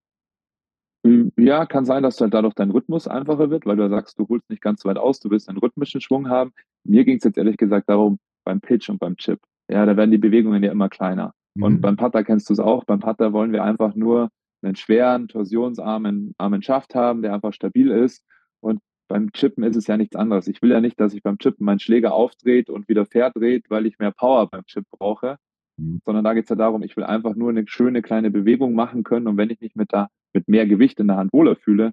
Hm, 1.05 1.31
ja, 1.37 1.67
kann 1.67 1.85
sein, 1.85 2.01
dass 2.01 2.19
halt 2.19 2.33
dadurch 2.33 2.55
dein 2.55 2.71
Rhythmus 2.71 3.07
einfacher 3.07 3.51
wird, 3.51 3.67
weil 3.67 3.77
du 3.77 3.87
sagst, 3.89 4.17
du 4.17 4.27
holst 4.27 4.49
nicht 4.49 4.63
ganz 4.63 4.81
so 4.81 4.89
weit 4.89 4.97
aus, 4.97 5.19
du 5.19 5.29
willst 5.29 5.47
einen 5.47 5.59
rhythmischen 5.59 6.01
Schwung 6.01 6.27
haben. 6.27 6.51
Mir 6.83 7.05
ging 7.05 7.17
es 7.17 7.23
jetzt 7.23 7.37
ehrlich 7.37 7.57
gesagt 7.57 7.89
darum, 7.89 8.17
beim 8.43 8.59
Pitch 8.59 8.89
und 8.89 8.99
beim 8.99 9.15
Chip. 9.17 9.39
Ja, 9.69 9.85
da 9.85 9.95
werden 9.95 10.11
die 10.11 10.17
Bewegungen 10.17 10.63
ja 10.63 10.71
immer 10.71 10.89
kleiner. 10.89 11.33
Mhm. 11.55 11.63
Und 11.63 11.81
beim 11.81 11.97
Putter 11.97 12.23
kennst 12.23 12.49
du 12.49 12.53
es 12.53 12.59
auch. 12.59 12.83
Beim 12.85 12.99
Putter 12.99 13.33
wollen 13.33 13.51
wir 13.51 13.63
einfach 13.63 13.95
nur 13.95 14.29
einen 14.61 14.75
schweren, 14.75 15.27
torsionsarmen 15.27 16.35
armen 16.37 16.61
Schaft 16.61 16.95
haben, 16.95 17.21
der 17.21 17.33
einfach 17.33 17.53
stabil 17.53 17.89
ist. 17.89 18.23
Und 18.59 18.79
beim 19.07 19.31
Chippen 19.33 19.63
ist 19.63 19.75
es 19.75 19.87
ja 19.87 19.97
nichts 19.97 20.15
anderes. 20.15 20.47
Ich 20.47 20.61
will 20.61 20.71
ja 20.71 20.79
nicht, 20.79 20.99
dass 20.99 21.11
sich 21.11 21.23
beim 21.23 21.37
Chippen 21.37 21.65
mein 21.65 21.79
Schläger 21.79 22.13
aufdreht 22.13 22.69
und 22.69 22.87
wieder 22.87 23.05
verdreht, 23.05 23.65
weil 23.69 23.85
ich 23.85 23.99
mehr 23.99 24.11
Power 24.11 24.47
beim 24.49 24.65
Chip 24.65 24.85
brauche, 24.91 25.37
mhm. 25.77 26.01
sondern 26.05 26.23
da 26.23 26.33
geht 26.33 26.43
es 26.43 26.49
ja 26.49 26.55
darum, 26.55 26.83
ich 26.83 26.95
will 26.95 27.03
einfach 27.03 27.35
nur 27.35 27.49
eine 27.49 27.67
schöne 27.67 28.01
kleine 28.01 28.31
Bewegung 28.31 28.73
machen 28.73 29.03
können 29.03 29.27
und 29.27 29.37
wenn 29.37 29.49
ich 29.49 29.59
mich 29.59 29.75
mit, 29.75 29.91
da, 29.91 30.07
mit 30.33 30.47
mehr 30.47 30.65
Gewicht 30.65 30.99
in 30.99 31.07
der 31.07 31.17
Hand 31.17 31.33
wohler 31.33 31.55
fühle, 31.55 31.91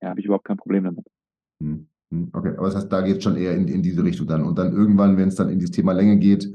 ja, 0.00 0.10
habe 0.10 0.20
ich 0.20 0.26
überhaupt 0.26 0.44
kein 0.44 0.58
Problem 0.58 0.84
damit. 0.84 1.06
Mhm. 1.58 1.88
Mhm. 2.10 2.28
Okay, 2.32 2.54
aber 2.56 2.66
das 2.66 2.76
heißt, 2.76 2.92
da 2.92 3.00
geht 3.00 3.18
es 3.18 3.24
schon 3.24 3.36
eher 3.36 3.54
in, 3.54 3.66
in 3.68 3.82
diese 3.82 4.04
Richtung 4.04 4.26
dann. 4.26 4.44
Und 4.44 4.58
dann 4.58 4.72
irgendwann, 4.72 5.16
wenn 5.16 5.28
es 5.28 5.36
dann 5.36 5.48
in 5.48 5.58
dieses 5.58 5.72
Thema 5.72 5.92
Länge 5.92 6.18
geht, 6.18 6.52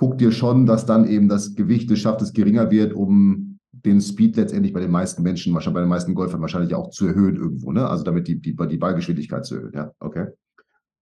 guckt 0.00 0.22
ihr 0.22 0.32
schon, 0.32 0.64
dass 0.64 0.86
dann 0.86 1.06
eben 1.06 1.28
das 1.28 1.54
Gewicht 1.54 1.90
des 1.90 1.98
Schaftes 1.98 2.32
geringer 2.32 2.70
wird, 2.70 2.94
um 2.94 3.58
den 3.70 4.00
Speed 4.00 4.34
letztendlich 4.36 4.72
bei 4.72 4.80
den 4.80 4.90
meisten 4.90 5.22
Menschen, 5.22 5.52
wahrscheinlich 5.52 5.74
bei 5.74 5.80
den 5.82 5.90
meisten 5.90 6.14
Golfern 6.14 6.40
wahrscheinlich 6.40 6.74
auch 6.74 6.88
zu 6.88 7.06
erhöhen 7.06 7.36
irgendwo, 7.36 7.70
ne? 7.70 7.86
Also 7.86 8.02
damit 8.02 8.26
die, 8.26 8.40
die, 8.40 8.56
die 8.56 8.78
Ballgeschwindigkeit 8.78 9.44
zu 9.44 9.56
erhöhen. 9.56 9.72
Ja, 9.74 9.92
okay. 10.00 10.28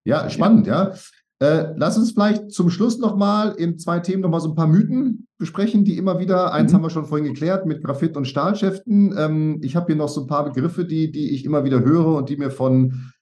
Ja, 0.05 0.29
spannend, 0.29 0.67
ja. 0.67 0.95
ja. 1.41 1.47
Äh, 1.47 1.75
lass 1.77 1.97
uns 1.97 2.11
vielleicht 2.11 2.51
zum 2.51 2.71
Schluss 2.71 2.99
nochmal 2.99 3.55
in 3.57 3.79
zwei 3.79 4.01
Themen 4.01 4.23
nochmal 4.23 4.41
so 4.41 4.49
ein 4.49 4.57
paar 4.57 4.67
Mythen 4.67 5.29
besprechen, 5.39 5.85
die 5.85 5.97
immer 5.97 6.19
wieder, 6.19 6.53
eins 6.53 6.73
mhm. 6.73 6.77
haben 6.77 6.83
wir 6.83 6.91
schon 6.91 7.07
vorhin 7.07 7.29
geklärt, 7.29 7.67
mit 7.67 7.85
Graphit 7.85 8.17
und 8.17 8.27
Stahlschäften. 8.27 9.15
Ähm, 9.17 9.61
ich 9.63 9.77
habe 9.77 9.87
hier 9.87 9.97
noch 9.97 10.09
so 10.09 10.23
ein 10.23 10.27
paar 10.27 10.45
Begriffe, 10.45 10.85
die, 10.85 11.13
die 11.13 11.31
ich 11.31 11.45
immer 11.45 11.63
wieder 11.63 11.85
höre 11.85 12.17
und 12.17 12.31
die 12.31 12.37
mir 12.37 12.51
von 12.51 13.13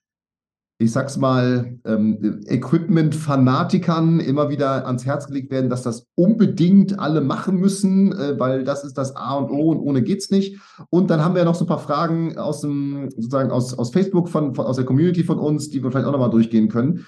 ich 0.79 0.91
sag's 0.91 1.17
mal, 1.17 1.79
ähm, 1.85 2.41
Equipment-Fanatikern 2.45 4.19
immer 4.19 4.49
wieder 4.49 4.85
ans 4.85 5.05
Herz 5.05 5.25
gelegt 5.25 5.49
werden, 5.49 5.71
dass 5.71 5.81
das 5.81 6.05
unbedingt 6.15 6.99
alle 6.99 7.21
machen 7.21 7.57
müssen, 7.57 8.11
äh, 8.11 8.39
weil 8.39 8.63
das 8.63 8.83
ist 8.83 8.95
das 8.95 9.15
A 9.15 9.35
und 9.35 9.49
O 9.49 9.71
und 9.71 9.79
ohne 9.79 10.03
geht's 10.03 10.29
nicht. 10.29 10.59
Und 10.91 11.09
dann 11.09 11.23
haben 11.23 11.33
wir 11.33 11.45
noch 11.45 11.55
so 11.55 11.65
ein 11.65 11.67
paar 11.67 11.79
Fragen 11.79 12.37
aus 12.37 12.61
dem, 12.61 13.09
sozusagen 13.09 13.49
aus, 13.49 13.73
aus 13.73 13.89
Facebook, 13.89 14.29
von, 14.29 14.53
von 14.53 14.65
aus 14.65 14.75
der 14.75 14.85
Community 14.85 15.23
von 15.23 15.39
uns, 15.39 15.69
die 15.69 15.81
wir 15.83 15.89
vielleicht 15.89 16.05
auch 16.05 16.11
nochmal 16.11 16.29
durchgehen 16.29 16.69
können. 16.69 17.05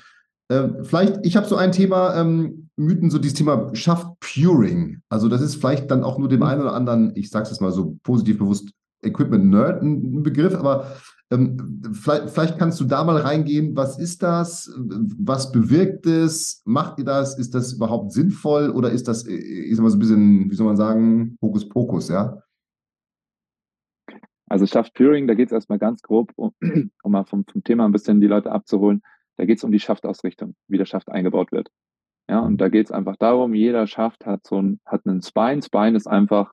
Äh, 0.47 0.69
vielleicht, 0.81 1.23
ich 1.23 1.37
habe 1.37 1.47
so 1.47 1.55
ein 1.55 1.71
Thema, 1.71 2.15
ähm, 2.19 2.69
Mythen, 2.75 3.11
so 3.11 3.19
dieses 3.19 3.37
Thema 3.37 3.69
Shaft-Puring. 3.73 5.01
Also 5.09 5.27
das 5.27 5.41
ist 5.41 5.55
vielleicht 5.55 5.91
dann 5.91 6.03
auch 6.03 6.17
nur 6.17 6.29
dem 6.29 6.41
einen 6.41 6.61
oder 6.61 6.73
anderen, 6.73 7.11
ich 7.15 7.29
sag's 7.29 7.51
jetzt 7.51 7.61
mal 7.61 7.71
so 7.71 7.97
positiv 8.01 8.39
bewusst, 8.39 8.71
Equipment-Nerd 9.03 9.83
ein 9.83 10.23
Begriff, 10.23 10.55
aber 10.55 10.87
vielleicht, 11.29 12.29
vielleicht, 12.31 12.57
kannst 12.57 12.79
du 12.79 12.85
da 12.85 13.03
mal 13.03 13.17
reingehen. 13.17 13.75
Was 13.75 13.99
ist 13.99 14.23
das? 14.23 14.73
Was 14.77 15.51
bewirkt 15.51 16.07
es? 16.07 16.63
Macht 16.65 16.97
ihr 16.97 17.05
das? 17.05 17.37
Ist 17.37 17.53
das 17.53 17.73
überhaupt 17.73 18.11
sinnvoll 18.11 18.69
oder 18.71 18.91
ist 18.91 19.07
das, 19.07 19.27
ich 19.27 19.75
sag 19.75 19.83
mal 19.83 19.91
so 19.91 19.97
ein 19.97 19.99
bisschen, 19.99 20.49
wie 20.49 20.55
soll 20.55 20.65
man 20.65 20.77
sagen, 20.77 21.37
Hokuspokus, 21.41 22.09
ja? 22.09 22.41
Also 24.49 24.65
Shaft 24.65 24.95
Puring, 24.95 25.27
da 25.27 25.35
geht 25.35 25.49
es 25.49 25.51
erstmal 25.51 25.77
ganz 25.77 26.01
grob, 26.01 26.31
um, 26.35 26.53
um 27.03 27.11
mal 27.11 27.23
vom, 27.23 27.45
vom, 27.45 27.63
Thema 27.63 27.85
ein 27.85 27.91
bisschen 27.91 28.19
die 28.19 28.27
Leute 28.27 28.51
abzuholen. 28.51 29.03
Da 29.37 29.45
geht 29.45 29.59
es 29.59 29.63
um 29.63 29.71
die 29.71 29.79
Schaftausrichtung, 29.79 30.55
wie 30.67 30.79
der 30.79 30.85
Schaft 30.85 31.09
eingebaut 31.09 31.51
wird. 31.51 31.69
Ja, 32.27 32.39
und 32.39 32.59
da 32.59 32.69
geht 32.69 32.87
es 32.87 32.91
einfach 32.91 33.15
darum, 33.17 33.53
jeder 33.53 33.85
Schaft 33.85 34.25
hat 34.25 34.45
so 34.47 34.59
ein, 34.59 34.79
hat 34.85 35.05
einen 35.05 35.21
Spine. 35.21 35.61
Spine 35.61 35.95
ist 35.95 36.07
einfach 36.07 36.51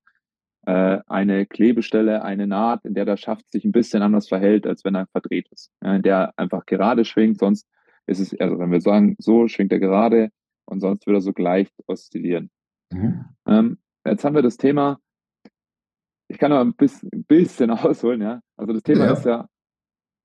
äh, 0.67 0.99
eine 1.07 1.47
Klebestelle, 1.47 2.23
eine 2.23 2.47
Naht, 2.47 2.85
in 2.85 2.95
der 2.95 3.05
der 3.05 3.17
Schaft 3.17 3.51
sich 3.51 3.65
ein 3.65 3.73
bisschen 3.73 4.03
anders 4.03 4.29
verhält, 4.29 4.67
als 4.67 4.85
wenn 4.85 4.97
er 4.97 5.07
verdreht 5.07 5.49
ist. 5.51 5.73
Ja, 5.83 5.97
in 5.97 6.03
der 6.03 6.33
einfach 6.37 6.67
gerade 6.67 7.05
schwingt, 7.05 7.39
sonst 7.39 7.67
ist 8.07 8.21
es, 8.21 8.39
also 8.39 8.59
wenn 8.59 8.71
wir 8.71 8.81
sagen, 8.81 9.17
so 9.19 9.49
schwingt 9.49 9.73
er 9.73 9.79
gerade 9.79 10.31
und 10.65 10.81
sonst 10.81 11.07
würde 11.07 11.19
er 11.19 11.23
so 11.23 11.33
leicht 11.37 11.73
oszillieren. 11.87 12.51
Mhm. 12.93 13.25
Ähm, 13.47 13.79
jetzt 14.05 14.25
haben 14.25 14.35
wir 14.35 14.43
das 14.43 14.57
Thema, 14.57 14.99
ich 16.29 16.39
kann 16.39 16.51
noch 16.51 16.61
ein 16.61 16.75
bisschen, 16.75 17.11
ein 17.13 17.25
bisschen 17.25 17.71
ausholen, 17.71 18.21
ja. 18.21 18.41
Also 18.57 18.73
das 18.73 18.83
Thema 18.83 19.07
ja. 19.07 19.13
ist 19.13 19.25
ja, 19.25 19.49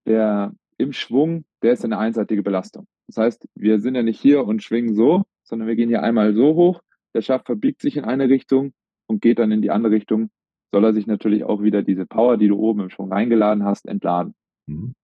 der 0.08 0.54
im 0.78 0.94
Schwung, 0.94 1.46
der 1.62 1.74
ist 1.74 1.86
eine 1.86 2.00
einseitige 2.00 2.42
Belastung. 2.42 2.88
Das 3.08 3.18
heißt, 3.18 3.48
wir 3.54 3.80
sind 3.80 3.94
ja 3.94 4.02
nicht 4.02 4.20
hier 4.20 4.46
und 4.46 4.64
schwingen 4.64 4.96
so, 4.96 5.24
sondern 5.44 5.68
wir 5.68 5.76
gehen 5.76 5.90
hier 5.90 6.02
einmal 6.02 6.34
so 6.34 6.56
hoch, 6.56 6.82
der 7.14 7.22
Schaft 7.22 7.46
verbiegt 7.46 7.82
sich 7.82 7.98
in 7.98 8.06
eine 8.06 8.30
Richtung 8.30 8.74
und 9.12 9.22
geht 9.22 9.40
dann 9.40 9.52
in 9.52 9.62
die 9.62 9.72
andere 9.72 9.94
Richtung, 9.94 10.30
soll 10.72 10.86
er 10.86 10.94
sich 10.94 11.06
natürlich 11.06 11.44
auch 11.44 11.62
wieder 11.62 11.84
diese 11.84 12.06
Power, 12.06 12.38
die 12.38 12.48
du 12.48 12.58
oben 12.58 12.80
im 12.80 12.90
Schwung 12.90 13.12
reingeladen 13.12 13.66
hast, 13.66 13.86
entladen. 13.86 14.34
Mhm. 14.68 14.96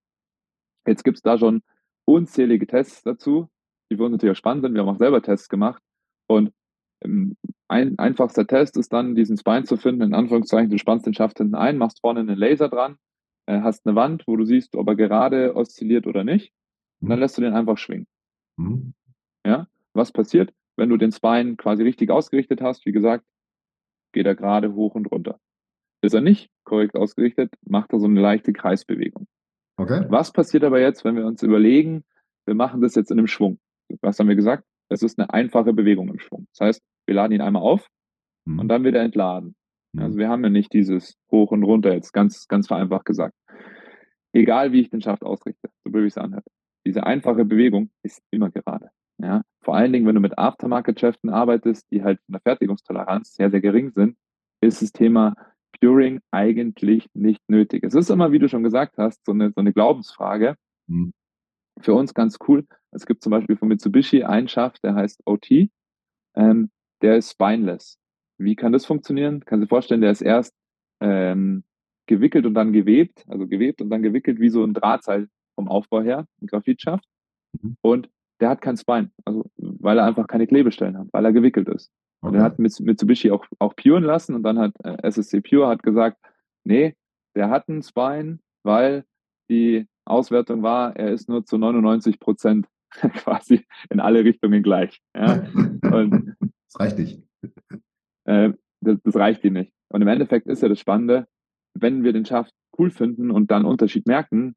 Jetzt 0.87 1.03
gibt 1.03 1.17
es 1.17 1.21
da 1.21 1.37
schon 1.37 1.61
unzählige 2.05 2.65
Tests 2.65 3.03
dazu, 3.03 3.49
die 3.91 3.97
für 3.97 4.03
uns 4.03 4.13
natürlich 4.13 4.31
auch 4.31 4.39
spannend 4.39 4.63
sind. 4.63 4.73
Wir 4.73 4.81
haben 4.81 4.89
auch 4.89 4.97
selber 4.97 5.21
Tests 5.21 5.49
gemacht. 5.49 5.83
Und 6.27 6.53
ähm, 7.03 7.35
ein 7.67 7.99
einfachster 7.99 8.47
Test 8.47 8.77
ist 8.77 8.93
dann, 8.93 9.13
diesen 9.13 9.37
Spine 9.37 9.65
zu 9.65 9.75
finden, 9.75 10.03
in 10.03 10.13
Anführungszeichen, 10.13 10.69
du 10.69 10.77
spannst 10.77 11.05
den 11.05 11.13
Schaft 11.13 11.37
hinten 11.37 11.55
ein, 11.55 11.77
machst 11.77 11.99
vorne 11.99 12.21
einen 12.21 12.37
Laser 12.37 12.69
dran, 12.69 12.95
äh, 13.45 13.59
hast 13.59 13.85
eine 13.85 13.95
Wand, 13.95 14.23
wo 14.25 14.37
du 14.37 14.45
siehst, 14.45 14.75
ob 14.77 14.87
er 14.87 14.95
gerade 14.95 15.53
oszilliert 15.53 16.07
oder 16.07 16.23
nicht. 16.23 16.53
Und 17.01 17.09
dann 17.09 17.19
mhm. 17.19 17.23
lässt 17.23 17.37
du 17.37 17.41
den 17.41 17.53
einfach 17.53 17.77
schwingen. 17.77 18.07
Mhm. 18.55 18.93
Ja, 19.45 19.67
was 19.93 20.13
passiert, 20.13 20.53
wenn 20.77 20.89
du 20.89 20.95
den 20.95 21.11
Spine 21.11 21.57
quasi 21.57 21.83
richtig 21.83 22.09
ausgerichtet 22.09 22.61
hast? 22.61 22.85
Wie 22.85 22.93
gesagt, 22.93 23.25
geht 24.13 24.25
er 24.25 24.35
gerade 24.35 24.73
hoch 24.73 24.95
und 24.95 25.11
runter. 25.11 25.39
Ist 26.01 26.13
er 26.13 26.21
nicht 26.21 26.49
korrekt 26.63 26.95
ausgerichtet, 26.95 27.53
macht 27.65 27.93
er 27.93 27.99
so 27.99 28.05
eine 28.05 28.21
leichte 28.21 28.53
Kreisbewegung. 28.53 29.27
Okay. 29.77 30.05
Was 30.09 30.31
passiert 30.31 30.63
aber 30.63 30.79
jetzt, 30.79 31.05
wenn 31.05 31.15
wir 31.15 31.25
uns 31.25 31.43
überlegen, 31.43 32.03
wir 32.45 32.55
machen 32.55 32.81
das 32.81 32.95
jetzt 32.95 33.11
in 33.11 33.19
einem 33.19 33.27
Schwung? 33.27 33.59
Was 34.01 34.19
haben 34.19 34.27
wir 34.27 34.35
gesagt? 34.35 34.63
es 34.89 35.03
ist 35.03 35.19
eine 35.19 35.33
einfache 35.33 35.73
Bewegung 35.73 36.09
im 36.09 36.19
Schwung. 36.19 36.47
Das 36.53 36.67
heißt, 36.67 36.81
wir 37.05 37.15
laden 37.15 37.33
ihn 37.33 37.41
einmal 37.41 37.61
auf 37.61 37.87
mhm. 38.45 38.59
und 38.59 38.67
dann 38.67 38.83
wird 38.83 38.95
er 38.95 39.03
entladen. 39.03 39.55
Mhm. 39.93 40.01
Also 40.01 40.17
wir 40.17 40.29
haben 40.29 40.43
ja 40.43 40.49
nicht 40.49 40.73
dieses 40.73 41.17
hoch 41.31 41.51
und 41.51 41.63
runter 41.63 41.93
jetzt, 41.93 42.13
ganz, 42.13 42.47
ganz 42.47 42.67
vereinfacht 42.67 43.05
gesagt. 43.05 43.35
Egal 44.33 44.71
wie 44.71 44.81
ich 44.81 44.89
den 44.89 45.01
Schaft 45.01 45.23
ausrichte, 45.23 45.69
so 45.83 45.91
blöd 45.91 46.05
ich 46.05 46.13
es 46.13 46.17
anhört. 46.17 46.45
Diese 46.85 47.05
einfache 47.05 47.43
Bewegung 47.43 47.89
ist 48.03 48.21
immer 48.31 48.49
gerade. 48.49 48.89
Ja? 49.17 49.43
Vor 49.61 49.75
allen 49.75 49.91
Dingen, 49.93 50.05
wenn 50.05 50.15
du 50.15 50.21
mit 50.21 50.37
Aftermarket-Geschäften 50.37 51.29
arbeitest, 51.29 51.91
die 51.91 52.03
halt 52.03 52.19
von 52.25 52.33
der 52.33 52.41
Fertigungstoleranz 52.41 53.35
sehr, 53.35 53.51
sehr 53.51 53.61
gering 53.61 53.91
sind, 53.91 54.17
ist 54.61 54.81
das 54.81 54.91
Thema 54.91 55.35
Puring 55.79 56.19
eigentlich 56.31 57.07
nicht 57.13 57.41
nötig. 57.47 57.83
Es 57.83 57.93
ist 57.93 58.09
immer, 58.09 58.31
wie 58.31 58.39
du 58.39 58.49
schon 58.49 58.63
gesagt 58.63 58.97
hast, 58.97 59.23
so 59.25 59.31
eine, 59.31 59.51
so 59.51 59.59
eine 59.59 59.73
Glaubensfrage. 59.73 60.55
Mhm. 60.87 61.13
Für 61.79 61.93
uns 61.93 62.13
ganz 62.13 62.37
cool. 62.47 62.65
Es 62.91 63.05
gibt 63.05 63.21
zum 63.21 63.31
Beispiel 63.31 63.57
von 63.57 63.67
Mitsubishi 63.67 64.23
einen 64.23 64.47
Schaft, 64.47 64.83
der 64.83 64.95
heißt 64.95 65.21
OT. 65.25 65.69
Ähm, 66.35 66.71
der 67.01 67.17
ist 67.17 67.31
spineless. 67.31 67.99
Wie 68.39 68.55
kann 68.55 68.71
das 68.71 68.85
funktionieren? 68.85 69.41
Kannst 69.45 69.61
du 69.61 69.65
dir 69.65 69.69
vorstellen, 69.69 70.01
der 70.01 70.11
ist 70.11 70.21
erst 70.21 70.55
ähm, 70.99 71.63
gewickelt 72.07 72.45
und 72.45 72.53
dann 72.53 72.73
gewebt, 72.73 73.25
also 73.27 73.47
gewebt 73.47 73.81
und 73.81 73.89
dann 73.89 74.01
gewickelt 74.01 74.39
wie 74.39 74.49
so 74.49 74.63
ein 74.63 74.73
Drahtseil 74.73 75.27
vom 75.55 75.67
Aufbau 75.67 76.01
her, 76.01 76.27
ein 76.41 76.47
Graphitschaft. 76.47 77.05
Mhm. 77.61 77.77
Und 77.81 78.09
der 78.39 78.49
hat 78.49 78.61
kein 78.61 78.77
Spine, 78.77 79.11
also 79.25 79.49
weil 79.57 79.97
er 79.97 80.05
einfach 80.05 80.27
keine 80.27 80.47
Klebestellen 80.47 80.97
hat, 80.97 81.07
weil 81.11 81.25
er 81.25 81.33
gewickelt 81.33 81.69
ist. 81.69 81.91
Und 82.21 82.29
okay. 82.29 82.39
er 82.39 82.43
hat 82.43 82.59
Mitsubishi 82.59 83.31
auch, 83.31 83.45
auch 83.59 83.75
puren 83.75 84.03
lassen 84.03 84.35
und 84.35 84.43
dann 84.43 84.57
hat 84.57 84.73
äh, 84.83 84.97
SSC 85.03 85.41
Pure 85.41 85.67
hat 85.67 85.83
gesagt, 85.83 86.17
nee, 86.63 86.95
der 87.35 87.49
hat 87.49 87.69
einen 87.69 87.83
Spine, 87.83 88.39
weil 88.63 89.05
die 89.49 89.87
Auswertung 90.05 90.63
war, 90.63 90.95
er 90.95 91.11
ist 91.11 91.29
nur 91.29 91.45
zu 91.45 91.57
99 91.57 92.19
Prozent 92.19 92.67
quasi 92.91 93.65
in 93.89 93.99
alle 93.99 94.23
Richtungen 94.23 94.63
gleich. 94.63 95.01
Ja? 95.15 95.43
Und, 95.91 96.35
das 96.39 96.79
reicht 96.79 96.97
nicht. 96.97 97.23
Äh, 98.25 98.53
das, 98.81 98.97
das, 99.03 99.15
reicht 99.15 99.43
ihm 99.43 99.53
nicht. 99.53 99.73
Und 99.89 100.01
im 100.01 100.07
Endeffekt 100.07 100.47
ist 100.47 100.61
ja 100.61 100.69
das 100.69 100.79
Spannende, 100.79 101.27
wenn 101.73 102.03
wir 102.03 102.13
den 102.13 102.25
Schaft 102.25 102.53
cool 102.77 102.91
finden 102.91 103.31
und 103.31 103.51
dann 103.51 103.65
Unterschied 103.65 104.05
merken, 104.05 104.55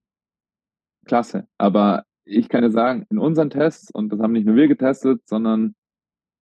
klasse. 1.07 1.47
Aber 1.59 2.05
ich 2.31 2.49
kann 2.49 2.63
ja 2.63 2.71
sagen, 2.71 3.07
in 3.11 3.19
unseren 3.19 3.51
Tests, 3.51 3.91
und 3.91 4.13
das 4.13 4.21
haben 4.21 4.33
nicht 4.33 4.47
nur 4.47 4.57
wir 4.57 4.69
getestet, 4.69 5.21
sondern 5.27 5.75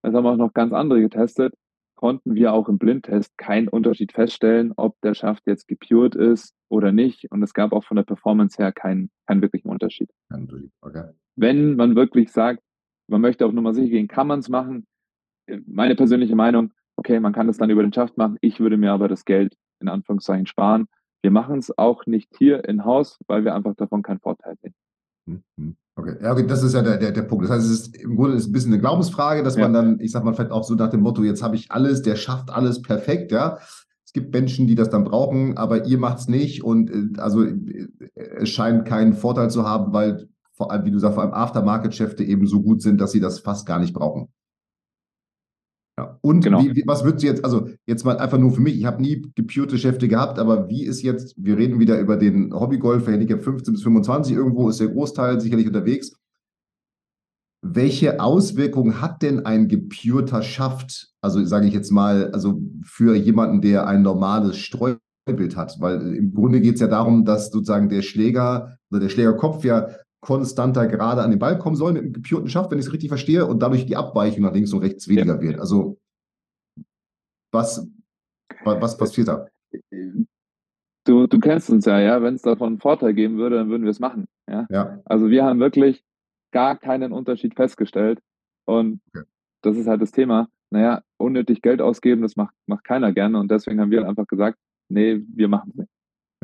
das 0.03 0.14
haben 0.14 0.26
auch 0.26 0.36
noch 0.36 0.53
ganz 0.53 0.72
andere 0.72 1.01
getestet, 1.01 1.55
konnten 1.97 2.34
wir 2.34 2.53
auch 2.53 2.68
im 2.68 2.78
Blindtest 2.78 3.36
keinen 3.39 3.66
Unterschied 3.66 4.12
feststellen, 4.12 4.72
ob 4.76 5.01
der 5.01 5.14
Schaft 5.14 5.43
jetzt 5.47 5.66
gepured 5.66 6.14
ist 6.14 6.55
oder 6.68 6.93
nicht. 6.93 7.30
Und 7.32 7.43
es 7.43 7.55
gab 7.55 7.72
auch 7.72 7.84
von 7.84 7.97
der 7.97 8.05
Performance 8.05 8.57
her 8.57 8.70
keinen, 8.70 9.11
keinen 9.26 9.43
wirklichen 9.43 9.68
Unterschied. 9.68 10.11
Okay. 10.80 11.11
Wenn 11.34 11.74
man 11.74 11.97
wirklich 11.97 12.30
sagt, 12.30 12.62
man 13.09 13.20
möchte 13.20 13.47
auf 13.47 13.53
Nummer 13.53 13.74
sicher 13.74 13.91
gehen, 13.91 14.07
kann 14.07 14.28
man 14.28 14.39
es 14.39 14.49
machen. 14.49 14.86
Meine 15.66 15.97
persönliche 15.97 16.36
Meinung, 16.36 16.72
okay, 16.97 17.18
man 17.18 17.32
kann 17.32 17.49
es 17.49 17.57
dann 17.57 17.70
über 17.70 17.82
den 17.82 17.93
Schaft 17.93 18.16
machen. 18.16 18.36
Ich 18.43 18.61
würde 18.61 18.76
mir 18.76 18.93
aber 18.93 19.09
das 19.09 19.24
Geld 19.24 19.57
in 19.80 19.89
Anführungszeichen 19.89 20.47
sparen. 20.47 20.86
Wir 21.22 21.32
machen 21.32 21.59
es 21.59 21.76
auch 21.76 22.07
nicht 22.07 22.30
hier 22.36 22.64
in 22.68 22.84
Haus, 22.84 23.18
weil 23.26 23.45
wir 23.45 23.55
einfach 23.55 23.74
davon 23.74 24.03
keinen 24.03 24.20
Vorteil 24.20 24.55
sehen. 24.62 24.74
Mhm. 25.57 25.76
Okay, 25.99 26.14
ja, 26.22 26.30
okay, 26.30 26.46
das 26.46 26.62
ist 26.62 26.74
ja 26.74 26.82
der, 26.82 26.96
der, 26.96 27.11
der 27.11 27.22
Punkt. 27.22 27.44
Das 27.44 27.51
heißt, 27.51 27.66
es 27.66 27.72
ist 27.72 27.96
im 27.96 28.14
Grunde 28.14 28.36
ist 28.36 28.46
ein 28.46 28.53
bisschen 28.53 28.72
eine 28.72 28.80
Glaubensfrage, 28.80 29.42
dass 29.42 29.57
ja. 29.57 29.62
man 29.62 29.72
dann, 29.72 30.01
ich 30.01 30.12
sag 30.12 30.22
mal, 30.22 30.32
vielleicht 30.32 30.53
auch 30.53 30.62
so 30.62 30.76
nach 30.76 30.90
dem 30.90 31.01
Motto, 31.01 31.24
jetzt 31.24 31.42
habe 31.42 31.57
ich 31.57 31.72
alles, 31.72 32.03
der 32.03 32.14
schafft 32.14 32.51
alles 32.51 32.82
perfekt, 32.82 33.32
ja. 33.32 33.59
Es 34.05 34.12
gibt 34.12 34.32
Menschen, 34.32 34.68
die 34.68 34.76
das 34.76 34.90
dann 34.90 35.03
brauchen, 35.03 35.59
aber 35.59 35.86
ihr 35.86 35.99
macht 35.99 36.18
es 36.18 36.28
nicht 36.28 36.62
und 36.62 36.90
äh, 36.90 37.20
also 37.20 37.42
äh, 37.42 37.88
es 38.14 38.49
scheint 38.49 38.84
keinen 38.84 39.12
Vorteil 39.12 39.51
zu 39.51 39.68
haben, 39.68 39.92
weil 39.92 40.28
vor 40.53 40.70
allem, 40.70 40.84
wie 40.84 40.92
du 40.92 41.01
sagst, 41.01 41.16
vor 41.16 41.24
allem 41.24 41.34
Aftermarket-Geschäfte 41.34 42.22
eben 42.22 42.46
so 42.46 42.62
gut 42.62 42.80
sind, 42.80 43.01
dass 43.01 43.11
sie 43.11 43.20
das 43.20 43.40
fast 43.40 43.66
gar 43.66 43.80
nicht 43.80 43.92
brauchen. 43.92 44.28
Ja. 45.99 46.16
Und 46.20 46.44
genau. 46.44 46.62
wie, 46.62 46.76
wie, 46.76 46.84
was 46.86 47.03
würdest 47.03 47.24
du 47.24 47.26
jetzt, 47.26 47.44
also 47.44 47.70
jetzt 47.84 48.05
mal 48.05 48.18
einfach 48.18 48.38
nur 48.38 48.53
für 48.53 48.61
mich, 48.61 48.78
ich 48.78 48.84
habe 48.84 49.03
nie 49.03 49.26
gepurte 49.34 49.72
Geschäfte 49.72 50.07
gehabt, 50.07 50.38
aber 50.38 50.68
wie 50.68 50.84
ist 50.84 51.03
jetzt, 51.03 51.34
wir 51.36 51.59
reden 51.59 51.80
wieder 51.80 51.99
über 51.99 52.16
den 52.16 52.55
Hobbygolf, 52.55 53.09
Handicap 53.09 53.42
15 53.42 53.74
bis 53.74 53.82
25, 53.82 54.36
irgendwo 54.36 54.68
ist 54.68 54.78
der 54.78 54.86
Großteil 54.86 55.40
sicherlich 55.40 55.66
unterwegs. 55.66 56.12
Welche 57.62 58.20
Auswirkungen 58.20 59.01
hat 59.01 59.22
denn 59.22 59.44
ein 59.44 59.66
gepurter 59.66 60.42
Schaft, 60.42 61.09
also 61.20 61.44
sage 61.44 61.66
ich 61.66 61.74
jetzt 61.74 61.90
mal, 61.90 62.30
also 62.30 62.62
für 62.84 63.16
jemanden, 63.16 63.61
der 63.61 63.88
ein 63.88 64.03
normales 64.03 64.57
Streubild 64.57 65.57
hat? 65.57 65.74
Weil 65.80 66.14
im 66.14 66.32
Grunde 66.32 66.61
geht 66.61 66.76
es 66.76 66.80
ja 66.80 66.86
darum, 66.86 67.24
dass 67.24 67.51
sozusagen 67.51 67.88
der 67.88 68.03
Schläger 68.03 68.78
oder 68.92 69.01
der 69.01 69.09
Schlägerkopf 69.09 69.64
ja 69.64 69.88
konstanter 70.21 70.87
gerade 70.87 71.23
an 71.23 71.31
den 71.31 71.39
Ball 71.39 71.59
kommen 71.59 71.77
soll 71.77 71.93
mit 71.93 72.03
einem 72.03 72.12
gepurten 72.12 72.49
Schaft, 72.49 72.71
wenn 72.71 72.79
ich 72.79 72.87
es 72.87 72.93
richtig 72.93 73.09
verstehe, 73.09 73.47
und 73.47 73.62
dadurch 73.62 73.87
die 73.87 73.97
Abweichung 73.97 74.43
nach 74.43 74.53
links 74.53 74.73
und 74.73 74.81
rechts 74.81 75.09
weniger 75.09 75.37
ja. 75.37 75.41
wird. 75.41 75.61
Also 75.61 75.99
was, 77.53 77.89
was 78.64 78.97
passiert 78.97 79.29
da? 79.29 79.47
Du, 81.05 81.27
du 81.27 81.39
kennst 81.39 81.71
uns 81.71 81.87
ja, 81.87 82.01
ja. 82.01 82.21
Wenn 82.23 82.35
es 82.35 82.43
davon 82.43 82.69
einen 82.69 82.81
Vorteil 82.81 83.14
geben 83.14 83.39
würde, 83.39 83.57
dann 83.57 83.71
würden 83.71 83.85
wir 83.85 83.91
es 83.91 84.01
machen. 84.01 84.27
Ja? 84.49 84.66
ja. 84.69 85.01
Also 85.05 85.31
wir 85.31 85.45
haben 85.45 85.61
wirklich 85.61 86.05
gar 86.53 86.77
keinen 86.77 87.12
Unterschied 87.12 87.55
festgestellt. 87.55 88.21
Und 88.66 89.01
okay. 89.14 89.25
das 89.62 89.77
ist 89.77 89.87
halt 89.87 90.03
das 90.03 90.12
Thema. 90.12 90.49
Naja, 90.71 91.03
unnötig 91.16 91.62
Geld 91.62 91.81
ausgeben, 91.81 92.21
das 92.21 92.37
macht, 92.37 92.55
macht 92.66 92.85
keiner 92.85 93.12
gerne. 93.12 93.39
Und 93.39 93.51
deswegen 93.51 93.81
haben 93.81 93.91
wir 93.91 94.07
einfach 94.07 94.27
gesagt, 94.27 94.59
nee, 94.91 95.23
wir 95.35 95.49
machen 95.49 95.71
es 95.71 95.77
nicht. 95.77 95.91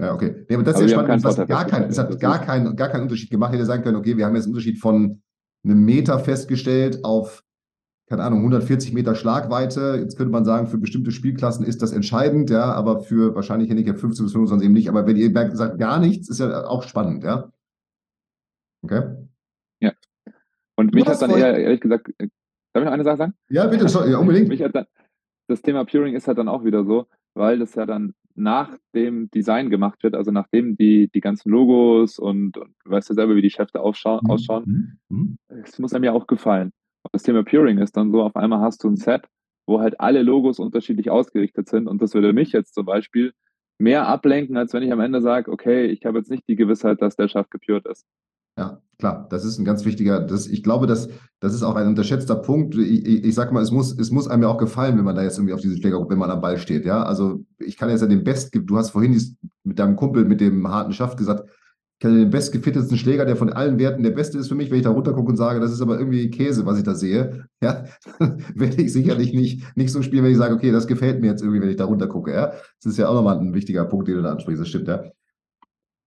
Ja, 0.00 0.12
okay. 0.12 0.44
Nee, 0.48 0.56
aber 0.56 0.64
das 0.64 0.76
aber 0.76 0.84
ist 0.84 0.90
ja 0.90 1.04
spannend. 1.04 1.24
Das, 1.24 1.36
gar 1.46 1.66
kein, 1.66 1.84
es 1.84 1.98
hat 1.98 2.20
gar, 2.20 2.40
kein, 2.40 2.74
gar 2.76 2.88
keinen 2.88 3.02
Unterschied 3.02 3.30
gemacht. 3.30 3.52
Hätte 3.52 3.64
sagen 3.64 3.82
können, 3.82 3.96
okay, 3.96 4.16
wir 4.16 4.26
haben 4.26 4.34
jetzt 4.34 4.44
einen 4.44 4.54
Unterschied 4.54 4.80
von 4.80 5.22
einem 5.64 5.84
Meter 5.84 6.18
festgestellt 6.18 7.04
auf, 7.04 7.44
keine 8.08 8.22
Ahnung, 8.24 8.40
140 8.40 8.92
Meter 8.92 9.14
Schlagweite. 9.14 9.98
Jetzt 10.00 10.16
könnte 10.16 10.32
man 10.32 10.44
sagen, 10.44 10.66
für 10.66 10.78
bestimmte 10.78 11.12
Spielklassen 11.12 11.64
ist 11.64 11.80
das 11.80 11.92
entscheidend, 11.92 12.50
ja, 12.50 12.72
aber 12.72 13.00
für 13.00 13.34
wahrscheinlich 13.34 13.70
Handicap 13.70 13.98
15 13.98 14.26
bis 14.26 14.32
25 14.32 14.66
eben 14.66 14.74
nicht. 14.74 14.88
Aber 14.88 15.06
wenn 15.06 15.16
ihr 15.16 15.32
sagt, 15.52 15.78
gar 15.78 16.00
nichts, 16.00 16.28
ist 16.28 16.40
ja 16.40 16.66
auch 16.66 16.82
spannend, 16.82 17.22
ja. 17.22 17.50
Okay. 18.82 19.02
Ja. 19.80 19.92
Und 20.76 20.92
mich 20.92 21.06
hat 21.06 21.22
dann 21.22 21.30
eher, 21.30 21.56
ehrlich 21.56 21.80
gesagt, 21.80 22.08
äh, 22.18 22.28
darf 22.72 22.82
ich 22.82 22.84
noch 22.84 22.92
eine 22.92 23.04
Sache 23.04 23.16
sagen? 23.16 23.34
Ja, 23.48 23.66
bitte, 23.68 23.86
ja, 23.86 24.18
unbedingt. 24.18 24.48
mich 24.48 24.62
hat 24.62 24.74
dann, 24.74 24.86
das 25.46 25.62
Thema 25.62 25.84
Puring 25.84 26.14
ist 26.14 26.26
halt 26.26 26.38
dann 26.38 26.48
auch 26.48 26.64
wieder 26.64 26.84
so, 26.84 27.06
weil 27.34 27.58
das 27.58 27.74
ja 27.74 27.86
dann 27.86 28.12
nach 28.34 28.76
dem 28.94 29.30
Design 29.30 29.70
gemacht 29.70 30.02
wird, 30.02 30.14
also 30.14 30.30
nachdem 30.30 30.76
die, 30.76 31.08
die 31.08 31.20
ganzen 31.20 31.50
Logos 31.50 32.18
und, 32.18 32.56
und 32.56 32.74
du 32.84 32.90
weißt 32.90 33.08
ja 33.10 33.14
selber, 33.14 33.36
wie 33.36 33.42
die 33.42 33.50
Schäfte 33.50 33.78
mhm. 33.78 33.84
ausschauen, 33.84 34.98
mhm. 35.08 35.38
es 35.48 35.78
muss 35.78 35.94
einem 35.94 36.04
ja 36.04 36.12
auch 36.12 36.26
gefallen. 36.26 36.72
Und 37.02 37.14
das 37.14 37.22
Thema 37.22 37.44
Puring 37.44 37.78
ist 37.78 37.96
dann 37.96 38.10
so, 38.10 38.22
auf 38.22 38.34
einmal 38.34 38.60
hast 38.60 38.82
du 38.82 38.88
ein 38.88 38.96
Set, 38.96 39.26
wo 39.66 39.80
halt 39.80 40.00
alle 40.00 40.22
Logos 40.22 40.58
unterschiedlich 40.58 41.10
ausgerichtet 41.10 41.68
sind 41.68 41.86
und 41.86 42.02
das 42.02 42.14
würde 42.14 42.32
mich 42.32 42.52
jetzt 42.52 42.74
zum 42.74 42.86
Beispiel 42.86 43.32
mehr 43.78 44.06
ablenken, 44.06 44.56
als 44.56 44.72
wenn 44.72 44.82
ich 44.82 44.92
am 44.92 45.00
Ende 45.00 45.20
sage, 45.20 45.50
okay, 45.50 45.86
ich 45.86 46.04
habe 46.04 46.18
jetzt 46.18 46.30
nicht 46.30 46.44
die 46.48 46.56
Gewissheit, 46.56 47.02
dass 47.02 47.16
der 47.16 47.28
Schaft 47.28 47.50
gepurt 47.50 47.86
ist. 47.86 48.04
Ja, 48.56 48.80
klar, 48.98 49.26
das 49.30 49.44
ist 49.44 49.58
ein 49.58 49.64
ganz 49.64 49.84
wichtiger, 49.84 50.20
das, 50.20 50.46
ich 50.46 50.62
glaube, 50.62 50.86
das, 50.86 51.08
das 51.40 51.54
ist 51.54 51.62
auch 51.62 51.74
ein 51.74 51.88
unterschätzter 51.88 52.36
Punkt. 52.36 52.76
Ich, 52.76 53.04
ich, 53.06 53.24
ich 53.24 53.34
sag 53.34 53.52
mal, 53.52 53.62
es 53.62 53.70
muss, 53.70 53.96
es 53.98 54.10
muss 54.10 54.28
einem 54.28 54.42
ja 54.42 54.48
auch 54.48 54.58
gefallen, 54.58 54.96
wenn 54.96 55.04
man 55.04 55.16
da 55.16 55.22
jetzt 55.22 55.38
irgendwie 55.38 55.54
auf 55.54 55.60
diese 55.60 55.76
Schläger, 55.76 56.08
wenn 56.08 56.18
man 56.18 56.30
am 56.30 56.40
Ball 56.40 56.58
steht, 56.58 56.84
ja. 56.84 57.02
Also 57.02 57.44
ich 57.58 57.76
kann 57.76 57.90
jetzt 57.90 58.02
ja 58.02 58.06
den 58.06 58.24
Best, 58.24 58.54
du 58.54 58.76
hast 58.76 58.90
vorhin 58.90 59.12
dies, 59.12 59.36
mit 59.64 59.78
deinem 59.78 59.96
Kumpel 59.96 60.24
mit 60.24 60.40
dem 60.40 60.68
harten 60.68 60.92
Schaft 60.92 61.18
gesagt, 61.18 61.48
ich 61.96 62.00
kann 62.00 62.16
den 62.18 62.30
bestgefittetsten 62.30 62.98
Schläger, 62.98 63.24
der 63.24 63.36
von 63.36 63.52
allen 63.52 63.78
Werten 63.78 64.02
der 64.02 64.10
beste 64.10 64.38
ist 64.38 64.48
für 64.48 64.54
mich, 64.54 64.70
wenn 64.70 64.78
ich 64.78 64.84
da 64.84 64.90
runtergucke 64.90 65.30
und 65.30 65.36
sage, 65.36 65.60
das 65.60 65.72
ist 65.72 65.80
aber 65.80 65.98
irgendwie 65.98 66.30
Käse, 66.30 66.66
was 66.66 66.78
ich 66.78 66.84
da 66.84 66.94
sehe, 66.94 67.46
ja, 67.62 67.84
werde 68.54 68.82
ich 68.82 68.92
sicherlich 68.92 69.32
nicht, 69.32 69.76
nicht 69.76 69.90
so 69.90 70.02
spielen, 70.02 70.24
wenn 70.24 70.32
ich 70.32 70.38
sage, 70.38 70.54
okay, 70.54 70.70
das 70.70 70.86
gefällt 70.86 71.20
mir 71.20 71.28
jetzt 71.28 71.42
irgendwie, 71.42 71.60
wenn 71.60 71.70
ich 71.70 71.76
da 71.76 71.86
runtergucke, 71.86 72.32
ja. 72.32 72.52
Das 72.82 72.92
ist 72.92 72.98
ja 72.98 73.08
auch 73.08 73.14
nochmal 73.14 73.38
ein 73.38 73.54
wichtiger 73.54 73.84
Punkt, 73.84 74.08
den 74.08 74.16
du 74.16 74.22
da 74.22 74.32
ansprichst, 74.32 74.60
das 74.60 74.68
stimmt, 74.68 74.88
ja. 74.88 75.04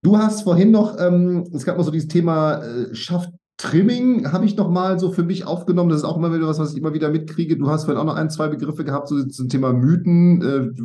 Du 0.03 0.17
hast 0.17 0.43
vorhin 0.43 0.71
noch, 0.71 0.99
ähm, 0.99 1.49
es 1.53 1.65
gab 1.65 1.77
noch 1.77 1.83
so 1.83 1.91
dieses 1.91 2.07
Thema 2.07 2.63
äh, 2.63 2.95
Schafft 2.95 3.31
Trimming 3.59 4.31
habe 4.31 4.45
ich 4.45 4.55
noch 4.55 4.69
mal 4.69 4.99
so 4.99 5.11
für 5.11 5.23
mich 5.23 5.45
aufgenommen. 5.45 5.89
Das 5.89 5.99
ist 5.99 6.05
auch 6.05 6.17
immer 6.17 6.31
wieder 6.31 6.47
was, 6.47 6.59
was 6.59 6.73
ich 6.73 6.77
immer 6.77 6.93
wieder 6.93 7.09
mitkriege. 7.09 7.57
Du 7.57 7.69
hast 7.69 7.85
vorhin 7.85 7.99
auch 7.99 8.05
noch 8.05 8.15
ein, 8.15 8.29
zwei 8.29 8.49
Begriffe 8.49 8.85
gehabt 8.85 9.07
so 9.07 9.23
zum 9.25 9.49
Thema 9.49 9.73
Mythen. 9.73 10.41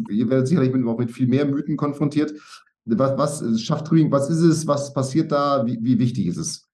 Äh, 0.09 0.13
ihr 0.15 0.31
werdet 0.31 0.49
sicherlich 0.49 0.73
mit, 0.73 0.87
auch 0.87 0.99
mit 0.99 1.11
viel 1.11 1.27
mehr 1.27 1.45
Mythen 1.45 1.77
konfrontiert. 1.77 2.33
Was, 2.87 3.43
was 3.43 3.61
schafft 3.61 3.89
Trimming? 3.89 4.11
Was 4.11 4.31
ist 4.31 4.41
es? 4.41 4.67
Was 4.67 4.95
passiert 4.95 5.33
da? 5.33 5.67
Wie, 5.67 5.79
wie 5.83 5.99
wichtig 5.99 6.27
ist 6.27 6.39
es? 6.39 6.73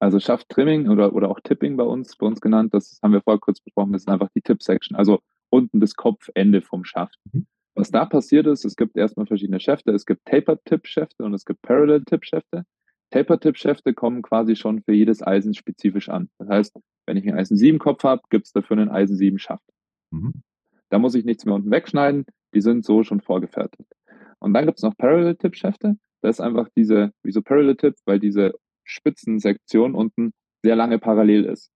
Also 0.00 0.18
Shaft 0.18 0.48
Trimming 0.48 0.88
oder, 0.88 1.14
oder 1.14 1.28
auch 1.28 1.40
Tipping 1.40 1.76
bei 1.76 1.84
uns, 1.84 2.16
bei 2.16 2.26
uns 2.26 2.40
genannt, 2.40 2.72
das 2.72 2.98
haben 3.02 3.12
wir 3.12 3.20
vorher 3.20 3.38
kurz 3.38 3.60
besprochen, 3.60 3.92
das 3.92 4.02
ist 4.02 4.08
einfach 4.08 4.30
die 4.34 4.40
Tip-Section, 4.40 4.96
also 4.96 5.20
unten 5.50 5.78
das 5.78 5.94
Kopfende 5.94 6.62
vom 6.62 6.84
Schaft. 6.84 7.18
Mhm. 7.30 7.46
Was 7.74 7.90
da 7.90 8.04
passiert 8.04 8.46
ist, 8.46 8.64
es 8.64 8.76
gibt 8.76 8.96
erstmal 8.96 9.26
verschiedene 9.26 9.60
Schäfte. 9.60 9.92
Es 9.92 10.06
gibt 10.06 10.24
Taper-Tip-Schäfte 10.24 11.24
und 11.24 11.34
es 11.34 11.44
gibt 11.44 11.62
Parallel-Tip-Schäfte. 11.62 12.64
Taper-Tip-Schäfte 13.10 13.94
kommen 13.94 14.22
quasi 14.22 14.56
schon 14.56 14.82
für 14.82 14.92
jedes 14.92 15.22
Eisen 15.22 15.54
spezifisch 15.54 16.08
an. 16.08 16.30
Das 16.38 16.48
heißt, 16.48 16.78
wenn 17.06 17.16
ich 17.16 17.28
einen 17.28 17.38
Eisen 17.38 17.56
7-Kopf 17.56 18.04
habe, 18.04 18.22
gibt 18.30 18.46
es 18.46 18.52
dafür 18.52 18.76
einen 18.76 18.90
Eisen 18.90 19.16
7-Schaft. 19.16 19.64
Mhm. 20.10 20.42
Da 20.90 20.98
muss 20.98 21.14
ich 21.14 21.24
nichts 21.24 21.44
mehr 21.44 21.54
unten 21.54 21.70
wegschneiden. 21.70 22.24
Die 22.54 22.60
sind 22.60 22.84
so 22.84 23.02
schon 23.02 23.20
vorgefertigt. 23.20 23.92
Und 24.40 24.54
dann 24.54 24.66
gibt 24.66 24.78
es 24.78 24.82
noch 24.82 24.96
Parallel-Tip-Schäfte. 24.96 25.96
Das 26.22 26.36
ist 26.36 26.40
einfach 26.40 26.68
diese, 26.76 27.12
wie 27.22 27.32
so 27.32 27.42
Parallel-Tip, 27.42 27.94
weil 28.04 28.18
diese 28.18 28.54
Spitzensektion 28.84 29.94
unten 29.94 30.32
sehr 30.62 30.76
lange 30.76 30.98
parallel 30.98 31.44
ist. 31.44 31.70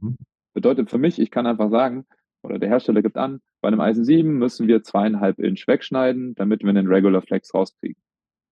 Mhm. 0.00 0.16
Bedeutet 0.54 0.90
für 0.90 0.98
mich, 0.98 1.18
ich 1.18 1.30
kann 1.30 1.46
einfach 1.46 1.70
sagen, 1.70 2.06
oder 2.42 2.58
der 2.58 2.68
Hersteller 2.68 3.02
gibt 3.02 3.16
an, 3.16 3.40
bei 3.60 3.68
einem 3.68 3.80
Eisen 3.80 4.04
7 4.04 4.38
müssen 4.38 4.68
wir 4.68 4.82
zweieinhalb 4.82 5.38
Inch 5.38 5.66
wegschneiden, 5.66 6.34
damit 6.34 6.62
wir 6.62 6.70
einen 6.70 6.86
Regular 6.86 7.22
Flex 7.22 7.54
rauskriegen. 7.54 8.00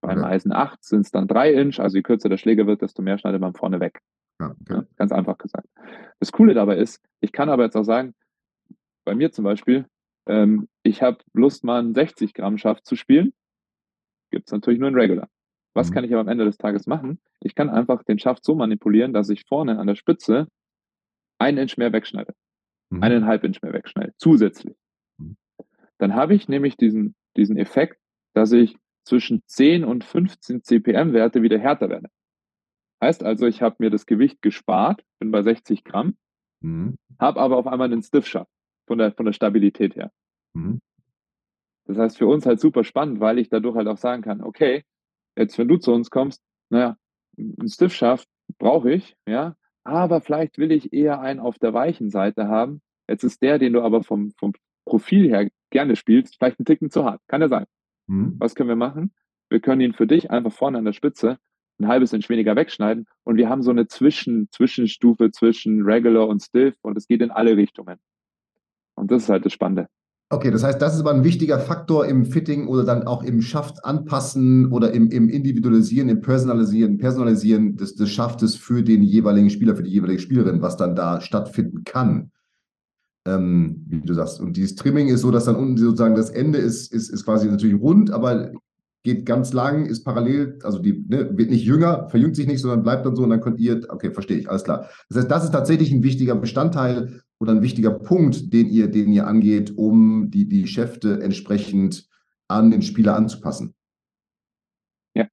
Beim 0.01 0.19
okay. 0.19 0.27
Eisen 0.27 0.51
8 0.51 0.83
sind 0.83 1.01
es 1.01 1.11
dann 1.11 1.27
drei 1.27 1.53
Inch, 1.53 1.79
also 1.79 1.97
je 1.97 2.03
kürzer 2.03 2.29
der 2.29 2.37
Schläger 2.37 2.67
wird, 2.67 2.81
desto 2.81 3.01
mehr 3.01 3.17
schneidet 3.17 3.41
man 3.41 3.53
vorne 3.53 3.79
weg. 3.79 4.01
Okay. 4.41 4.53
ja, 4.69 4.85
ganz 4.95 5.11
einfach 5.11 5.37
gesagt. 5.37 5.67
Das 6.19 6.31
Coole 6.31 6.53
dabei 6.53 6.77
ist, 6.77 7.01
ich 7.19 7.31
kann 7.31 7.49
aber 7.49 7.63
jetzt 7.63 7.75
auch 7.75 7.83
sagen, 7.83 8.13
bei 9.03 9.15
mir 9.15 9.31
zum 9.31 9.43
Beispiel, 9.43 9.85
ähm, 10.27 10.69
ich 10.83 11.01
habe 11.01 11.17
Lust, 11.33 11.63
mal 11.63 11.79
einen 11.79 11.93
60 11.93 12.33
Gramm 12.33 12.57
Schaft 12.57 12.85
zu 12.85 12.95
spielen. 12.95 13.33
Gibt 14.31 14.47
es 14.47 14.53
natürlich 14.53 14.79
nur 14.79 14.89
in 14.89 14.95
Regular. 14.95 15.27
Was 15.73 15.89
mhm. 15.89 15.93
kann 15.95 16.03
ich 16.05 16.11
aber 16.11 16.21
am 16.21 16.27
Ende 16.27 16.45
des 16.45 16.57
Tages 16.57 16.87
machen? 16.87 17.19
Ich 17.41 17.55
kann 17.55 17.69
einfach 17.69 18.03
den 18.03 18.19
Schaft 18.19 18.45
so 18.45 18.55
manipulieren, 18.55 19.13
dass 19.13 19.29
ich 19.29 19.45
vorne 19.45 19.79
an 19.79 19.87
der 19.87 19.95
Spitze 19.95 20.47
einen 21.39 21.57
Inch 21.57 21.77
mehr 21.77 21.91
wegschneide. 21.91 22.33
Mhm. 22.89 23.03
Eineinhalb 23.03 23.43
Inch 23.43 23.61
mehr 23.61 23.73
wegschneide. 23.73 24.13
Zusätzlich. 24.17 24.75
Mhm. 25.17 25.37
Dann 25.97 26.15
habe 26.15 26.33
ich 26.33 26.47
nämlich 26.47 26.77
diesen, 26.77 27.15
diesen 27.37 27.57
Effekt, 27.57 27.99
dass 28.33 28.51
ich 28.51 28.77
zwischen 29.05 29.41
10 29.47 29.83
und 29.83 30.03
15 30.03 30.63
CPM-Werte 30.63 31.41
wieder 31.41 31.57
härter 31.57 31.89
werde. 31.89 32.09
Heißt 33.01 33.23
also, 33.23 33.47
ich 33.47 33.61
habe 33.61 33.77
mir 33.79 33.89
das 33.89 34.05
Gewicht 34.05 34.41
gespart, 34.41 35.03
bin 35.19 35.31
bei 35.31 35.41
60 35.41 35.83
Gramm, 35.83 36.17
mhm. 36.61 36.97
habe 37.17 37.39
aber 37.39 37.57
auf 37.57 37.67
einmal 37.67 37.91
einen 37.91 38.03
Stiff-Shaft 38.03 38.51
von 38.87 38.97
der, 38.97 39.13
von 39.13 39.25
der 39.25 39.33
Stabilität 39.33 39.95
her. 39.95 40.11
Mhm. 40.53 40.79
Das 41.85 41.97
heißt, 41.97 42.17
für 42.17 42.27
uns 42.27 42.45
halt 42.45 42.59
super 42.59 42.83
spannend, 42.83 43.19
weil 43.19 43.39
ich 43.39 43.49
dadurch 43.49 43.75
halt 43.75 43.87
auch 43.87 43.97
sagen 43.97 44.21
kann, 44.21 44.41
okay, 44.41 44.83
jetzt 45.35 45.57
wenn 45.57 45.67
du 45.67 45.77
zu 45.77 45.91
uns 45.91 46.11
kommst, 46.11 46.43
naja, 46.69 46.97
ein 47.37 47.67
Stiff-Shaft 47.67 48.27
brauche 48.57 48.91
ich, 48.91 49.15
ja, 49.27 49.55
aber 49.89 50.21
vielleicht 50.21 50.57
will 50.57 50.71
ich 50.71 50.93
eher 50.93 51.19
einen 51.19 51.39
auf 51.39 51.59
der 51.59 51.73
weichen 51.73 52.09
Seite 52.09 52.47
haben. 52.47 52.81
Jetzt 53.07 53.23
ist 53.23 53.41
der, 53.41 53.59
den 53.59 53.73
du 53.73 53.81
aber 53.81 54.03
vom, 54.03 54.31
vom 54.31 54.53
Profil 54.85 55.29
her 55.29 55.49
gerne 55.69 55.95
spielst, 55.95 56.37
vielleicht 56.37 56.59
ein 56.59 56.65
Ticken 56.65 56.89
zu 56.89 57.05
hart. 57.05 57.21
Kann 57.27 57.41
ja 57.41 57.49
sein. 57.49 57.65
Mhm. 58.07 58.35
Was 58.39 58.55
können 58.55 58.69
wir 58.69 58.75
machen? 58.75 59.13
Wir 59.49 59.59
können 59.59 59.81
ihn 59.81 59.93
für 59.93 60.07
dich 60.07 60.31
einfach 60.31 60.51
vorne 60.51 60.77
an 60.77 60.85
der 60.85 60.93
Spitze 60.93 61.39
ein 61.79 61.87
halbes 61.87 62.13
Inch 62.13 62.29
weniger 62.29 62.55
wegschneiden 62.55 63.07
und 63.23 63.37
wir 63.37 63.49
haben 63.49 63.63
so 63.63 63.71
eine 63.71 63.87
Zwischen, 63.87 64.49
Zwischenstufe 64.51 65.31
zwischen 65.31 65.83
Regular 65.83 66.27
und 66.27 66.41
Stiff 66.41 66.75
und 66.81 66.97
es 66.97 67.07
geht 67.07 67.21
in 67.21 67.31
alle 67.31 67.55
Richtungen. 67.55 67.97
Und 68.95 69.11
das 69.11 69.23
ist 69.23 69.29
halt 69.29 69.45
das 69.45 69.53
Spannende. 69.53 69.87
Okay, 70.31 70.51
das 70.51 70.63
heißt, 70.63 70.79
das 70.79 70.93
ist 70.93 70.99
aber 70.99 71.11
ein 71.11 71.23
wichtiger 71.23 71.57
Faktor 71.57 72.05
im 72.05 72.23
Fitting 72.23 72.67
oder 72.67 72.83
dann 72.83 73.07
auch 73.07 73.23
im 73.23 73.41
Schaft 73.41 73.83
anpassen 73.83 74.71
oder 74.71 74.91
im, 74.91 75.09
im 75.09 75.27
Individualisieren, 75.27 76.07
im 76.07 76.21
Personalisieren, 76.21 76.99
Personalisieren 76.99 77.77
des, 77.77 77.95
des 77.95 78.11
Schaftes 78.11 78.55
für 78.55 78.83
den 78.83 79.01
jeweiligen 79.01 79.49
Spieler, 79.49 79.75
für 79.75 79.81
die 79.81 79.89
jeweilige 79.89 80.19
Spielerin, 80.19 80.61
was 80.61 80.77
dann 80.77 80.95
da 80.95 81.19
stattfinden 81.19 81.83
kann. 81.83 82.31
Ähm, 83.25 83.83
wie 83.87 84.01
du 84.01 84.13
sagst. 84.13 84.39
Und 84.39 84.55
dieses 84.55 84.75
Trimming 84.75 85.07
ist 85.07 85.21
so, 85.21 85.31
dass 85.31 85.45
dann 85.45 85.55
unten 85.55 85.77
sozusagen 85.77 86.15
das 86.15 86.29
Ende 86.29 86.59
ist, 86.59 86.93
ist, 86.93 87.09
ist 87.09 87.25
quasi 87.25 87.47
natürlich 87.47 87.81
rund, 87.81 88.11
aber 88.11 88.51
geht 89.03 89.25
ganz 89.25 89.51
lang, 89.51 89.87
ist 89.87 90.03
parallel, 90.03 90.59
also 90.61 90.77
die 90.77 91.05
ne, 91.07 91.35
wird 91.37 91.49
nicht 91.49 91.65
jünger, 91.65 92.07
verjüngt 92.09 92.35
sich 92.35 92.45
nicht, 92.45 92.61
sondern 92.61 92.83
bleibt 92.83 93.03
dann 93.03 93.15
so 93.15 93.23
und 93.23 93.31
dann 93.31 93.41
könnt 93.41 93.59
ihr, 93.59 93.81
okay, 93.89 94.11
verstehe 94.11 94.37
ich, 94.37 94.49
alles 94.49 94.63
klar. 94.63 94.89
Das 95.09 95.17
heißt, 95.17 95.31
das 95.31 95.45
ist 95.45 95.51
tatsächlich 95.51 95.91
ein 95.91 96.03
wichtiger 96.03 96.35
Bestandteil 96.35 97.21
oder 97.39 97.53
ein 97.53 97.61
wichtiger 97.61 97.91
Punkt, 97.91 98.53
den 98.53 98.67
ihr, 98.67 98.89
den 98.89 99.11
ihr 99.11 99.27
angeht, 99.27 99.77
um 99.77 100.29
die, 100.29 100.47
die 100.47 100.67
Schäfte 100.67 101.21
entsprechend 101.21 102.07
an 102.47 102.69
den 102.69 102.81
Spieler 102.81 103.15
anzupassen. 103.15 103.73
Ja. 105.15 105.27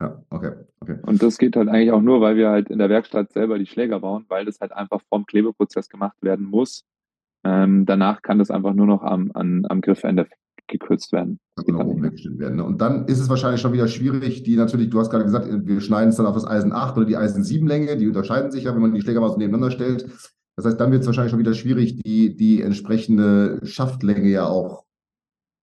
Ja, 0.00 0.22
okay, 0.30 0.52
okay. 0.80 0.98
Und 1.02 1.22
das 1.22 1.38
geht 1.38 1.56
halt 1.56 1.68
eigentlich 1.68 1.92
auch 1.92 2.02
nur, 2.02 2.20
weil 2.20 2.36
wir 2.36 2.50
halt 2.50 2.68
in 2.70 2.78
der 2.78 2.90
Werkstatt 2.90 3.32
selber 3.32 3.58
die 3.58 3.66
Schläger 3.66 4.00
bauen, 4.00 4.26
weil 4.28 4.44
das 4.44 4.60
halt 4.60 4.72
einfach 4.72 5.00
vom 5.08 5.24
Klebeprozess 5.24 5.88
gemacht 5.88 6.16
werden 6.20 6.44
muss. 6.44 6.84
Ähm, 7.44 7.86
danach 7.86 8.22
kann 8.22 8.38
das 8.38 8.50
einfach 8.50 8.74
nur 8.74 8.86
noch 8.86 9.02
am, 9.02 9.30
an, 9.32 9.64
am 9.68 9.80
Griffende 9.80 10.26
gekürzt 10.66 11.12
werden. 11.12 11.38
Genau, 11.64 11.86
weggestellt 12.02 12.38
werden. 12.38 12.56
Ne? 12.56 12.64
Und 12.64 12.80
dann 12.80 13.06
ist 13.06 13.20
es 13.20 13.28
wahrscheinlich 13.28 13.60
schon 13.60 13.72
wieder 13.72 13.88
schwierig, 13.88 14.42
die 14.42 14.56
natürlich, 14.56 14.90
du 14.90 14.98
hast 14.98 15.10
gerade 15.10 15.24
gesagt, 15.24 15.48
wir 15.48 15.80
schneiden 15.80 16.08
es 16.08 16.16
dann 16.16 16.26
auf 16.26 16.34
das 16.34 16.46
Eisen 16.46 16.72
8 16.72 16.96
oder 16.96 17.06
die 17.06 17.16
Eisen 17.16 17.44
7 17.44 17.66
Länge, 17.66 17.96
die 17.96 18.08
unterscheiden 18.08 18.50
sich 18.50 18.64
ja, 18.64 18.74
wenn 18.74 18.82
man 18.82 18.92
die 18.92 19.00
Schläger 19.00 19.20
mal 19.20 19.30
so 19.30 19.38
nebeneinander 19.38 19.70
stellt. 19.70 20.06
Das 20.56 20.64
heißt, 20.64 20.80
dann 20.80 20.90
wird 20.90 21.02
es 21.02 21.06
wahrscheinlich 21.06 21.30
schon 21.30 21.40
wieder 21.40 21.54
schwierig, 21.54 21.96
die, 22.02 22.34
die 22.34 22.62
entsprechende 22.62 23.60
Schaftlänge 23.64 24.28
ja 24.28 24.46
auch 24.46 24.84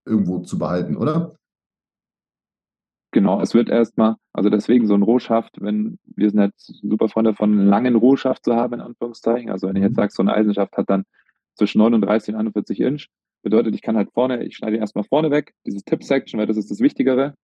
irgendwo 0.06 0.39
zu 0.39 0.60
behalten, 0.60 0.96
oder? 0.96 1.36
Genau, 3.12 3.41
es 3.41 3.54
wird 3.54 3.70
erstmal, 3.70 4.16
also 4.34 4.50
deswegen 4.50 4.88
so 4.88 4.96
ein 4.96 5.04
Rohschaft, 5.04 5.62
wenn 5.62 6.00
wir 6.06 6.30
sind 6.30 6.41
jetzt 6.41 6.80
super 6.82 7.10
Freunde 7.10 7.32
davon, 7.32 7.60
einen 7.60 7.68
langen 7.68 7.96
Rohschaft 7.96 8.44
zu 8.44 8.56
haben, 8.56 8.74
in 8.74 8.82
Anführungszeichen. 8.82 9.52
Also 9.52 9.68
wenn 9.68 9.76
ich 9.76 9.84
jetzt 9.84 9.91
mhm. 9.91 9.96
sage, 9.96 10.14
so 10.14 10.24
ein 10.24 10.30
Eisenschaft 10.30 10.76
hat 10.78 10.89
dann 10.89 11.06
zwischen 11.56 11.78
39 11.80 12.34
und 12.34 12.39
41 12.39 12.80
Inch, 12.80 13.08
bedeutet, 13.44 13.76
ich 13.76 13.82
kann 13.82 13.98
halt 13.98 14.12
vorne, 14.14 14.44
ich 14.44 14.56
schneide 14.56 14.78
ihn 14.78 14.82
erstmal 14.82 15.04
vorne 15.04 15.30
weg, 15.30 15.54
dieses 15.66 15.84
Tip-Section, 15.84 16.39
weil 16.39 16.48
das 16.48 16.58
ist 16.58 16.72
das 16.72 16.80
Wichtigere. 16.80 17.36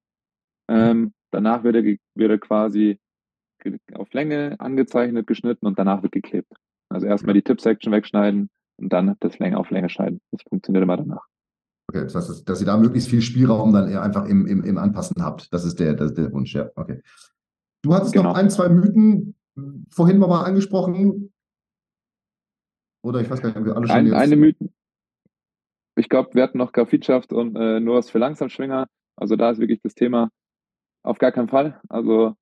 Ähm, 0.68 1.14
danach 1.32 1.64
wird 1.64 1.76
er, 1.76 1.84
wird 1.84 2.32
er 2.32 2.38
quasi 2.39 3.00
auf 3.93 4.12
Länge 4.14 4.56
angezeichnet, 4.60 5.28
geschnitten 5.28 5.68
und 5.68 5.78
danach 5.78 6.02
wird 6.02 6.14
geklebt. 6.14 6.52
Also 6.89 7.05
erstmal 7.07 7.33
die 7.33 7.41
Tip-Section 7.41 7.93
wegschneiden 7.93 8.49
und 8.77 8.91
dann 8.91 9.15
das 9.19 9.39
Länge 9.39 9.57
auf 9.57 9.69
Länge 9.69 9.89
schneiden. 9.89 10.21
Das 10.31 10.41
funktioniert 10.43 10.83
immer 10.83 10.97
danach. 10.97 11.25
Okay, 11.87 12.03
das 12.03 12.15
heißt, 12.15 12.47
dass 12.47 12.59
ihr 12.59 12.67
da 12.67 12.77
möglichst 12.77 13.09
viel 13.09 13.21
Spielraum 13.21 13.73
dann 13.73 13.95
einfach 13.95 14.25
im, 14.25 14.45
im, 14.45 14.63
im 14.63 14.77
Anpassen 14.77 15.23
habt. 15.23 15.51
Das 15.53 15.65
ist 15.65 15.79
der, 15.79 15.93
das 15.93 16.11
ist 16.11 16.17
der 16.17 16.31
Wunsch, 16.31 16.53
ja. 16.53 16.69
Okay. 16.75 17.01
Du 17.81 17.93
hattest 17.93 18.13
genau. 18.13 18.29
noch 18.29 18.35
ein, 18.35 18.49
zwei 18.49 18.69
Mythen 18.69 19.35
vorhin 19.89 20.19
mal 20.19 20.43
angesprochen. 20.43 21.33
Oder 23.03 23.21
ich 23.21 23.29
weiß 23.29 23.41
gar 23.41 23.49
nicht, 23.49 23.57
ob 23.57 23.65
wir 23.65 23.75
alle 23.75 23.87
schon 23.87 23.95
ein, 23.95 24.05
jetzt... 24.07 24.15
Eine 24.15 24.35
Mythen. 24.35 24.73
Ich 25.95 26.09
glaube, 26.09 26.33
wir 26.33 26.43
hatten 26.43 26.57
noch 26.57 26.71
Grafitschaft 26.71 27.33
und 27.33 27.55
äh, 27.55 27.79
nur 27.79 27.95
was 27.95 28.09
für 28.09 28.19
Langsamschwinger. 28.19 28.87
Also 29.15 29.35
da 29.35 29.51
ist 29.51 29.59
wirklich 29.59 29.81
das 29.81 29.95
Thema 29.95 30.29
auf 31.03 31.17
gar 31.17 31.31
keinen 31.31 31.49
Fall. 31.49 31.81
Also 31.89 32.35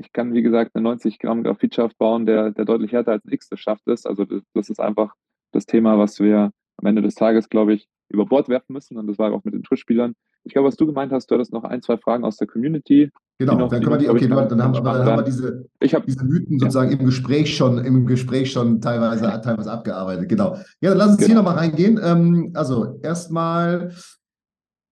ich 0.00 0.12
kann, 0.12 0.32
wie 0.32 0.42
gesagt, 0.42 0.72
eine 0.74 0.82
90 0.82 1.18
Gramm 1.18 1.42
Graphitschaft 1.42 1.96
bauen, 1.98 2.26
der, 2.26 2.50
der 2.50 2.64
deutlich 2.64 2.92
härter 2.92 3.12
als 3.12 3.24
ein 3.24 3.32
X-Schaft 3.32 3.86
ist. 3.86 4.06
Also 4.06 4.24
das, 4.54 4.70
ist 4.70 4.80
einfach 4.80 5.14
das 5.52 5.66
Thema, 5.66 5.98
was 5.98 6.18
wir 6.20 6.50
am 6.78 6.86
Ende 6.86 7.02
des 7.02 7.14
Tages, 7.14 7.48
glaube 7.48 7.74
ich, 7.74 7.86
über 8.08 8.24
Bord 8.26 8.48
werfen 8.48 8.72
müssen. 8.72 8.96
Und 8.96 9.06
das 9.06 9.18
war 9.18 9.32
auch 9.32 9.44
mit 9.44 9.54
den 9.54 9.62
Trischspielern. 9.62 10.14
Ich 10.44 10.54
glaube, 10.54 10.68
was 10.68 10.76
du 10.76 10.86
gemeint 10.86 11.12
hast, 11.12 11.30
du 11.30 11.34
hattest 11.34 11.52
noch 11.52 11.64
ein, 11.64 11.82
zwei 11.82 11.98
Fragen 11.98 12.24
aus 12.24 12.38
der 12.38 12.46
Community. 12.46 13.10
Genau, 13.38 13.56
noch, 13.56 13.68
dann 13.68 13.82
können 13.82 13.92
wir 13.92 13.98
die, 13.98 14.08
okay, 14.08 14.26
dann, 14.26 14.48
dann, 14.48 14.62
haben, 14.62 14.72
dann 14.72 14.84
haben 14.84 15.18
wir 15.18 15.22
diese, 15.22 15.66
ich 15.80 15.94
hab, 15.94 16.06
diese 16.06 16.24
Mythen 16.24 16.58
sozusagen 16.58 16.92
ja. 16.92 16.98
im 16.98 17.06
Gespräch 17.06 17.54
schon, 17.56 17.78
im 17.78 18.06
Gespräch 18.06 18.52
schon 18.52 18.80
teilweise, 18.80 19.40
teilweise 19.44 19.70
abgearbeitet. 19.70 20.28
Genau. 20.28 20.56
Ja, 20.80 20.90
dann 20.90 20.98
lass 20.98 21.08
uns 21.10 21.18
genau. 21.18 21.26
hier 21.26 21.36
nochmal 21.36 21.56
reingehen. 21.56 22.00
Ähm, 22.02 22.52
also 22.54 22.98
erstmal 23.02 23.92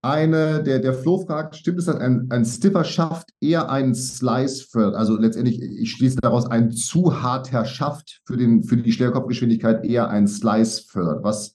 eine, 0.02 0.62
der, 0.62 0.78
der 0.78 0.94
Flo 0.94 1.18
fragt, 1.18 1.56
stimmt 1.56 1.78
es, 1.78 1.86
dass 1.86 1.96
ein, 1.96 2.28
ein 2.30 2.44
Stiffer 2.44 2.84
Schaft 2.84 3.30
eher 3.40 3.70
einen 3.70 3.94
Slice 3.94 4.62
fördert? 4.62 4.94
Also 4.94 5.16
letztendlich, 5.16 5.60
ich 5.60 5.90
schließe 5.90 6.18
daraus, 6.20 6.46
ein 6.46 6.70
zu 6.70 7.22
harter 7.22 7.64
Schaft 7.64 8.20
für, 8.24 8.36
den, 8.36 8.62
für 8.62 8.76
die 8.76 8.92
Schwerkopfgeschwindigkeit 8.92 9.84
eher 9.84 10.08
einen 10.08 10.28
Slice 10.28 10.80
fördert. 10.80 11.24
Was, 11.24 11.54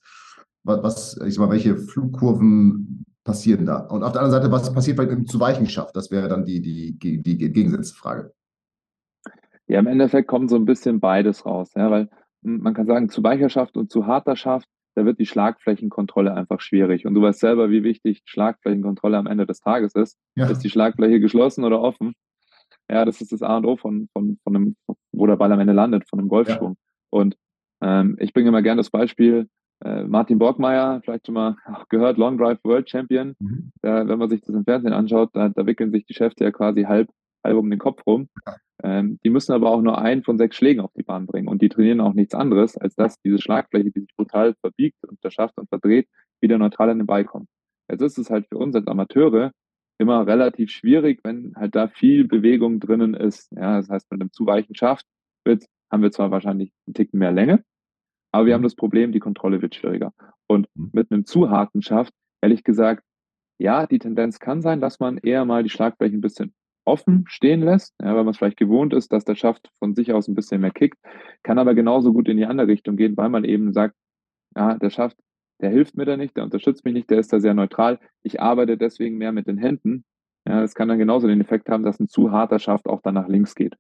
was, 0.64 1.18
ich 1.26 1.36
sag 1.36 1.46
mal, 1.46 1.52
welche 1.52 1.78
Flugkurven 1.78 3.06
passieren 3.24 3.66
da? 3.66 3.78
Und 3.78 4.04
auf 4.04 4.12
der 4.12 4.22
anderen 4.22 4.42
Seite, 4.42 4.52
was 4.52 4.74
passiert 4.74 4.98
bei 4.98 5.04
einem 5.04 5.26
zu 5.26 5.40
weichen 5.40 5.68
Schaft? 5.68 5.96
Das 5.96 6.12
wäre 6.12 6.28
dann 6.28 6.46
die, 6.46 6.62
die, 6.62 6.98
die, 7.00 7.22
die 7.22 7.38
gegensätzliche 7.38 8.00
Frage. 8.00 8.34
Ja, 9.68 9.80
im 9.80 9.88
Endeffekt 9.88 10.28
kommt 10.28 10.50
so 10.50 10.58
ein 10.58 10.66
bisschen 10.66 11.00
beides 11.00 11.46
raus, 11.46 11.72
ja, 11.76 11.90
weil 11.90 12.10
hm, 12.44 12.60
man 12.62 12.74
kann 12.74 12.88
sagen, 12.88 13.10
zu 13.10 13.24
weicher 13.24 13.50
Schaft 13.50 13.78
und 13.78 13.90
zu 13.90 14.06
harter 14.06 14.36
Schaft 14.36 14.68
da 14.96 15.06
wird 15.06 15.20
die 15.20 15.26
Schlagflächenkontrolle 15.26 16.34
einfach 16.34 16.62
schwierig. 16.62 17.06
Und 17.06 17.14
du 17.14 17.22
weißt 17.22 17.40
selber, 17.40 17.70
wie 17.70 17.84
wichtig 17.84 18.22
Schlagflächenkontrolle 18.26 19.18
am 19.18 19.28
Ende 19.28 19.46
des 19.46 19.60
Tages 19.62 19.96
ist. 19.96 20.18
Ja. 20.36 20.48
Ist 20.48 20.60
die 20.60 20.70
Schlagfläche 20.70 21.20
geschlossen 21.20 21.64
oder 21.64 21.82
offen? 21.82 22.14
Ja, 22.90 23.06
das 23.06 23.22
ist 23.22 23.32
das 23.32 23.42
A 23.42 23.58
und 23.58 23.66
O 23.66 23.78
von, 23.78 24.08
von, 24.14 24.38
von 24.44 24.56
einem, 24.56 24.76
wo 25.12 25.26
der 25.26 25.38
Ball 25.38 25.52
am 25.52 25.60
Ende 25.60 25.74
landet, 25.74 26.08
von 26.10 26.20
einem 26.20 26.30
Golfschwung. 26.30 26.72
Ja. 26.72 26.78
Und 27.10 27.38
ähm, 27.82 28.18
ich 28.20 28.34
bringe 28.34 28.50
immer 28.50 28.62
gerne 28.62 28.80
das 28.80 28.90
Beispiel, 28.90 29.48
äh, 29.84 30.04
Martin 30.04 30.40
Borgmeier, 30.40 31.02
vielleicht 31.04 31.26
schon 31.26 31.36
mal 31.36 31.58
gehört, 31.90 32.18
Long 32.18 32.38
Drive 32.38 32.60
World 32.64 32.90
Champion. 32.90 33.36
Mhm. 33.40 33.72
Da, 33.82 34.08
wenn 34.08 34.20
man 34.20 34.30
sich 34.30 34.42
das 34.42 34.56
im 34.56 34.64
Fernsehen 34.64 34.94
anschaut, 34.94 35.30
da, 35.34 35.50
da 35.50 35.66
wickeln 35.66 35.92
sich 35.92 36.06
die 36.06 36.14
Schäfte 36.14 36.44
ja 36.44 36.52
quasi 36.52 36.84
halb, 36.84 37.10
halb 37.44 37.58
um 37.58 37.70
den 37.70 37.80
Kopf 37.80 38.06
rum. 38.06 38.30
Ähm, 38.84 39.20
die 39.24 39.30
müssen 39.30 39.54
aber 39.54 39.70
auch 39.70 39.82
nur 39.82 40.00
einen 40.00 40.24
von 40.24 40.38
sechs 40.38 40.58
Schlägen 40.58 40.82
auf 40.82 40.92
die 40.94 41.04
Bahn 41.04 41.26
bringen 41.26 41.48
und 41.48 41.62
die 41.62 41.70
trainieren 41.70 42.02
auch 42.02 42.14
nichts 42.14 42.36
anderes, 42.36 42.78
als 42.78 42.96
dass 42.96 43.20
diese 43.22 43.40
Schlagfläche, 43.40 43.92
die 43.92 44.02
sich 44.02 44.16
brutal 44.16 44.56
verbiegt 44.62 44.98
und 45.08 45.20
verschafft 45.22 45.58
und 45.58 45.70
verdreht, 45.70 46.08
wieder 46.42 46.58
neutral 46.58 46.90
an 46.90 46.98
den 46.98 47.08
Ball 47.08 47.24
kommt. 47.24 47.48
Jetzt 47.90 48.02
ist 48.02 48.18
es 48.18 48.30
halt 48.30 48.48
für 48.50 48.58
uns 48.58 48.76
als 48.76 48.88
Amateure 48.88 49.52
immer 50.00 50.26
relativ 50.28 50.72
schwierig, 50.72 51.22
wenn 51.24 51.54
halt 51.56 51.76
da 51.76 51.88
viel 51.88 52.28
Bewegung 52.28 52.80
drinnen 52.80 53.14
ist. 53.14 53.52
Ja, 53.52 53.78
das 53.78 53.90
heißt, 53.90 54.12
mit 54.12 54.22
einem 54.22 54.32
zu 54.32 54.46
weichen 54.46 54.76
Schaft 54.76 55.06
wird, 55.46 55.66
haben 55.92 56.04
wir 56.04 56.12
zwar 56.12 56.32
wahrscheinlich 56.32 56.72
einen 56.88 56.94
Ticken 56.94 57.20
mehr 57.20 57.32
Länge, 57.32 57.64
aber 58.32 58.48
wir 58.48 58.54
haben 58.56 58.64
das 58.64 58.76
Problem, 58.76 59.12
die 59.12 59.20
Kontrolle 59.20 59.62
wird 59.62 59.76
schwieriger. 59.76 60.12
Und 60.48 60.68
mhm. 60.76 60.90
mit 60.92 61.12
einem 61.12 61.26
zu 61.26 61.50
harten 61.50 61.82
Schaft, 61.82 62.14
ehrlich 62.42 62.64
gesagt, 62.64 63.04
ja, 63.60 63.86
die 63.86 64.00
Tendenz 64.00 64.40
kann 64.40 64.62
sein, 64.62 64.82
dass 64.82 65.00
man 65.00 65.18
eher 65.18 65.46
mal 65.46 65.64
die 65.64 65.70
Schlagfläche 65.70 66.18
ein 66.18 66.22
bisschen 66.22 66.54
offen 66.86 67.26
stehen 67.28 67.62
lässt, 67.62 67.94
ja, 68.02 68.16
weil 68.16 68.24
man 68.24 68.30
es 68.30 68.38
vielleicht 68.38 68.58
gewohnt 68.58 68.94
ist, 68.94 69.12
dass 69.12 69.26
der 69.26 69.36
Schaft 69.36 69.72
von 69.80 69.96
sich 69.96 70.14
aus 70.14 70.28
ein 70.28 70.36
bisschen 70.36 70.62
mehr 70.62 70.72
kickt, 70.72 70.98
kann 71.44 71.58
aber 71.58 71.74
genauso 71.74 72.14
gut 72.14 72.28
in 72.28 72.38
die 72.38 72.46
andere 72.46 72.68
Richtung 72.68 72.96
gehen, 72.96 73.16
weil 73.18 73.30
man 73.30 73.44
eben 73.44 73.74
sagt, 73.74 73.96
ja, 74.56 74.78
der 74.78 74.90
Schaft, 74.90 75.18
der 75.62 75.70
hilft 75.70 75.96
mir 75.96 76.06
da 76.06 76.18
nicht, 76.18 76.36
der 76.36 76.44
unterstützt 76.44 76.84
mich 76.86 76.94
nicht, 76.94 77.10
der 77.10 77.20
ist 77.20 77.32
da 77.32 77.40
sehr 77.40 77.54
neutral. 77.54 78.00
Ich 78.22 78.42
arbeite 78.42 78.78
deswegen 78.78 79.18
mehr 79.18 79.32
mit 79.32 79.48
den 79.48 79.58
Händen. 79.58 80.04
Ja, 80.48 80.62
das 80.62 80.76
kann 80.76 80.90
dann 80.90 81.00
genauso 81.00 81.28
den 81.28 81.42
Effekt 81.42 81.70
haben, 81.70 81.84
dass 81.84 82.00
ein 82.00 82.10
zu 82.10 82.32
harter 82.32 82.60
Schaft 82.60 82.88
auch 82.88 83.02
dann 83.02 83.14
nach 83.14 83.30
links 83.30 83.56
geht. 83.56 83.76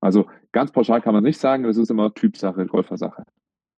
Also 0.00 0.26
ganz 0.52 0.72
pauschal 0.72 1.00
kann 1.00 1.14
man 1.14 1.22
nicht 1.22 1.38
sagen, 1.38 1.62
das 1.64 1.76
ist 1.76 1.90
immer 1.90 2.12
Typsache, 2.14 2.66
Golfersache. 2.66 3.24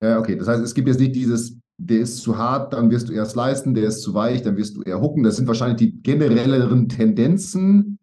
Ja, 0.03 0.19
okay. 0.19 0.37
Das 0.37 0.49
heißt, 0.49 0.63
es 0.63 0.75
gibt 0.75 0.89
jetzt 0.89 1.01
nicht 1.01 1.15
dieses, 1.15 1.61
der 1.87 2.01
ist 2.01 2.19
zu 2.19 2.39
hart, 2.39 2.73
dann 2.73 2.91
wirst 2.91 3.09
du 3.09 3.13
eher 3.13 3.27
slicen, 3.27 3.75
der 3.75 3.85
ist 3.85 4.03
zu 4.03 4.15
weich, 4.15 4.43
dann 4.43 4.57
wirst 4.57 4.77
du 4.77 4.83
eher 4.83 5.01
hooken. 5.01 5.23
Das 5.23 5.37
sind 5.37 5.47
wahrscheinlich 5.49 5.79
die 5.79 6.03
generelleren 6.03 6.89
Tendenzen, 6.89 7.99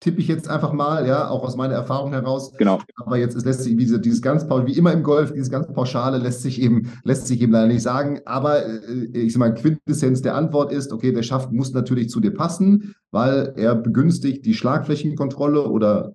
tippe 0.00 0.20
ich 0.20 0.28
jetzt 0.28 0.48
einfach 0.48 0.72
mal, 0.72 1.06
ja, 1.06 1.28
auch 1.28 1.44
aus 1.44 1.56
meiner 1.56 1.74
Erfahrung 1.74 2.12
heraus. 2.12 2.52
Genau. 2.56 2.80
Aber 3.04 3.18
jetzt 3.18 3.36
es 3.36 3.44
lässt 3.44 3.62
sich 3.62 3.76
diese, 3.76 4.00
dieses 4.00 4.22
ganz 4.22 4.46
wie 4.48 4.72
immer 4.72 4.92
im 4.92 5.02
Golf, 5.02 5.32
dieses 5.32 5.50
ganz 5.50 5.66
pauschale 5.72 6.16
lässt 6.16 6.40
sich 6.40 6.60
eben 6.60 6.90
lässt 7.04 7.26
sich 7.26 7.40
eben 7.42 7.52
leider 7.52 7.68
nicht 7.68 7.82
sagen. 7.82 8.20
Aber 8.24 8.64
äh, 8.64 9.08
ich 9.12 9.34
sage 9.34 9.40
mal, 9.40 9.54
Quintessenz 9.54 10.22
der 10.22 10.34
Antwort 10.34 10.72
ist, 10.72 10.92
okay, 10.92 11.12
der 11.12 11.22
Schaft 11.22 11.52
muss 11.52 11.72
natürlich 11.72 12.08
zu 12.08 12.20
dir 12.20 12.32
passen, 12.32 12.94
weil 13.10 13.52
er 13.56 13.74
begünstigt 13.74 14.46
die 14.46 14.54
Schlagflächenkontrolle 14.54 15.68
oder 15.68 16.14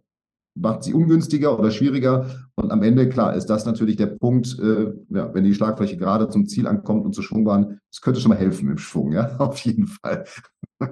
macht 0.55 0.83
sie 0.83 0.93
ungünstiger 0.93 1.59
oder 1.59 1.69
schwieriger. 1.69 2.29
Und 2.55 2.71
am 2.71 2.81
Ende, 2.81 3.09
klar, 3.09 3.35
ist 3.35 3.47
das 3.47 3.65
natürlich 3.65 3.97
der 3.97 4.07
Punkt, 4.07 4.57
äh, 4.59 4.93
ja, 5.09 5.33
wenn 5.33 5.43
die 5.43 5.53
Schlagfläche 5.53 5.97
gerade 5.97 6.29
zum 6.29 6.47
Ziel 6.47 6.67
ankommt 6.67 7.05
und 7.05 7.13
zur 7.13 7.23
Schwungbahn, 7.23 7.79
das 7.91 8.01
könnte 8.01 8.21
schon 8.21 8.29
mal 8.29 8.37
helfen 8.37 8.69
im 8.69 8.77
Schwung, 8.77 9.11
ja, 9.11 9.35
auf 9.39 9.59
jeden 9.59 9.87
Fall. 9.87 10.25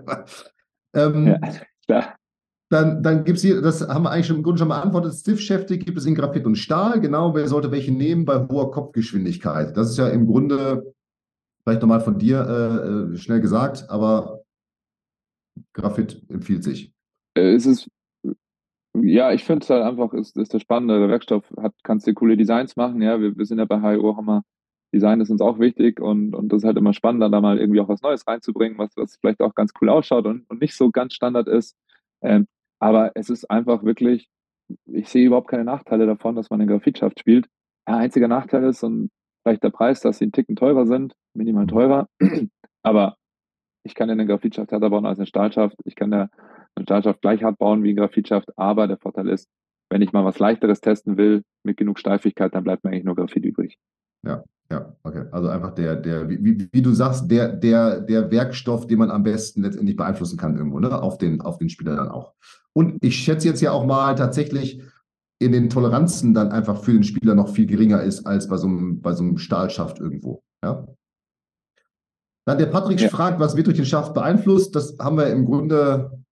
ähm, 0.93 1.27
ja, 1.27 1.39
klar. 1.87 2.15
Dann, 2.69 3.03
dann 3.03 3.23
gibt 3.23 3.37
es 3.37 3.43
hier, 3.43 3.61
das 3.61 3.87
haben 3.87 4.03
wir 4.03 4.11
eigentlich 4.11 4.25
schon 4.25 4.37
im 4.37 4.43
Grunde 4.43 4.57
schon 4.57 4.69
beantwortet, 4.69 5.13
Stiff-Schäfte 5.13 5.77
gibt 5.77 5.97
es 5.97 6.05
in 6.05 6.15
Graphit 6.15 6.45
und 6.45 6.55
Stahl. 6.55 6.99
Genau, 7.01 7.35
wer 7.35 7.47
sollte 7.47 7.71
welche 7.71 7.91
nehmen 7.91 8.25
bei 8.25 8.47
hoher 8.47 8.71
Kopfgeschwindigkeit? 8.71 9.77
Das 9.77 9.91
ist 9.91 9.97
ja 9.97 10.07
im 10.07 10.25
Grunde 10.25 10.93
vielleicht 11.61 11.81
nochmal 11.81 12.01
von 12.01 12.17
dir 12.17 12.39
äh, 12.41 13.13
äh, 13.13 13.17
schnell 13.17 13.41
gesagt, 13.41 13.89
aber 13.89 14.41
Graphit 15.73 16.23
empfiehlt 16.29 16.63
sich. 16.63 16.91
Äh, 17.37 17.53
es 17.53 17.67
ist 17.67 17.87
ja, 18.95 19.31
ich 19.31 19.43
finde 19.43 19.63
es 19.63 19.69
halt 19.69 19.83
einfach, 19.83 20.13
ist, 20.13 20.37
ist 20.37 20.53
der 20.53 20.59
spannende 20.59 20.99
der 20.99 21.09
Werkstoff, 21.09 21.45
hat, 21.57 21.73
kannst 21.83 22.05
dir 22.07 22.13
coole 22.13 22.37
Designs 22.37 22.75
machen, 22.75 23.01
ja, 23.01 23.19
wir, 23.19 23.35
wir 23.37 23.45
sind 23.45 23.59
ja 23.59 23.65
bei 23.65 23.79
HIO, 23.79 24.17
haben 24.17 24.25
wir, 24.25 24.43
Design 24.93 25.21
ist 25.21 25.31
uns 25.31 25.41
auch 25.41 25.59
wichtig 25.59 25.99
und, 25.99 26.35
und 26.35 26.49
das 26.49 26.61
ist 26.61 26.65
halt 26.65 26.77
immer 26.77 26.93
spannender, 26.93 27.29
da 27.29 27.41
mal 27.41 27.57
irgendwie 27.57 27.79
auch 27.79 27.89
was 27.89 28.03
Neues 28.03 28.27
reinzubringen, 28.27 28.77
was, 28.77 28.95
was 28.95 29.17
vielleicht 29.17 29.41
auch 29.41 29.55
ganz 29.55 29.73
cool 29.81 29.89
ausschaut 29.89 30.25
und, 30.25 30.47
und 30.49 30.61
nicht 30.61 30.75
so 30.75 30.91
ganz 30.91 31.15
Standard 31.15 31.47
ist. 31.47 31.75
Ähm, 32.21 32.47
aber 32.79 33.11
es 33.15 33.29
ist 33.29 33.49
einfach 33.49 33.83
wirklich, 33.83 34.29
ich 34.85 35.09
sehe 35.09 35.25
überhaupt 35.25 35.47
keine 35.47 35.63
Nachteile 35.63 36.05
davon, 36.05 36.35
dass 36.35 36.51
man 36.51 36.61
in 36.61 36.67
Graphitschaft 36.67 37.19
spielt. 37.19 37.47
Ja, 37.87 37.97
einziger 37.97 38.27
Nachteil 38.27 38.63
ist 38.65 38.83
und 38.83 39.09
vielleicht 39.41 39.63
der 39.63 39.71
Preis, 39.71 40.01
dass 40.01 40.19
sie 40.19 40.25
einen 40.25 40.31
Ticken 40.31 40.55
teurer 40.55 40.85
sind, 40.85 41.15
minimal 41.33 41.65
teurer. 41.65 42.07
aber 42.83 43.17
ich 43.83 43.95
kann 43.95 44.09
eine 44.09 44.25
Graphitschaft 44.27 44.71
härter 44.71 44.89
bauen 44.89 45.05
als 45.05 45.19
eine 45.19 45.25
Stahlschaft. 45.25 45.77
Ich 45.85 45.95
kann 45.95 46.11
der 46.11 46.29
eine 46.75 46.85
Stahlschaft 46.85 47.21
gleich 47.21 47.43
hart 47.43 47.57
bauen 47.57 47.83
wie 47.83 47.91
ein 47.91 47.95
Graphitschaft, 47.95 48.49
aber 48.57 48.87
der 48.87 48.97
Vorteil 48.97 49.29
ist, 49.29 49.49
wenn 49.89 50.01
ich 50.01 50.11
mal 50.11 50.25
was 50.25 50.39
leichteres 50.39 50.81
testen 50.81 51.17
will, 51.17 51.43
mit 51.63 51.77
genug 51.77 51.99
Steifigkeit, 51.99 52.53
dann 52.55 52.63
bleibt 52.63 52.83
mir 52.83 52.91
eigentlich 52.91 53.03
nur 53.03 53.15
Graphit 53.15 53.45
übrig. 53.45 53.77
Ja, 54.25 54.43
ja, 54.71 54.95
okay. 55.03 55.25
Also 55.31 55.49
einfach 55.49 55.75
der, 55.75 55.95
der, 55.95 56.29
wie, 56.29 56.67
wie 56.71 56.81
du 56.81 56.91
sagst, 56.93 57.29
der, 57.29 57.49
der, 57.49 58.01
der 58.01 58.31
Werkstoff, 58.31 58.87
den 58.87 58.99
man 58.99 59.11
am 59.11 59.23
besten 59.23 59.61
letztendlich 59.61 59.95
beeinflussen 59.95 60.37
kann 60.37 60.57
irgendwo, 60.57 60.79
ne? 60.79 61.01
Auf 61.01 61.17
den, 61.17 61.41
auf 61.41 61.57
den 61.57 61.69
Spieler 61.69 61.95
dann 61.95 62.09
auch. 62.09 62.33
Und 62.73 62.97
ich 63.03 63.17
schätze 63.17 63.47
jetzt 63.47 63.61
ja 63.61 63.71
auch 63.71 63.85
mal 63.85 64.15
tatsächlich 64.15 64.81
in 65.39 65.51
den 65.51 65.69
Toleranzen 65.69 66.33
dann 66.33 66.51
einfach 66.51 66.81
für 66.83 66.93
den 66.93 67.03
Spieler 67.03 67.35
noch 67.35 67.49
viel 67.49 67.67
geringer 67.67 68.01
ist 68.01 68.25
als 68.25 68.47
bei 68.47 68.57
so 68.57 68.67
einem, 68.67 69.01
bei 69.01 69.13
so 69.13 69.23
einem 69.23 69.37
Stahlschaft 69.37 69.99
irgendwo. 69.99 70.41
Ja. 70.63 70.87
Dann 72.45 72.57
der 72.57 72.65
Patrick 72.65 72.99
ja. 72.99 73.09
fragt, 73.09 73.39
was 73.39 73.55
wird 73.55 73.67
durch 73.67 73.77
den 73.77 73.85
Schaft 73.85 74.13
beeinflusst? 74.13 74.75
Das 74.75 74.97
haben 74.99 75.17
wir 75.17 75.27
im 75.27 75.45
Grunde 75.45 76.22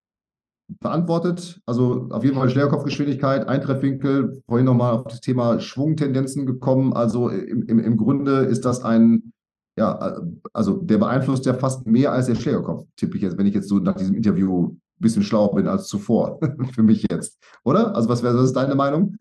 beantwortet. 0.80 1.60
Also 1.66 2.08
auf 2.12 2.24
jeden 2.24 2.36
Fall 2.36 2.50
Schlägerkopfgeschwindigkeit, 2.50 3.48
Eintreffwinkel, 3.48 4.42
vorhin 4.48 4.66
nochmal 4.66 4.94
auf 4.94 5.04
das 5.08 5.22
Thema 5.22 5.60
Schwungtendenzen 5.60 6.46
gekommen. 6.46 6.94
Also 6.94 7.30
im, 7.30 7.64
im, 7.64 7.80
im 7.80 7.98
Grunde 7.98 8.42
ist 8.42 8.66
das 8.66 8.84
ein, 8.84 9.34
ja, 9.78 10.20
also 10.54 10.78
der 10.78 10.98
beeinflusst 10.98 11.46
ja 11.46 11.54
fast 11.54 11.88
mehr 11.88 12.12
als 12.12 12.28
der 12.28 12.36
Schlägerkopf, 12.36 12.86
tippe 12.96 13.18
ich 13.18 13.24
jetzt, 13.24 13.38
wenn 13.38 13.46
ich 13.46 13.54
jetzt 13.54 13.70
so 13.70 13.80
nach 13.80 13.96
diesem 13.96 14.16
Interview 14.16 14.68
ein 14.68 14.80
bisschen 15.00 15.24
schlauer 15.24 15.56
bin 15.56 15.68
als 15.68 15.88
zuvor, 15.88 16.40
für 16.74 16.84
mich 16.84 17.06
jetzt. 17.10 17.42
Oder? 17.64 17.96
Also 17.96 18.10
was 18.10 18.24
wäre 18.24 18.36
das 18.36 18.54
deine 18.54 18.76
Meinung? 18.76 19.18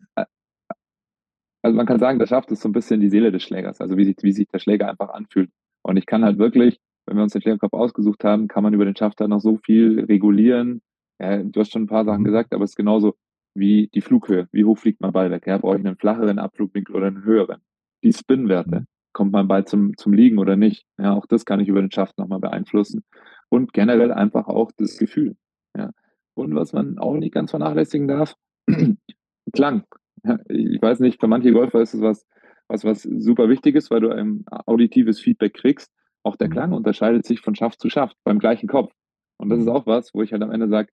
Also 1.63 1.77
man 1.77 1.85
kann 1.85 1.99
sagen, 1.99 2.17
der 2.17 2.27
Schaft 2.27 2.51
ist 2.51 2.61
so 2.61 2.69
ein 2.69 2.73
bisschen 2.73 3.01
die 3.01 3.09
Seele 3.09 3.31
des 3.31 3.43
Schlägers, 3.43 3.81
also 3.81 3.97
wie 3.97 4.05
sich, 4.05 4.15
wie 4.21 4.31
sich 4.31 4.47
der 4.47 4.59
Schläger 4.59 4.89
einfach 4.89 5.09
anfühlt. 5.09 5.51
Und 5.83 5.97
ich 5.97 6.05
kann 6.05 6.23
halt 6.23 6.37
wirklich, 6.37 6.79
wenn 7.05 7.17
wir 7.17 7.23
uns 7.23 7.33
den 7.33 7.41
Schlägerkopf 7.41 7.73
ausgesucht 7.73 8.23
haben, 8.23 8.47
kann 8.47 8.63
man 8.63 8.73
über 8.73 8.85
den 8.85 8.95
Schaft 8.95 9.19
dann 9.19 9.29
noch 9.29 9.41
so 9.41 9.57
viel 9.57 9.99
regulieren, 10.05 10.81
ja, 11.21 11.43
du 11.43 11.59
hast 11.59 11.71
schon 11.71 11.83
ein 11.83 11.87
paar 11.87 12.05
Sachen 12.05 12.21
mhm. 12.21 12.25
gesagt, 12.25 12.53
aber 12.53 12.63
es 12.63 12.71
ist 12.71 12.77
genauso 12.77 13.15
wie 13.53 13.89
die 13.93 14.01
Flughöhe. 14.01 14.47
Wie 14.51 14.63
hoch 14.63 14.77
fliegt 14.77 15.01
mein 15.01 15.11
Ball 15.11 15.29
weg? 15.29 15.45
Ja, 15.45 15.57
brauche 15.57 15.77
ich 15.77 15.85
einen 15.85 15.97
flacheren 15.97 16.39
Abflugwinkel 16.39 16.95
oder 16.95 17.07
einen 17.07 17.23
höheren? 17.23 17.61
Die 18.03 18.13
Spinwerte. 18.13 18.81
Mhm. 18.81 18.85
Kommt 19.13 19.33
mein 19.33 19.47
Ball 19.47 19.65
zum, 19.65 19.97
zum 19.97 20.13
Liegen 20.13 20.39
oder 20.39 20.55
nicht? 20.55 20.85
Ja, 20.97 21.13
auch 21.13 21.25
das 21.25 21.45
kann 21.45 21.59
ich 21.59 21.67
über 21.67 21.81
den 21.81 21.91
Schaft 21.91 22.17
nochmal 22.17 22.39
beeinflussen. 22.39 23.03
Und 23.49 23.73
generell 23.73 24.13
einfach 24.13 24.47
auch 24.47 24.71
das 24.77 24.97
Gefühl. 24.97 25.35
Ja. 25.77 25.91
Und 26.33 26.55
was 26.55 26.71
man 26.71 26.97
auch 26.97 27.15
nicht 27.15 27.33
ganz 27.33 27.51
vernachlässigen 27.51 28.07
darf, 28.07 28.35
Klang. 29.53 29.83
Ja, 30.23 30.39
ich 30.47 30.81
weiß 30.81 30.99
nicht, 30.99 31.19
für 31.19 31.27
manche 31.27 31.51
Golfer 31.51 31.81
ist 31.81 31.93
es 31.93 32.01
was, 32.01 32.25
was, 32.67 32.85
was 32.85 33.03
super 33.03 33.49
wichtig 33.49 33.75
ist, 33.75 33.91
weil 33.91 33.99
du 33.99 34.09
ein 34.09 34.45
auditives 34.47 35.19
Feedback 35.19 35.55
kriegst. 35.55 35.91
Auch 36.23 36.37
der 36.37 36.47
mhm. 36.47 36.53
Klang 36.53 36.73
unterscheidet 36.73 37.25
sich 37.25 37.41
von 37.41 37.55
Schaft 37.55 37.81
zu 37.81 37.89
Schaft 37.89 38.15
beim 38.23 38.39
gleichen 38.39 38.69
Kopf. 38.69 38.93
Und 39.37 39.49
das 39.49 39.59
ist 39.59 39.67
auch 39.67 39.87
was, 39.87 40.13
wo 40.13 40.21
ich 40.21 40.31
halt 40.31 40.43
am 40.43 40.51
Ende 40.51 40.69
sage, 40.69 40.89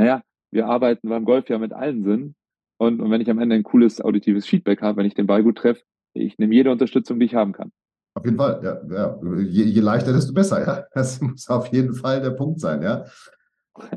naja, 0.00 0.22
wir 0.50 0.66
arbeiten 0.66 1.10
beim 1.10 1.26
Golf 1.26 1.48
ja 1.50 1.58
mit 1.58 1.74
allen 1.74 2.02
Sinnen. 2.04 2.34
Und, 2.78 3.02
und 3.02 3.10
wenn 3.10 3.20
ich 3.20 3.28
am 3.28 3.38
Ende 3.38 3.54
ein 3.54 3.62
cooles 3.62 4.00
auditives 4.00 4.46
Feedback 4.46 4.80
habe, 4.80 4.96
wenn 4.96 5.06
ich 5.06 5.14
den 5.14 5.26
Ball 5.26 5.42
gut 5.42 5.58
treffe, 5.58 5.82
ich 6.14 6.38
nehme 6.38 6.54
jede 6.54 6.70
Unterstützung, 6.70 7.20
die 7.20 7.26
ich 7.26 7.34
haben 7.34 7.52
kann. 7.52 7.70
Auf 8.14 8.24
jeden 8.24 8.38
Fall, 8.38 8.60
ja. 8.64 8.80
ja. 8.90 9.20
Je, 9.42 9.64
je, 9.64 9.80
leichter, 9.80 10.14
desto 10.14 10.32
besser, 10.32 10.66
ja. 10.66 10.86
Das 10.94 11.20
muss 11.20 11.48
auf 11.48 11.66
jeden 11.66 11.94
Fall 11.94 12.22
der 12.22 12.30
Punkt 12.30 12.60
sein, 12.60 12.80
ja. 12.82 13.04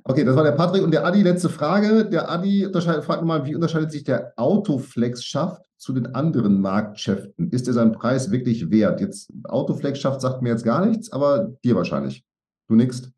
Okay, 0.04 0.26
das 0.26 0.36
war 0.36 0.44
der 0.44 0.52
Patrick 0.52 0.84
und 0.84 0.92
der 0.92 1.06
Adi. 1.06 1.24
Letzte 1.24 1.50
Frage. 1.50 2.06
Der 2.06 2.30
Adi 2.30 2.68
fragt 2.72 3.22
nochmal, 3.22 3.46
wie 3.46 3.56
unterscheidet 3.56 3.92
sich 3.92 4.04
der 4.04 4.34
Autoflex-Schaft 4.36 5.66
zu 5.78 5.94
den 5.94 6.14
anderen 6.14 6.60
Marktschäften? 6.60 7.50
Ist 7.50 7.68
er 7.68 7.74
seinen 7.74 7.94
Preis 7.94 8.30
wirklich 8.30 8.70
wert? 8.70 9.00
Jetzt 9.00 9.32
Autoflex-Schaft 9.46 10.20
sagt 10.20 10.42
mir 10.42 10.50
jetzt 10.50 10.66
gar 10.66 10.86
nichts, 10.86 11.12
aber 11.12 11.54
dir 11.64 11.76
wahrscheinlich. 11.76 12.26
Du 12.68 12.76
nix. 12.76 13.10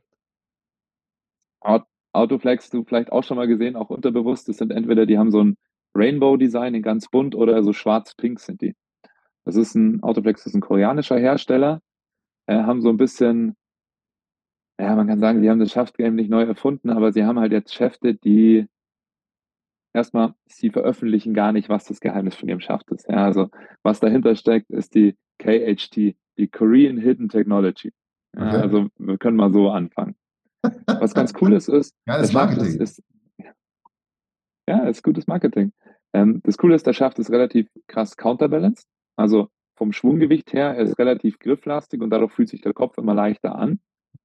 Autoflex 2.15 2.69
du 2.69 2.83
vielleicht 2.83 3.11
auch 3.11 3.23
schon 3.23 3.37
mal 3.37 3.47
gesehen, 3.47 3.75
auch 3.75 3.89
unterbewusst. 3.89 4.47
Das 4.49 4.57
sind 4.57 4.71
entweder, 4.71 5.05
die 5.05 5.17
haben 5.17 5.31
so 5.31 5.43
ein 5.43 5.57
Rainbow-Design 5.95 6.75
in 6.75 6.81
ganz 6.81 7.09
bunt 7.09 7.35
oder 7.35 7.63
so 7.63 7.73
schwarz-pink 7.73 8.39
sind 8.39 8.61
die. 8.61 8.75
Das 9.45 9.55
ist 9.55 9.75
ein 9.75 10.01
Autoflex, 10.03 10.43
das 10.43 10.51
ist 10.51 10.55
ein 10.55 10.61
koreanischer 10.61 11.17
Hersteller, 11.17 11.81
äh, 12.47 12.55
haben 12.55 12.81
so 12.81 12.89
ein 12.89 12.97
bisschen, 12.97 13.55
ja, 14.79 14.95
man 14.95 15.07
kann 15.07 15.19
sagen, 15.19 15.41
sie 15.41 15.49
haben 15.49 15.59
das 15.59 15.71
Shaft-Game 15.71 16.15
nicht 16.15 16.29
neu 16.29 16.43
erfunden, 16.43 16.89
aber 16.89 17.13
sie 17.13 17.23
haben 17.23 17.39
halt 17.39 17.51
jetzt 17.51 17.73
Schäfte, 17.73 18.15
die 18.15 18.67
erstmal, 19.93 20.33
sie 20.47 20.71
veröffentlichen 20.71 21.33
gar 21.33 21.51
nicht, 21.51 21.69
was 21.69 21.85
das 21.85 21.99
Geheimnis 21.99 22.35
von 22.35 22.49
ihrem 22.49 22.59
Schaft 22.59 22.91
ist. 22.91 23.07
Ja, 23.07 23.23
also 23.23 23.49
was 23.83 23.99
dahinter 23.99 24.35
steckt, 24.35 24.69
ist 24.71 24.95
die 24.95 25.15
KHT, 25.39 26.15
die 26.37 26.47
Korean 26.47 26.97
Hidden 26.97 27.29
Technology. 27.29 27.93
Ja. 28.35 28.49
Also 28.49 28.87
wir 28.97 29.17
können 29.17 29.37
mal 29.37 29.53
so 29.53 29.69
anfangen. 29.69 30.15
Was 30.87 31.13
ganz 31.13 31.33
cool 31.41 31.53
ist, 31.53 31.67
ist, 31.67 31.95
das 32.05 32.33
Marketing. 32.33 32.65
Ist, 32.65 32.79
ist, 32.79 33.03
ja, 34.67 34.87
ist 34.87 35.03
gutes 35.03 35.27
Marketing. 35.27 35.71
Ähm, 36.13 36.41
das 36.43 36.57
Coole 36.57 36.75
ist, 36.75 36.87
der 36.87 36.93
Schaft 36.93 37.19
ist 37.19 37.31
relativ 37.31 37.67
krass 37.87 38.17
counterbalanced. 38.17 38.87
Also 39.15 39.49
vom 39.75 39.91
Schwunggewicht 39.91 40.53
her, 40.53 40.75
er 40.75 40.83
ist 40.83 40.97
relativ 40.97 41.39
grifflastig 41.39 42.01
und 42.01 42.09
dadurch 42.09 42.31
fühlt 42.31 42.49
sich 42.49 42.61
der 42.61 42.73
Kopf 42.73 42.97
immer 42.97 43.13
leichter 43.13 43.55
an, 43.55 43.79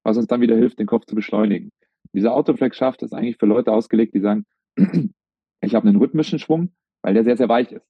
was 0.04 0.16
uns 0.16 0.26
dann 0.26 0.40
wieder 0.40 0.56
hilft, 0.56 0.78
den 0.78 0.86
Kopf 0.86 1.06
zu 1.06 1.14
beschleunigen. 1.14 1.70
Dieser 2.12 2.34
Autoflex-Schaft 2.34 3.02
ist 3.02 3.12
eigentlich 3.12 3.36
für 3.36 3.46
Leute 3.46 3.72
ausgelegt, 3.72 4.14
die 4.14 4.20
sagen, 4.20 4.46
ich 5.60 5.74
habe 5.74 5.88
einen 5.88 5.98
rhythmischen 5.98 6.38
Schwung, 6.38 6.72
weil 7.02 7.14
der 7.14 7.24
sehr, 7.24 7.36
sehr 7.36 7.48
weich 7.48 7.72
ist. 7.72 7.86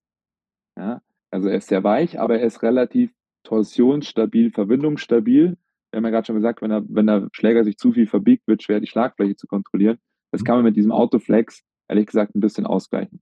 Ja, 0.77 1.03
also 1.31 1.49
er 1.49 1.57
ist 1.57 1.69
sehr 1.69 1.85
weich, 1.85 2.19
aber 2.19 2.39
er 2.39 2.47
ist 2.47 2.63
relativ 2.63 3.13
torsionsstabil, 3.45 4.51
verwindungsstabil 4.51 5.57
wir 5.91 5.99
haben 5.99 6.05
ja 6.05 6.11
gerade 6.11 6.27
schon 6.27 6.37
gesagt, 6.37 6.63
wenn 6.63 6.71
der, 6.71 6.85
wenn 6.89 7.07
der 7.07 7.29
Schläger 7.33 7.65
sich 7.65 7.77
zu 7.77 7.93
viel 7.93 8.07
verbiegt, 8.07 8.47
wird 8.47 8.63
schwer, 8.63 8.81
die 8.81 8.87
Schlagfläche 8.87 9.37
zu 9.37 9.47
kontrollieren. 9.47 9.99
Das 10.31 10.45
kann 10.45 10.57
man 10.57 10.65
mit 10.65 10.77
diesem 10.77 10.93
Autoflex, 10.93 11.63
ehrlich 11.89 12.07
gesagt, 12.07 12.35
ein 12.35 12.41
bisschen 12.41 12.67
ausgleichen. 12.67 13.21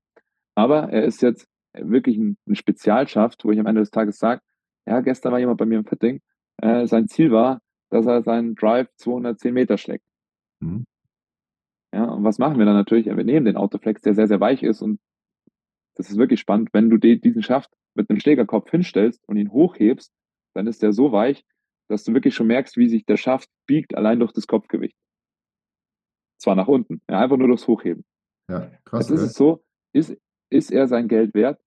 Aber 0.54 0.90
er 0.90 1.04
ist 1.04 1.22
jetzt 1.22 1.48
wirklich 1.72 2.16
ein, 2.18 2.36
ein 2.46 2.56
Spezialschaft, 2.56 3.44
wo 3.44 3.52
ich 3.52 3.60
am 3.60 3.66
Ende 3.66 3.80
des 3.80 3.90
Tages 3.90 4.18
sage, 4.18 4.42
ja, 4.86 5.00
gestern 5.00 5.32
war 5.32 5.38
jemand 5.38 5.58
bei 5.58 5.66
mir 5.66 5.78
im 5.78 5.86
Fitting, 5.86 6.20
äh, 6.58 6.86
sein 6.86 7.08
Ziel 7.08 7.30
war, 7.30 7.60
dass 7.90 8.06
er 8.06 8.22
seinen 8.22 8.54
Drive 8.54 8.88
210 8.96 9.54
Meter 9.54 9.78
schlägt. 9.78 10.04
Mhm. 10.60 10.84
Ja, 11.94 12.04
und 12.04 12.24
was 12.24 12.38
machen 12.38 12.58
wir 12.58 12.66
dann 12.66 12.74
natürlich? 12.74 13.06
Ja, 13.06 13.16
wir 13.16 13.24
nehmen 13.24 13.46
den 13.46 13.56
Autoflex, 13.56 14.02
der 14.02 14.14
sehr, 14.14 14.28
sehr 14.28 14.40
weich 14.40 14.62
ist 14.62 14.82
und 14.82 15.00
das 15.94 16.10
ist 16.10 16.18
wirklich 16.18 16.40
spannend. 16.40 16.70
Wenn 16.72 16.90
du 16.90 16.98
diesen 16.98 17.42
Schaft 17.42 17.70
mit 17.94 18.08
einem 18.08 18.20
Schlägerkopf 18.20 18.70
hinstellst 18.70 19.26
und 19.26 19.36
ihn 19.36 19.50
hochhebst, 19.50 20.12
dann 20.54 20.66
ist 20.66 20.82
der 20.82 20.92
so 20.92 21.12
weich, 21.12 21.44
dass 21.88 22.04
du 22.04 22.14
wirklich 22.14 22.34
schon 22.34 22.46
merkst, 22.46 22.76
wie 22.76 22.88
sich 22.88 23.04
der 23.04 23.16
Schaft 23.16 23.48
biegt, 23.66 23.96
allein 23.96 24.20
durch 24.20 24.32
das 24.32 24.46
Kopfgewicht. 24.46 24.96
Zwar 26.38 26.54
nach 26.54 26.68
unten, 26.68 27.00
ja, 27.10 27.20
einfach 27.20 27.36
nur 27.36 27.48
durchs 27.48 27.66
Hochheben. 27.66 28.04
Ja, 28.48 28.70
krass. 28.84 29.08
Jetzt 29.08 29.18
ist 29.18 29.26
es 29.30 29.34
so, 29.34 29.64
ist, 29.92 30.16
ist 30.50 30.70
er 30.70 30.86
sein 30.86 31.08
Geld 31.08 31.34
wert? 31.34 31.60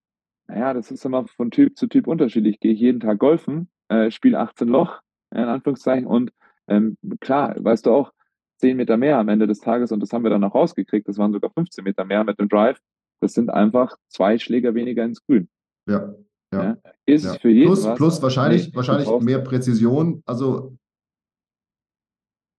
Naja, 0.47 0.73
das 0.73 0.91
ist 0.91 1.05
immer 1.05 1.27
von 1.27 1.51
Typ 1.51 1.77
zu 1.77 1.87
Typ 1.87 2.07
unterschiedlich. 2.07 2.59
Gehe 2.59 2.73
ich 2.73 2.79
jeden 2.79 2.99
Tag 2.99 3.19
golfen, 3.19 3.69
äh, 3.89 4.11
spiele 4.11 4.39
18 4.39 4.67
Loch, 4.67 5.01
in 5.31 5.43
Anführungszeichen, 5.43 6.07
und 6.07 6.31
ähm, 6.67 6.97
klar, 7.19 7.55
weißt 7.57 7.85
du 7.85 7.91
auch, 7.91 8.11
10 8.57 8.77
Meter 8.77 8.97
mehr 8.97 9.17
am 9.17 9.27
Ende 9.27 9.47
des 9.47 9.59
Tages, 9.59 9.91
und 9.91 10.01
das 10.01 10.13
haben 10.13 10.23
wir 10.23 10.29
dann 10.29 10.43
auch 10.43 10.53
rausgekriegt, 10.53 11.07
das 11.07 11.17
waren 11.17 11.33
sogar 11.33 11.51
15 11.51 11.83
Meter 11.83 12.05
mehr 12.05 12.23
mit 12.23 12.39
dem 12.39 12.47
Drive. 12.47 12.79
Das 13.21 13.33
sind 13.33 13.49
einfach 13.49 13.97
zwei 14.07 14.37
Schläger 14.37 14.73
weniger 14.73 15.03
ins 15.03 15.23
Grün. 15.23 15.49
Ja. 15.87 16.13
Ja. 16.53 16.63
ja. 16.63 16.77
Ist 17.05 17.25
ja. 17.25 17.33
für 17.33 17.49
jeden 17.49 17.67
plus, 17.67 17.85
was, 17.85 17.97
plus 17.97 18.21
wahrscheinlich, 18.21 18.75
wahrscheinlich 18.75 19.09
mehr 19.21 19.39
Präzision. 19.39 20.21
Also 20.25 20.77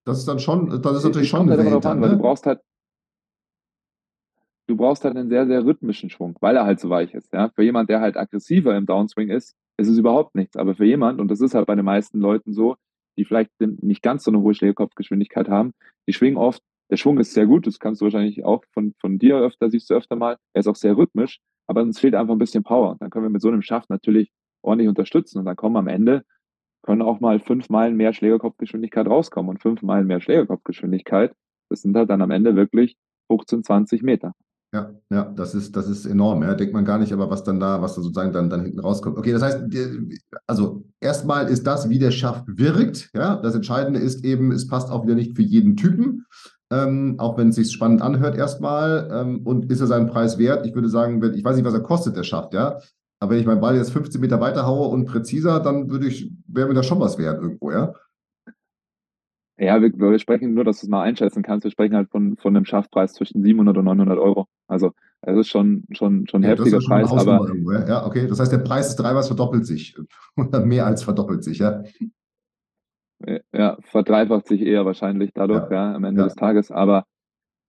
das 0.04 0.18
ist 0.18 0.26
dann 0.26 0.40
schon, 0.40 0.82
das 0.82 0.96
ist 0.96 1.04
natürlich 1.04 1.28
schon 1.28 1.50
eine 1.50 1.58
Welt, 1.64 1.86
an, 1.86 2.00
ne? 2.00 2.10
Du 2.10 2.18
brauchst 2.18 2.46
halt 2.46 2.60
du 4.68 4.76
brauchst 4.76 5.04
halt 5.04 5.16
einen 5.16 5.28
sehr, 5.28 5.46
sehr 5.46 5.64
rhythmischen 5.64 6.10
Schwung, 6.10 6.36
weil 6.40 6.56
er 6.56 6.64
halt 6.64 6.80
so 6.80 6.88
weich 6.88 7.14
ist. 7.14 7.32
Ja? 7.32 7.50
Für 7.50 7.62
jemand, 7.62 7.90
der 7.90 8.00
halt 8.00 8.16
aggressiver 8.16 8.76
im 8.76 8.86
Downswing 8.86 9.28
ist, 9.28 9.54
ist 9.76 9.88
es 9.88 9.98
überhaupt 9.98 10.34
nichts. 10.34 10.56
Aber 10.56 10.74
für 10.74 10.84
jemand, 10.84 11.20
und 11.20 11.28
das 11.28 11.40
ist 11.40 11.54
halt 11.54 11.66
bei 11.66 11.74
den 11.74 11.84
meisten 11.84 12.20
Leuten 12.20 12.52
so, 12.52 12.76
die 13.18 13.24
vielleicht 13.24 13.50
nicht 13.60 14.02
ganz 14.02 14.24
so 14.24 14.30
eine 14.30 14.40
hohe 14.40 14.54
Schlägerkopfgeschwindigkeit 14.54 15.48
haben, 15.48 15.72
die 16.08 16.12
schwingen 16.12 16.38
oft, 16.38 16.62
der 16.90 16.96
Schwung 16.96 17.18
ist 17.18 17.34
sehr 17.34 17.46
gut, 17.46 17.66
das 17.66 17.78
kannst 17.78 18.00
du 18.00 18.06
wahrscheinlich 18.06 18.44
auch 18.44 18.64
von, 18.72 18.94
von 18.98 19.18
dir 19.18 19.36
öfter, 19.36 19.70
siehst 19.70 19.90
du 19.90 19.94
öfter 19.94 20.16
mal, 20.16 20.38
er 20.54 20.60
ist 20.60 20.66
auch 20.66 20.76
sehr 20.76 20.96
rhythmisch, 20.96 21.38
aber 21.72 21.82
uns 21.82 21.98
fehlt 21.98 22.14
einfach 22.14 22.34
ein 22.34 22.38
bisschen 22.38 22.62
Power. 22.62 22.96
Dann 23.00 23.08
können 23.08 23.24
wir 23.24 23.30
mit 23.30 23.40
so 23.40 23.48
einem 23.48 23.62
Schaft 23.62 23.88
natürlich 23.88 24.30
ordentlich 24.60 24.88
unterstützen 24.88 25.38
und 25.38 25.46
dann 25.46 25.56
kommen 25.56 25.76
am 25.76 25.88
Ende, 25.88 26.22
können 26.82 27.00
auch 27.00 27.20
mal 27.20 27.40
fünf 27.40 27.70
Meilen 27.70 27.96
mehr 27.96 28.12
Schlägerkopfgeschwindigkeit 28.12 29.06
rauskommen 29.06 29.48
und 29.48 29.62
fünf 29.62 29.82
Meilen 29.82 30.06
mehr 30.06 30.20
Schlägerkopfgeschwindigkeit, 30.20 31.34
das 31.70 31.80
sind 31.80 31.96
halt 31.96 32.10
dann 32.10 32.20
am 32.20 32.30
Ende 32.30 32.56
wirklich 32.56 32.96
15, 33.28 33.64
20 33.64 34.02
Meter. 34.02 34.34
Ja, 34.74 34.90
ja, 35.10 35.24
das 35.24 35.54
ist, 35.54 35.76
das 35.76 35.88
ist 35.88 36.06
enorm. 36.06 36.42
Ja. 36.42 36.54
Denkt 36.54 36.72
man 36.72 36.84
gar 36.84 36.98
nicht, 36.98 37.12
aber 37.12 37.30
was 37.30 37.44
dann 37.44 37.60
da, 37.60 37.82
was 37.82 37.94
da 37.94 38.02
sozusagen 38.02 38.32
dann, 38.32 38.48
dann 38.48 38.62
hinten 38.62 38.80
rauskommt. 38.80 39.18
Okay, 39.18 39.32
das 39.32 39.42
heißt, 39.42 39.64
also 40.46 40.84
erstmal 41.00 41.48
ist 41.48 41.66
das, 41.66 41.88
wie 41.90 41.98
der 41.98 42.10
Schaft 42.10 42.44
wirkt. 42.46 43.10
Ja, 43.14 43.36
das 43.36 43.54
Entscheidende 43.54 44.00
ist 44.00 44.24
eben, 44.24 44.50
es 44.50 44.66
passt 44.66 44.90
auch 44.90 45.04
wieder 45.04 45.14
nicht 45.14 45.36
für 45.36 45.42
jeden 45.42 45.76
Typen. 45.76 46.24
Ähm, 46.72 47.16
auch 47.18 47.36
wenn 47.36 47.50
es 47.50 47.56
sich 47.56 47.70
spannend 47.70 48.00
anhört 48.00 48.34
erstmal. 48.34 49.08
Ähm, 49.12 49.42
und 49.44 49.70
ist 49.70 49.82
er 49.82 49.86
seinen 49.86 50.06
Preis 50.06 50.38
wert? 50.38 50.66
Ich 50.66 50.74
würde 50.74 50.88
sagen, 50.88 51.20
wenn, 51.20 51.34
ich 51.34 51.44
weiß 51.44 51.56
nicht, 51.56 51.66
was 51.66 51.74
er 51.74 51.80
kostet, 51.80 52.16
der 52.16 52.22
Schaft, 52.22 52.54
ja. 52.54 52.78
Aber 53.20 53.32
wenn 53.32 53.40
ich 53.40 53.46
meinen 53.46 53.60
Ball 53.60 53.76
jetzt 53.76 53.92
15 53.92 54.20
Meter 54.20 54.40
weiter 54.40 54.66
haue 54.66 54.88
und 54.88 55.04
präziser, 55.04 55.60
dann 55.60 55.90
würde 55.90 56.06
ich, 56.06 56.32
wäre 56.48 56.68
mir 56.68 56.74
das 56.74 56.86
schon 56.86 56.98
was 56.98 57.18
wert 57.18 57.42
irgendwo, 57.42 57.70
ja. 57.70 57.92
Ja, 59.58 59.80
wir, 59.80 59.92
wir 59.92 60.18
sprechen 60.18 60.54
nur, 60.54 60.64
dass 60.64 60.80
du 60.80 60.86
es 60.86 60.90
mal 60.90 61.02
einschätzen 61.02 61.42
kannst. 61.42 61.64
Wir 61.64 61.70
sprechen 61.70 61.94
halt 61.94 62.10
von, 62.10 62.36
von 62.38 62.56
einem 62.56 62.64
Schaftpreis 62.64 63.12
zwischen 63.12 63.42
700 63.42 63.76
und 63.76 63.84
900 63.84 64.18
Euro. 64.18 64.46
Also, 64.66 64.92
es 65.20 65.36
ist 65.36 65.48
schon, 65.48 65.84
schon, 65.92 66.26
schon 66.26 66.40
ein 66.40 66.44
ja, 66.44 66.56
heftiger 66.56 66.80
schon 66.80 66.90
Preis. 66.90 67.12
Aber, 67.12 67.46
irgendwo, 67.46 67.72
ja? 67.72 67.86
ja, 67.86 68.06
okay. 68.06 68.26
Das 68.26 68.40
heißt, 68.40 68.50
der 68.50 68.58
Preis 68.58 68.88
des 68.88 68.96
Treibers 68.96 69.28
verdoppelt 69.28 69.66
sich. 69.66 69.94
Oder 70.36 70.64
mehr 70.64 70.86
als 70.86 71.04
verdoppelt 71.04 71.44
sich, 71.44 71.58
ja. 71.58 71.84
Ja, 73.52 73.78
verdreifacht 73.82 74.46
sich 74.46 74.62
eher 74.62 74.84
wahrscheinlich 74.84 75.32
dadurch, 75.34 75.70
ja, 75.70 75.90
ja 75.90 75.94
am 75.94 76.04
Ende 76.04 76.22
ja. 76.22 76.26
des 76.26 76.34
Tages. 76.34 76.70
Aber 76.70 77.04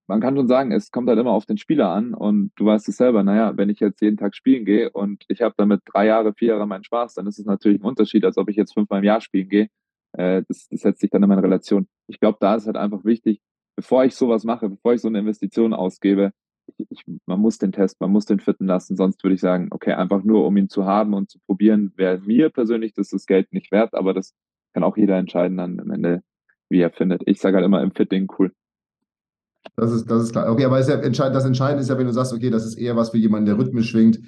man 0.08 0.20
kann 0.20 0.36
schon 0.36 0.48
sagen, 0.48 0.72
es 0.72 0.92
kommt 0.92 1.10
halt 1.10 1.20
immer 1.20 1.32
auf 1.32 1.46
den 1.46 1.58
Spieler 1.58 1.90
an 1.90 2.14
und 2.14 2.52
du 2.56 2.66
weißt 2.66 2.90
es 2.90 2.98
selber, 2.98 3.24
naja, 3.24 3.56
wenn 3.56 3.70
ich 3.70 3.80
jetzt 3.80 4.02
jeden 4.02 4.18
Tag 4.18 4.36
spielen 4.36 4.66
gehe 4.66 4.90
und 4.90 5.24
ich 5.28 5.42
habe 5.42 5.56
damit 5.58 5.82
drei 5.86 6.08
Jahre, 6.08 6.34
vier 6.34 6.50
Jahre 6.50 6.68
meinen 6.68 6.84
Spaß, 6.84 7.14
dann 7.14 7.28
ist 7.28 7.40
es 7.40 7.46
natürlich 7.46 7.82
ein 7.82 7.86
Unterschied, 7.86 8.26
als 8.26 8.38
ob 8.38 8.50
ich 8.50 8.56
jetzt 8.56 8.74
fünfmal 8.74 9.00
im 9.00 9.06
Jahr 9.06 9.22
spielen 9.22 9.50
gehe 9.50 9.70
äh, 10.14 10.44
das, 10.48 10.68
das 10.70 10.82
setzt 10.82 11.02
sich 11.02 11.10
dann 11.10 11.24
immer 11.24 11.36
in 11.36 11.40
Relation. 11.40 11.88
Ich 12.08 12.20
glaube, 12.20 12.38
da 12.40 12.56
ist 12.56 12.66
halt 12.66 12.78
einfach 12.78 13.04
wichtig, 13.04 13.42
bevor 13.76 14.06
ich 14.06 14.16
sowas 14.16 14.44
mache, 14.44 14.70
bevor 14.70 14.94
ich 14.94 15.02
so 15.02 15.08
eine 15.08 15.20
Investition 15.20 15.74
ausgebe, 15.74 16.32
ich, 16.78 16.86
ich, 16.90 17.04
man 17.26 17.40
muss 17.40 17.58
den 17.58 17.74
Test, 17.74 18.00
man 18.00 18.12
muss 18.12 18.26
den 18.26 18.40
fitten 18.40 18.68
lassen, 18.68 18.96
sonst 18.96 19.22
würde 19.24 19.36
ich 19.36 19.42
sagen, 19.42 19.68
okay, 19.72 19.94
einfach 19.94 20.24
nur 20.24 20.46
um 20.46 20.56
ihn 20.56 20.70
zu 20.70 20.86
haben 20.86 21.14
und 21.14 21.30
zu 21.30 21.40
probieren, 21.46 21.92
wäre 21.98 22.20
mir 22.20 22.50
persönlich 22.50 22.94
das, 22.94 23.10
das 23.10 23.26
Geld 23.26 23.52
nicht 23.52 23.72
wert, 23.72 23.94
aber 23.96 24.14
das 24.14 24.34
kann 24.74 24.84
auch 24.84 24.98
jeder 24.98 25.18
entscheiden 25.18 25.58
dann 25.58 25.80
am 25.80 25.92
Ende, 25.92 26.24
wie 26.70 26.82
er 26.82 26.92
findet. 26.92 27.22
Ich 27.26 27.40
sage 27.40 27.56
halt 27.56 27.66
immer 27.66 27.82
im 27.82 27.92
Fitting 27.92 28.32
cool. 28.38 28.52
Das 29.76 29.92
ist, 29.92 30.10
das 30.12 30.24
ist 30.24 30.32
klar. 30.34 30.52
Okay, 30.52 30.66
aber 30.66 30.80
ist 30.80 30.90
ja 30.90 30.96
entscheidend, 30.96 31.36
das 31.36 31.46
Entscheidende 31.46 31.82
ist 31.82 31.90
ja, 31.90 31.98
wenn 31.98 32.08
du 32.08 32.14
sagst, 32.14 32.34
okay, 32.34 32.50
das 32.50 32.66
ist 32.66 32.76
eher 32.76 32.96
was 32.96 33.12
für 33.12 33.18
jemanden, 33.18 33.46
der 33.46 33.58
rhythmisch 33.58 33.90
schwingt 33.90 34.20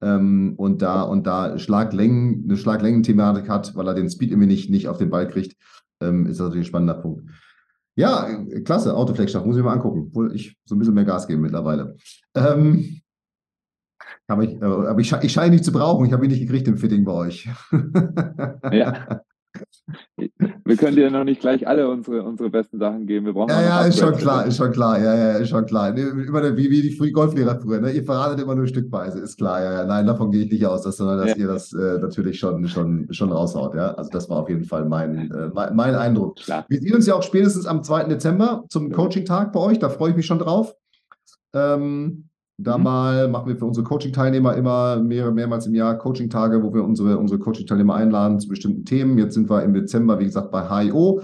ähm, 0.00 0.54
und 0.56 0.82
da 0.82 1.02
und 1.02 1.26
da 1.26 1.58
Schlaglängen, 1.58 2.44
eine 2.44 2.56
Schlaglängenthematik 2.56 3.48
hat, 3.48 3.74
weil 3.74 3.88
er 3.88 3.94
den 3.94 4.08
Speed 4.08 4.30
irgendwie 4.30 4.48
nicht, 4.48 4.70
nicht 4.70 4.88
auf 4.88 4.98
den 4.98 5.10
Ball 5.10 5.28
kriegt, 5.28 5.56
ähm, 6.00 6.26
ist 6.26 6.38
das 6.38 6.46
natürlich 6.46 6.66
ein 6.66 6.68
spannender 6.68 6.94
Punkt. 6.94 7.28
Ja, 7.96 8.28
klasse, 8.64 8.96
Autoflex-Schacht, 8.96 9.46
muss 9.46 9.56
ich 9.56 9.62
mal 9.62 9.72
angucken, 9.72 10.06
obwohl 10.08 10.34
ich 10.34 10.56
so 10.64 10.74
ein 10.74 10.78
bisschen 10.78 10.94
mehr 10.94 11.04
Gas 11.04 11.28
gebe 11.28 11.40
mittlerweile. 11.40 11.96
Ähm, 12.34 13.00
aber 14.26 14.42
ich, 14.42 14.62
aber 14.62 14.98
ich, 14.98 15.12
ich 15.12 15.32
scheine 15.32 15.50
nicht 15.50 15.64
zu 15.64 15.72
brauchen, 15.72 16.06
ich 16.06 16.12
habe 16.12 16.24
ihn 16.24 16.30
nicht 16.30 16.40
gekriegt 16.40 16.66
im 16.66 16.78
Fitting 16.78 17.04
bei 17.04 17.12
euch. 17.12 17.48
ja. 18.72 19.20
Wir 20.64 20.76
können 20.76 20.96
dir 20.96 21.10
noch 21.10 21.24
nicht 21.24 21.40
gleich 21.40 21.66
alle 21.68 21.88
unsere, 21.88 22.22
unsere 22.22 22.50
besten 22.50 22.78
Sachen 22.78 23.06
geben. 23.06 23.26
Wir 23.26 23.32
brauchen 23.34 23.50
ja, 23.50 23.62
ja, 23.62 23.84
ist 23.84 23.98
schon 23.98 24.16
klar, 24.16 24.46
ist 24.46 24.56
schon 24.56 24.72
klar. 24.72 24.98
Ja, 24.98 25.14
ja, 25.14 25.32
ist 25.32 25.50
schon 25.50 25.66
klar. 25.66 25.96
Immer 25.96 26.56
wie, 26.56 26.70
wie 26.70 26.82
die 26.82 27.12
Golflehrer 27.12 27.60
früher. 27.60 27.80
Ne? 27.80 27.92
Ihr 27.92 28.04
verratet 28.04 28.40
immer 28.40 28.54
nur 28.54 28.66
stückweise, 28.66 29.20
ist 29.20 29.36
klar. 29.36 29.62
Ja, 29.62 29.72
ja. 29.72 29.84
Nein, 29.84 30.06
davon 30.06 30.30
gehe 30.30 30.44
ich 30.44 30.50
nicht 30.50 30.66
aus, 30.66 30.82
dass, 30.82 30.96
sondern 30.96 31.18
dass 31.18 31.30
ja. 31.30 31.36
ihr 31.36 31.46
das 31.46 31.72
äh, 31.72 31.98
natürlich 31.98 32.38
schon, 32.38 32.66
schon, 32.66 33.06
schon 33.10 33.30
raushaut. 33.30 33.74
Ja? 33.74 33.92
Also 33.94 34.10
das 34.10 34.28
war 34.30 34.38
auf 34.38 34.48
jeden 34.48 34.64
Fall 34.64 34.86
mein, 34.86 35.30
äh, 35.30 35.50
mein, 35.52 35.76
mein, 35.76 35.94
Eindruck. 35.94 36.36
Klar. 36.36 36.64
Wir 36.68 36.80
sehen 36.80 36.94
uns 36.94 37.06
ja 37.06 37.14
auch 37.14 37.22
spätestens 37.22 37.66
am 37.66 37.82
2. 37.82 38.04
Dezember 38.04 38.64
zum 38.68 38.90
Coaching-Tag 38.90 39.52
bei 39.52 39.60
euch. 39.60 39.78
Da 39.78 39.90
freue 39.90 40.10
ich 40.10 40.16
mich 40.16 40.26
schon 40.26 40.38
drauf. 40.38 40.74
Ähm, 41.52 42.28
da 42.56 42.78
mhm. 42.78 42.84
mal 42.84 43.28
machen 43.28 43.48
wir 43.48 43.56
für 43.56 43.64
unsere 43.64 43.84
Coaching-Teilnehmer 43.84 44.54
immer 44.54 45.00
mehr, 45.00 45.30
mehrmals 45.32 45.66
im 45.66 45.74
Jahr 45.74 45.98
Coaching-Tage, 45.98 46.62
wo 46.62 46.72
wir 46.72 46.84
unsere, 46.84 47.18
unsere 47.18 47.40
Coaching-Teilnehmer 47.40 47.94
einladen 47.94 48.38
zu 48.38 48.48
bestimmten 48.48 48.84
Themen. 48.84 49.18
Jetzt 49.18 49.34
sind 49.34 49.50
wir 49.50 49.62
im 49.62 49.74
Dezember, 49.74 50.18
wie 50.18 50.24
gesagt, 50.24 50.50
bei 50.50 50.68
HIO 50.68 51.22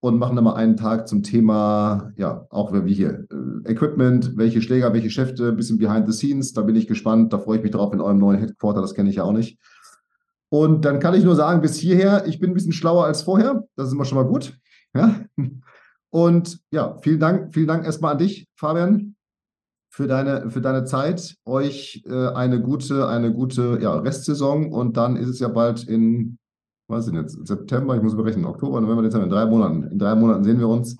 und 0.00 0.18
machen 0.18 0.34
dann 0.34 0.44
mal 0.44 0.54
einen 0.54 0.76
Tag 0.76 1.06
zum 1.06 1.22
Thema, 1.22 2.12
ja, 2.16 2.46
auch 2.50 2.72
wie 2.72 2.92
hier, 2.92 3.24
äh, 3.30 3.70
Equipment, 3.70 4.36
welche 4.36 4.60
Schläger, 4.60 4.92
welche 4.92 5.10
Schäfte, 5.10 5.48
ein 5.48 5.56
bisschen 5.56 5.78
behind 5.78 6.10
the 6.10 6.12
scenes. 6.12 6.52
Da 6.52 6.62
bin 6.62 6.76
ich 6.76 6.88
gespannt, 6.88 7.32
da 7.32 7.38
freue 7.38 7.58
ich 7.58 7.62
mich 7.62 7.72
drauf 7.72 7.92
in 7.94 8.00
eurem 8.00 8.18
neuen 8.18 8.38
Headquarter, 8.38 8.80
das 8.80 8.94
kenne 8.94 9.10
ich 9.10 9.16
ja 9.16 9.22
auch 9.22 9.32
nicht. 9.32 9.58
Und 10.50 10.84
dann 10.84 10.98
kann 10.98 11.14
ich 11.14 11.24
nur 11.24 11.36
sagen, 11.36 11.62
bis 11.62 11.76
hierher, 11.76 12.26
ich 12.26 12.38
bin 12.38 12.50
ein 12.50 12.54
bisschen 12.54 12.72
schlauer 12.72 13.06
als 13.06 13.22
vorher. 13.22 13.64
Das 13.76 13.88
ist 13.88 13.94
immer 13.94 14.04
schon 14.04 14.18
mal 14.18 14.26
gut. 14.26 14.58
Ja. 14.94 15.20
Und 16.10 16.60
ja, 16.70 16.96
vielen 17.02 17.18
Dank, 17.18 17.52
vielen 17.54 17.66
Dank 17.66 17.84
erstmal 17.84 18.12
an 18.12 18.18
dich, 18.18 18.46
Fabian 18.54 19.13
für 19.94 20.08
deine, 20.08 20.50
für 20.50 20.60
deine 20.60 20.84
Zeit. 20.84 21.36
Euch 21.44 22.02
äh, 22.08 22.26
eine 22.30 22.60
gute, 22.60 23.06
eine 23.06 23.32
gute 23.32 23.78
ja, 23.80 23.94
Restsaison 23.94 24.72
und 24.72 24.96
dann 24.96 25.14
ist 25.14 25.28
es 25.28 25.38
ja 25.38 25.46
bald 25.46 25.84
in, 25.84 26.36
was 26.88 27.06
ist 27.06 27.14
jetzt, 27.14 27.46
September, 27.46 27.94
ich 27.94 28.02
muss 28.02 28.16
berechnen, 28.16 28.44
Oktober, 28.44 28.80
November, 28.80 29.02
Dezember, 29.02 29.26
in 29.26 29.30
drei 29.30 29.46
Monaten. 29.46 29.84
In 29.84 29.98
drei 30.00 30.16
Monaten 30.16 30.42
sehen 30.42 30.58
wir 30.58 30.66
uns. 30.66 30.96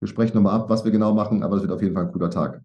Wir 0.00 0.08
sprechen 0.08 0.38
nochmal 0.38 0.54
ab, 0.54 0.70
was 0.70 0.86
wir 0.86 0.90
genau 0.90 1.12
machen, 1.12 1.42
aber 1.42 1.56
es 1.56 1.62
wird 1.62 1.70
auf 1.70 1.82
jeden 1.82 1.94
Fall 1.94 2.06
ein 2.06 2.12
guter 2.12 2.30
Tag. 2.30 2.62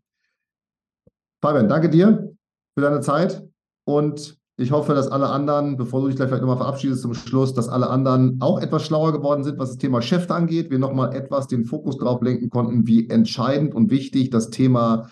Fabian, 1.43 1.67
danke 1.67 1.89
dir 1.89 2.33
für 2.73 2.81
deine 2.81 3.01
Zeit 3.01 3.45
und 3.83 4.37
ich 4.55 4.71
hoffe, 4.71 4.93
dass 4.93 5.09
alle 5.09 5.27
anderen, 5.27 5.75
bevor 5.75 5.99
du 5.99 6.07
dich 6.07 6.15
gleich 6.15 6.29
vielleicht 6.29 6.43
nochmal 6.43 6.55
verabschiedest 6.55 7.01
zum 7.01 7.13
Schluss, 7.13 7.53
dass 7.53 7.67
alle 7.67 7.89
anderen 7.89 8.37
auch 8.39 8.61
etwas 8.61 8.85
schlauer 8.85 9.11
geworden 9.11 9.43
sind, 9.43 9.59
was 9.59 9.71
das 9.71 9.77
Thema 9.77 10.01
Chef 10.01 10.31
angeht. 10.31 10.71
Wir 10.71 10.79
nochmal 10.79 11.13
etwas 11.13 11.47
den 11.47 11.65
Fokus 11.65 11.97
drauf 11.97 12.21
lenken 12.21 12.49
konnten, 12.49 12.87
wie 12.87 13.09
entscheidend 13.09 13.75
und 13.75 13.91
wichtig 13.91 14.29
das 14.29 14.51
Thema 14.51 15.09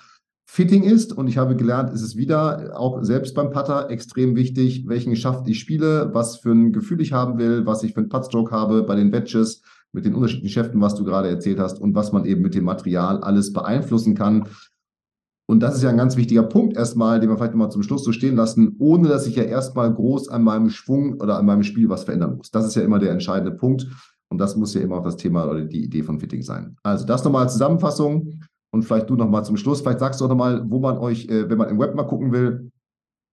Fitting 0.54 0.84
ist. 0.84 1.14
Und 1.14 1.28
ich 1.28 1.40
habe 1.40 1.56
gelernt, 1.56 1.92
ist 1.94 2.04
es 2.04 2.16
wieder 2.16 2.80
auch 2.80 3.02
selbst 3.02 3.34
beim 3.34 3.50
Putter 3.50 3.90
extrem 3.90 4.36
wichtig, 4.36 4.88
welchen 4.88 5.16
Schaft 5.16 5.48
ich 5.48 5.60
spiele, 5.60 6.12
was 6.14 6.38
für 6.38 6.52
ein 6.52 6.72
Gefühl 6.72 7.02
ich 7.02 7.12
haben 7.12 7.40
will, 7.40 7.66
was 7.66 7.82
ich 7.82 7.96
für 7.96 8.02
ein 8.02 8.10
Puttstroke 8.10 8.52
habe 8.52 8.84
bei 8.84 8.94
den 8.94 9.12
Wedges, 9.12 9.64
mit 9.94 10.06
den 10.06 10.14
unterschiedlichen 10.14 10.54
Schäften, 10.54 10.80
was 10.80 10.94
du 10.94 11.06
gerade 11.06 11.28
erzählt 11.28 11.60
hast 11.60 11.82
und 11.82 11.96
was 11.96 12.12
man 12.12 12.26
eben 12.26 12.44
mit 12.44 12.54
dem 12.54 12.66
Material 12.66 13.24
alles 13.24 13.52
beeinflussen 13.52 14.14
kann. 14.14 14.48
Und 15.48 15.62
das 15.62 15.74
ist 15.76 15.82
ja 15.82 15.90
ein 15.90 15.98
ganz 15.98 16.18
wichtiger 16.18 16.44
Punkt 16.44 16.78
erstmal, 16.78 17.20
den 17.20 17.30
wir 17.30 17.38
vielleicht 17.38 17.54
nochmal 17.54 17.72
zum 17.72 17.82
Schluss 17.82 18.04
so 18.04 18.12
stehen 18.12 18.36
lassen, 18.36 18.76
ohne 18.78 19.08
dass 19.08 19.26
ich 19.26 19.36
ja 19.36 19.44
erstmal 19.44 19.92
groß 19.92 20.30
an 20.30 20.44
meinem 20.44 20.70
Schwung 20.70 21.20
oder 21.20 21.40
an 21.40 21.48
meinem 21.48 21.64
Spiel 21.64 21.90
was 21.90 22.04
verändern 22.04 22.38
muss. 22.38 22.52
Das 22.52 22.68
ist 22.68 22.76
ja 22.76 22.84
immer 22.84 23.00
der 23.00 23.10
entscheidende 23.10 23.58
Punkt. 23.58 23.88
Und 24.30 24.38
das 24.38 24.56
muss 24.56 24.76
ja 24.76 24.82
immer 24.82 24.98
auch 24.98 25.04
das 25.04 25.18
Thema 25.18 25.50
oder 25.50 25.62
die 25.62 25.84
Idee 25.84 26.04
von 26.04 26.20
Fitting 26.20 26.44
sein. 26.44 26.76
Also 26.84 27.08
das 27.08 27.24
nochmal 27.24 27.44
als 27.44 27.54
Zusammenfassung. 27.54 28.40
Und 28.74 28.82
vielleicht 28.82 29.08
du 29.08 29.16
noch 29.16 29.30
mal 29.30 29.44
zum 29.44 29.56
Schluss, 29.56 29.82
vielleicht 29.82 30.00
sagst 30.00 30.20
du 30.20 30.26
auch 30.26 30.30
noch 30.30 30.36
mal, 30.36 30.64
wo 30.68 30.80
man 30.80 30.98
euch, 30.98 31.30
äh, 31.30 31.48
wenn 31.48 31.60
man 31.60 31.70
im 31.70 31.80
Web 31.80 31.94
mal 31.94 32.08
gucken 32.08 32.32
will, 32.32 32.72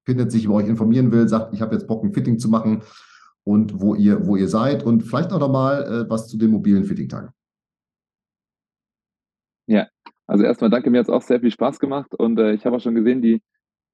findet, 0.05 0.31
sich 0.31 0.45
über 0.45 0.55
euch 0.55 0.69
informieren 0.69 1.13
will, 1.13 1.29
sagt, 1.29 1.55
ich 1.55 1.63
habe 1.63 1.75
jetzt 1.75 1.87
Bock, 1.87 2.05
ein 2.05 2.13
Fitting 2.13 2.39
zu 2.39 2.51
machen 2.51 2.83
und 3.43 3.81
wo 3.81 3.95
ihr, 3.95 4.27
wo 4.27 4.37
ihr 4.37 4.49
seid 4.49 4.83
und 4.83 5.03
vielleicht 5.03 5.33
auch 5.33 5.41
noch 5.41 5.51
mal 5.51 5.83
äh, 5.85 6.11
was 6.11 6.29
zu 6.29 6.37
den 6.37 6.51
mobilen 6.51 6.85
Fitting-Tagen. 6.85 7.31
Ja, 9.67 9.87
Also 10.27 10.45
erstmal 10.45 10.69
danke, 10.69 10.91
mir 10.91 10.99
hat 10.99 11.07
es 11.07 11.11
auch 11.11 11.23
sehr 11.23 11.41
viel 11.41 11.51
Spaß 11.51 11.79
gemacht 11.79 12.15
und 12.15 12.39
äh, 12.39 12.53
ich 12.53 12.67
habe 12.67 12.77
auch 12.77 12.81
schon 12.81 12.95
gesehen, 12.95 13.23
die, 13.23 13.41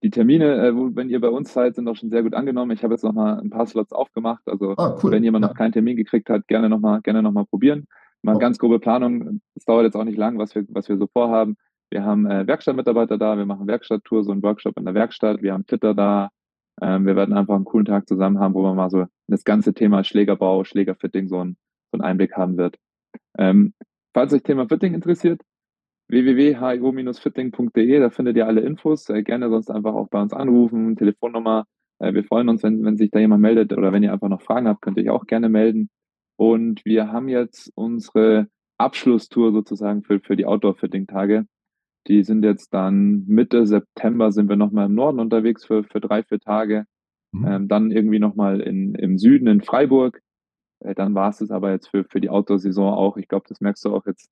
die 0.02 0.10
Termine, 0.10 0.66
äh, 0.66 0.74
wo, 0.74 0.96
wenn 0.96 1.10
ihr 1.10 1.20
bei 1.20 1.28
uns 1.28 1.52
seid, 1.52 1.76
sind 1.76 1.86
auch 1.86 1.94
schon 1.94 2.10
sehr 2.10 2.24
gut 2.24 2.34
angenommen. 2.34 2.72
Ich 2.72 2.82
habe 2.82 2.94
jetzt 2.94 3.04
nochmal 3.04 3.38
ein 3.38 3.50
paar 3.50 3.66
Slots 3.66 3.92
aufgemacht. 3.92 4.42
Also 4.46 4.74
ah, 4.76 4.98
cool. 5.00 5.12
wenn 5.12 5.22
jemand 5.22 5.44
ja. 5.44 5.48
noch 5.48 5.56
keinen 5.56 5.70
Termin 5.70 5.96
gekriegt 5.96 6.28
hat, 6.28 6.48
gerne 6.48 6.68
nochmal 6.68 7.02
gerne 7.02 7.22
noch 7.22 7.30
mal 7.30 7.46
probieren. 7.46 7.86
Mal 8.22 8.36
oh. 8.36 8.38
ganz 8.38 8.58
grobe 8.58 8.78
Planung. 8.78 9.40
Es 9.54 9.64
dauert 9.64 9.84
jetzt 9.84 9.96
auch 9.96 10.04
nicht 10.04 10.18
lang, 10.18 10.38
was 10.38 10.54
wir, 10.54 10.64
was 10.68 10.88
wir 10.88 10.96
so 10.96 11.06
vorhaben. 11.06 11.56
Wir 11.90 12.04
haben 12.04 12.26
äh, 12.26 12.46
Werkstattmitarbeiter 12.46 13.18
da, 13.18 13.38
wir 13.38 13.46
machen 13.46 13.66
Werkstatttour, 13.66 14.24
so 14.24 14.32
einen 14.32 14.42
Workshop 14.42 14.76
in 14.76 14.84
der 14.84 14.94
Werkstatt, 14.94 15.42
wir 15.42 15.52
haben 15.52 15.64
Fitter 15.64 15.94
da. 15.94 16.30
Ähm, 16.82 17.06
wir 17.06 17.16
werden 17.16 17.34
einfach 17.34 17.54
einen 17.54 17.64
coolen 17.64 17.86
Tag 17.86 18.08
zusammen 18.08 18.38
haben, 18.38 18.54
wo 18.54 18.62
man 18.62 18.76
mal 18.76 18.90
so 18.90 19.06
das 19.28 19.44
ganze 19.44 19.72
Thema 19.72 20.04
Schlägerbau, 20.04 20.64
Schlägerfitting 20.64 21.28
so, 21.28 21.40
ein, 21.40 21.56
so 21.92 21.98
einen 21.98 22.02
Einblick 22.02 22.36
haben 22.36 22.56
wird. 22.58 22.76
Ähm, 23.38 23.72
falls 24.12 24.32
euch 24.34 24.42
Thema 24.42 24.68
Fitting 24.68 24.94
interessiert, 24.94 25.40
www.hio-fitting.de, 26.08 28.00
da 28.00 28.10
findet 28.10 28.36
ihr 28.36 28.46
alle 28.46 28.60
Infos. 28.60 29.08
Äh, 29.08 29.22
gerne 29.22 29.48
sonst 29.48 29.70
einfach 29.70 29.94
auch 29.94 30.08
bei 30.08 30.20
uns 30.20 30.32
anrufen, 30.32 30.96
Telefonnummer. 30.96 31.66
Äh, 31.98 32.14
wir 32.14 32.24
freuen 32.24 32.48
uns, 32.48 32.62
wenn, 32.62 32.84
wenn 32.84 32.96
sich 32.96 33.10
da 33.10 33.18
jemand 33.18 33.42
meldet 33.42 33.72
oder 33.72 33.92
wenn 33.92 34.02
ihr 34.02 34.12
einfach 34.12 34.28
noch 34.28 34.42
Fragen 34.42 34.68
habt, 34.68 34.82
könnt 34.82 34.98
ihr 34.98 35.04
euch 35.04 35.10
auch 35.10 35.26
gerne 35.26 35.48
melden. 35.48 35.88
Und 36.36 36.84
wir 36.84 37.12
haben 37.12 37.28
jetzt 37.28 37.72
unsere 37.74 38.48
Abschlusstour 38.78 39.52
sozusagen 39.52 40.02
für, 40.02 40.20
für 40.20 40.36
die 40.36 40.46
Outdoor-Fitting-Tage. 40.46 41.46
Die 42.08 42.22
sind 42.22 42.44
jetzt 42.44 42.72
dann 42.72 43.24
Mitte 43.26 43.66
September 43.66 44.30
sind 44.32 44.48
wir 44.48 44.56
nochmal 44.56 44.86
im 44.86 44.94
Norden 44.94 45.18
unterwegs 45.18 45.64
für, 45.64 45.82
für 45.84 46.00
drei, 46.00 46.22
vier 46.22 46.38
Tage. 46.38 46.84
Mhm. 47.32 47.46
Ähm, 47.46 47.68
dann 47.68 47.90
irgendwie 47.90 48.18
nochmal 48.18 48.60
im 48.60 49.18
Süden 49.18 49.48
in 49.48 49.62
Freiburg. 49.62 50.20
Äh, 50.80 50.94
dann 50.94 51.14
war 51.14 51.30
es 51.30 51.40
es 51.40 51.50
aber 51.50 51.70
jetzt 51.70 51.88
für, 51.88 52.04
für 52.04 52.20
die 52.20 52.30
Outdoor-Saison 52.30 52.92
auch. 52.92 53.16
Ich 53.16 53.28
glaube, 53.28 53.46
das 53.48 53.60
merkst 53.60 53.84
du 53.84 53.94
auch 53.94 54.06
jetzt. 54.06 54.28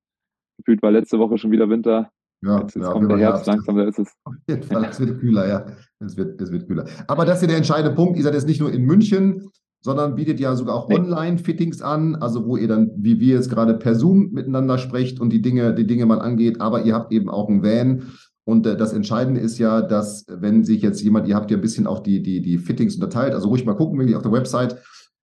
Gefühlt 0.57 0.81
war 0.81 0.91
letzte 0.91 1.19
Woche 1.19 1.37
schon 1.37 1.51
wieder 1.51 1.69
Winter. 1.69 2.11
Ja, 2.41 2.59
jetzt, 2.61 2.75
jetzt 2.75 2.85
ja, 2.85 2.91
kommt 2.91 3.09
der 3.09 3.17
Herbst, 3.17 3.47
Herbst 3.47 3.67
langsam, 3.67 3.77
da 3.77 3.87
ist 3.87 3.99
es. 3.99 4.13
Auf 4.23 4.35
jeden 4.47 4.63
Fall, 4.63 4.85
es 4.85 4.99
wird 4.99 5.19
kühler, 5.19 5.47
ja. 5.47 5.65
Es 5.99 6.15
wird, 6.15 6.39
es 6.39 6.51
wird 6.51 6.67
kühler. 6.67 6.85
Aber 7.07 7.25
das 7.25 7.37
ist 7.37 7.41
ja 7.43 7.47
der 7.47 7.57
entscheidende 7.57 7.95
Punkt. 7.95 8.17
Ihr 8.17 8.23
seid 8.23 8.33
jetzt 8.33 8.47
nicht 8.47 8.61
nur 8.61 8.71
in 8.71 8.83
München, 8.83 9.49
sondern 9.85 10.15
bietet 10.15 10.39
ja 10.39 10.55
sogar 10.55 10.73
auch 10.73 10.89
Online-Fittings 10.89 11.83
an, 11.83 12.15
also 12.15 12.47
wo 12.47 12.57
ihr 12.57 12.67
dann, 12.67 12.89
wie 12.97 13.19
wir 13.19 13.35
jetzt 13.35 13.51
gerade 13.51 13.75
per 13.75 13.93
Zoom 13.93 14.31
miteinander 14.31 14.79
sprecht 14.79 15.19
und 15.19 15.29
die 15.29 15.43
Dinge, 15.43 15.75
die 15.75 15.85
Dinge 15.85 16.07
mal 16.07 16.21
angeht, 16.21 16.59
aber 16.59 16.85
ihr 16.85 16.95
habt 16.95 17.13
eben 17.13 17.29
auch 17.29 17.49
ein 17.49 17.61
Van. 17.61 18.01
Und 18.45 18.65
äh, 18.65 18.75
das 18.75 18.93
Entscheidende 18.93 19.41
ist 19.41 19.59
ja, 19.59 19.83
dass 19.83 20.25
wenn 20.27 20.63
sich 20.63 20.81
jetzt 20.81 21.03
jemand, 21.03 21.27
ihr 21.27 21.35
habt 21.35 21.51
ja 21.51 21.57
ein 21.57 21.61
bisschen 21.61 21.85
auch 21.85 21.99
die, 21.99 22.23
die, 22.23 22.41
die 22.41 22.57
Fittings 22.57 22.95
unterteilt, 22.95 23.35
also 23.35 23.49
ruhig 23.49 23.63
mal 23.63 23.75
gucken, 23.75 24.07
ihr 24.07 24.17
auf 24.17 24.23
der 24.23 24.31
Website. 24.31 24.81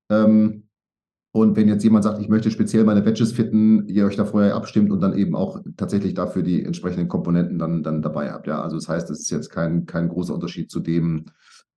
Ähm, 0.08 0.68
und 1.32 1.56
wenn 1.56 1.66
jetzt 1.66 1.82
jemand 1.82 2.04
sagt, 2.04 2.20
ich 2.20 2.28
möchte 2.28 2.52
speziell 2.52 2.84
meine 2.84 3.02
Badges 3.02 3.32
fitten, 3.32 3.88
ihr 3.88 4.06
euch 4.06 4.14
da 4.14 4.24
vorher 4.24 4.54
abstimmt 4.54 4.92
und 4.92 5.00
dann 5.00 5.18
eben 5.18 5.34
auch 5.34 5.60
tatsächlich 5.76 6.14
dafür 6.14 6.44
die 6.44 6.64
entsprechenden 6.64 7.08
Komponenten 7.08 7.58
dann, 7.58 7.82
dann 7.82 8.00
dabei 8.00 8.30
habt. 8.30 8.46
Ja, 8.46 8.62
also 8.62 8.76
das 8.76 8.88
heißt, 8.88 9.10
es 9.10 9.22
ist 9.22 9.30
jetzt 9.32 9.50
kein, 9.50 9.86
kein 9.86 10.08
großer 10.08 10.34
Unterschied 10.34 10.70
zu 10.70 10.78
dem, 10.78 11.24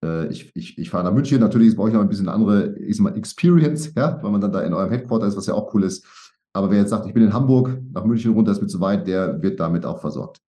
äh, 0.04 0.28
ich, 0.28 0.52
ich, 0.56 0.78
ich 0.78 0.90
fahre 0.90 1.04
nach 1.04 1.14
München, 1.14 1.40
natürlich 1.40 1.70
ist 1.70 1.76
bei 1.78 1.84
euch 1.84 1.94
noch 1.94 2.02
ein 2.02 2.10
bisschen 2.10 2.28
eine 2.28 2.36
andere 2.36 2.78
ich 2.80 3.00
mal, 3.00 3.16
Experience, 3.16 3.94
ja, 3.96 4.20
weil 4.22 4.32
man 4.32 4.42
dann 4.42 4.52
da 4.52 4.62
in 4.62 4.74
eurem 4.74 4.90
Headquarter 4.90 5.28
ist, 5.28 5.38
was 5.38 5.48
ja 5.48 5.54
auch 5.54 5.74
cool 5.74 5.84
ist. 5.84 6.06
Aber 6.54 6.72
wer 6.72 6.80
jetzt 6.80 6.90
sagt, 6.90 7.06
ich 7.06 7.14
bin 7.14 7.24
in 7.24 7.34
Hamburg, 7.34 7.78
nach 7.92 8.06
München 8.06 8.34
runter 8.34 8.52
ist 8.52 8.62
mir 8.62 8.68
zu 8.68 8.80
weit, 8.80 9.08
der 9.08 9.42
wird 9.42 9.60
damit 9.60 9.86
auch 9.86 10.00
versorgt. 10.00 10.42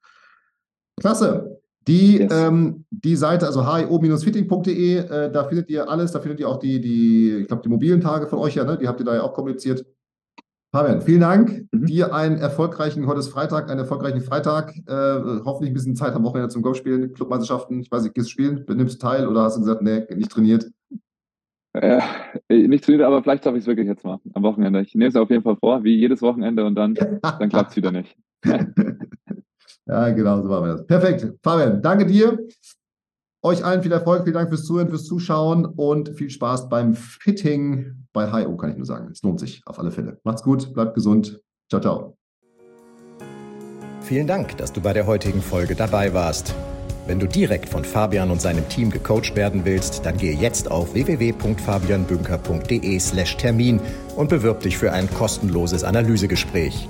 Klasse. 0.99 1.59
Die, 1.87 2.17
yes. 2.17 2.31
ähm, 2.33 2.85
die 2.91 3.15
Seite, 3.15 3.45
also 3.45 3.65
hio-fitting.de, 3.65 4.97
äh, 4.97 5.31
da 5.31 5.45
findet 5.45 5.69
ihr 5.69 5.89
alles, 5.89 6.11
da 6.11 6.19
findet 6.19 6.41
ihr 6.41 6.49
auch 6.49 6.59
die, 6.59 6.81
die 6.81 7.37
ich 7.41 7.47
glaube, 7.47 7.63
die 7.63 7.69
mobilen 7.69 8.01
Tage 8.01 8.27
von 8.27 8.39
euch 8.39 8.55
ja, 8.55 8.65
ne? 8.65 8.77
die 8.77 8.87
habt 8.87 8.99
ihr 8.99 9.05
da 9.05 9.15
ja 9.15 9.21
auch 9.21 9.33
kommuniziert. 9.33 9.85
Fabian, 10.73 11.01
vielen 11.01 11.21
Dank. 11.21 11.65
Mhm. 11.71 11.85
Dir 11.85 12.13
einen 12.13 12.37
erfolgreichen, 12.37 13.07
heute 13.07 13.21
ist 13.21 13.29
Freitag, 13.29 13.69
einen 13.69 13.79
erfolgreichen 13.79 14.21
Freitag. 14.21 14.75
Äh, 14.85 15.41
hoffentlich 15.45 15.71
ein 15.71 15.73
bisschen 15.73 15.95
Zeit 15.95 16.13
am 16.13 16.23
Wochenende 16.23 16.49
zum 16.49 16.61
Golfspielen, 16.61 17.13
Clubmeisterschaften. 17.13 17.79
Ich 17.79 17.89
weiß 17.89 18.03
nicht, 18.03 18.15
gehst 18.15 18.27
du 18.27 18.31
spielen? 18.31 18.65
Nimmst 18.67 18.95
du 18.95 19.07
teil 19.07 19.27
oder 19.27 19.43
hast 19.43 19.55
du 19.55 19.61
gesagt, 19.61 19.81
nee, 19.81 20.05
nicht 20.15 20.29
trainiert? 20.29 20.69
Äh, 21.73 22.01
nicht 22.49 22.83
trainiert, 22.83 23.03
aber 23.03 23.23
vielleicht 23.23 23.45
schaffe 23.45 23.57
ich 23.57 23.63
es 23.63 23.67
wirklich 23.67 23.87
jetzt 23.87 24.03
mal 24.03 24.19
am 24.33 24.43
Wochenende. 24.43 24.81
Ich 24.81 24.93
nehme 24.93 25.09
es 25.09 25.15
auf 25.15 25.29
jeden 25.29 25.43
Fall 25.43 25.55
vor, 25.55 25.83
wie 25.83 25.95
jedes 25.95 26.21
Wochenende 26.21 26.65
und 26.65 26.75
dann, 26.75 26.93
dann 27.21 27.49
klappt 27.49 27.71
es 27.71 27.77
wieder 27.77 27.91
nicht. 27.91 28.17
ja, 29.85 30.09
genau, 30.09 30.41
so 30.41 30.49
machen 30.49 30.65
wir 30.65 30.73
das. 30.73 30.85
Perfekt. 30.85 31.33
Fabian, 31.43 31.81
danke 31.81 32.05
dir. 32.05 32.45
Euch 33.43 33.63
allen 33.63 33.83
viel 33.83 33.91
Erfolg, 33.91 34.23
vielen 34.23 34.33
Dank 34.33 34.49
fürs 34.49 34.65
Zuhören, 34.65 34.89
fürs 34.89 35.05
Zuschauen 35.05 35.65
und 35.65 36.09
viel 36.09 36.29
Spaß 36.29 36.67
beim 36.67 36.95
Fitting 36.95 38.06
bei 38.17 38.29
HIO, 38.31 38.57
kann 38.57 38.71
ich 38.71 38.77
nur 38.77 38.87
sagen. 38.87 39.09
Es 39.11 39.21
lohnt 39.21 39.39
sich 39.39 39.61
auf 39.67 39.77
alle 39.77 39.91
Fälle. 39.91 40.19
Macht's 40.23 40.41
gut, 40.41 40.73
bleibt 40.73 40.95
gesund. 40.95 41.39
Ciao, 41.69 41.79
ciao. 41.79 42.17
Vielen 44.01 44.25
Dank, 44.25 44.57
dass 44.57 44.73
du 44.73 44.81
bei 44.81 44.93
der 44.93 45.05
heutigen 45.05 45.43
Folge 45.43 45.75
dabei 45.75 46.15
warst. 46.15 46.55
Wenn 47.05 47.19
du 47.19 47.27
direkt 47.27 47.69
von 47.69 47.85
Fabian 47.85 48.31
und 48.31 48.41
seinem 48.41 48.67
Team 48.69 48.89
gecoacht 48.89 49.35
werden 49.35 49.65
willst, 49.65 50.03
dann 50.05 50.17
gehe 50.17 50.33
jetzt 50.33 50.71
auf 50.71 50.95
www.fabianbünker.de/termin 50.95 53.79
und 54.15 54.29
bewirb 54.29 54.61
dich 54.61 54.77
für 54.77 54.91
ein 54.91 55.07
kostenloses 55.13 55.83
Analysegespräch. 55.83 56.89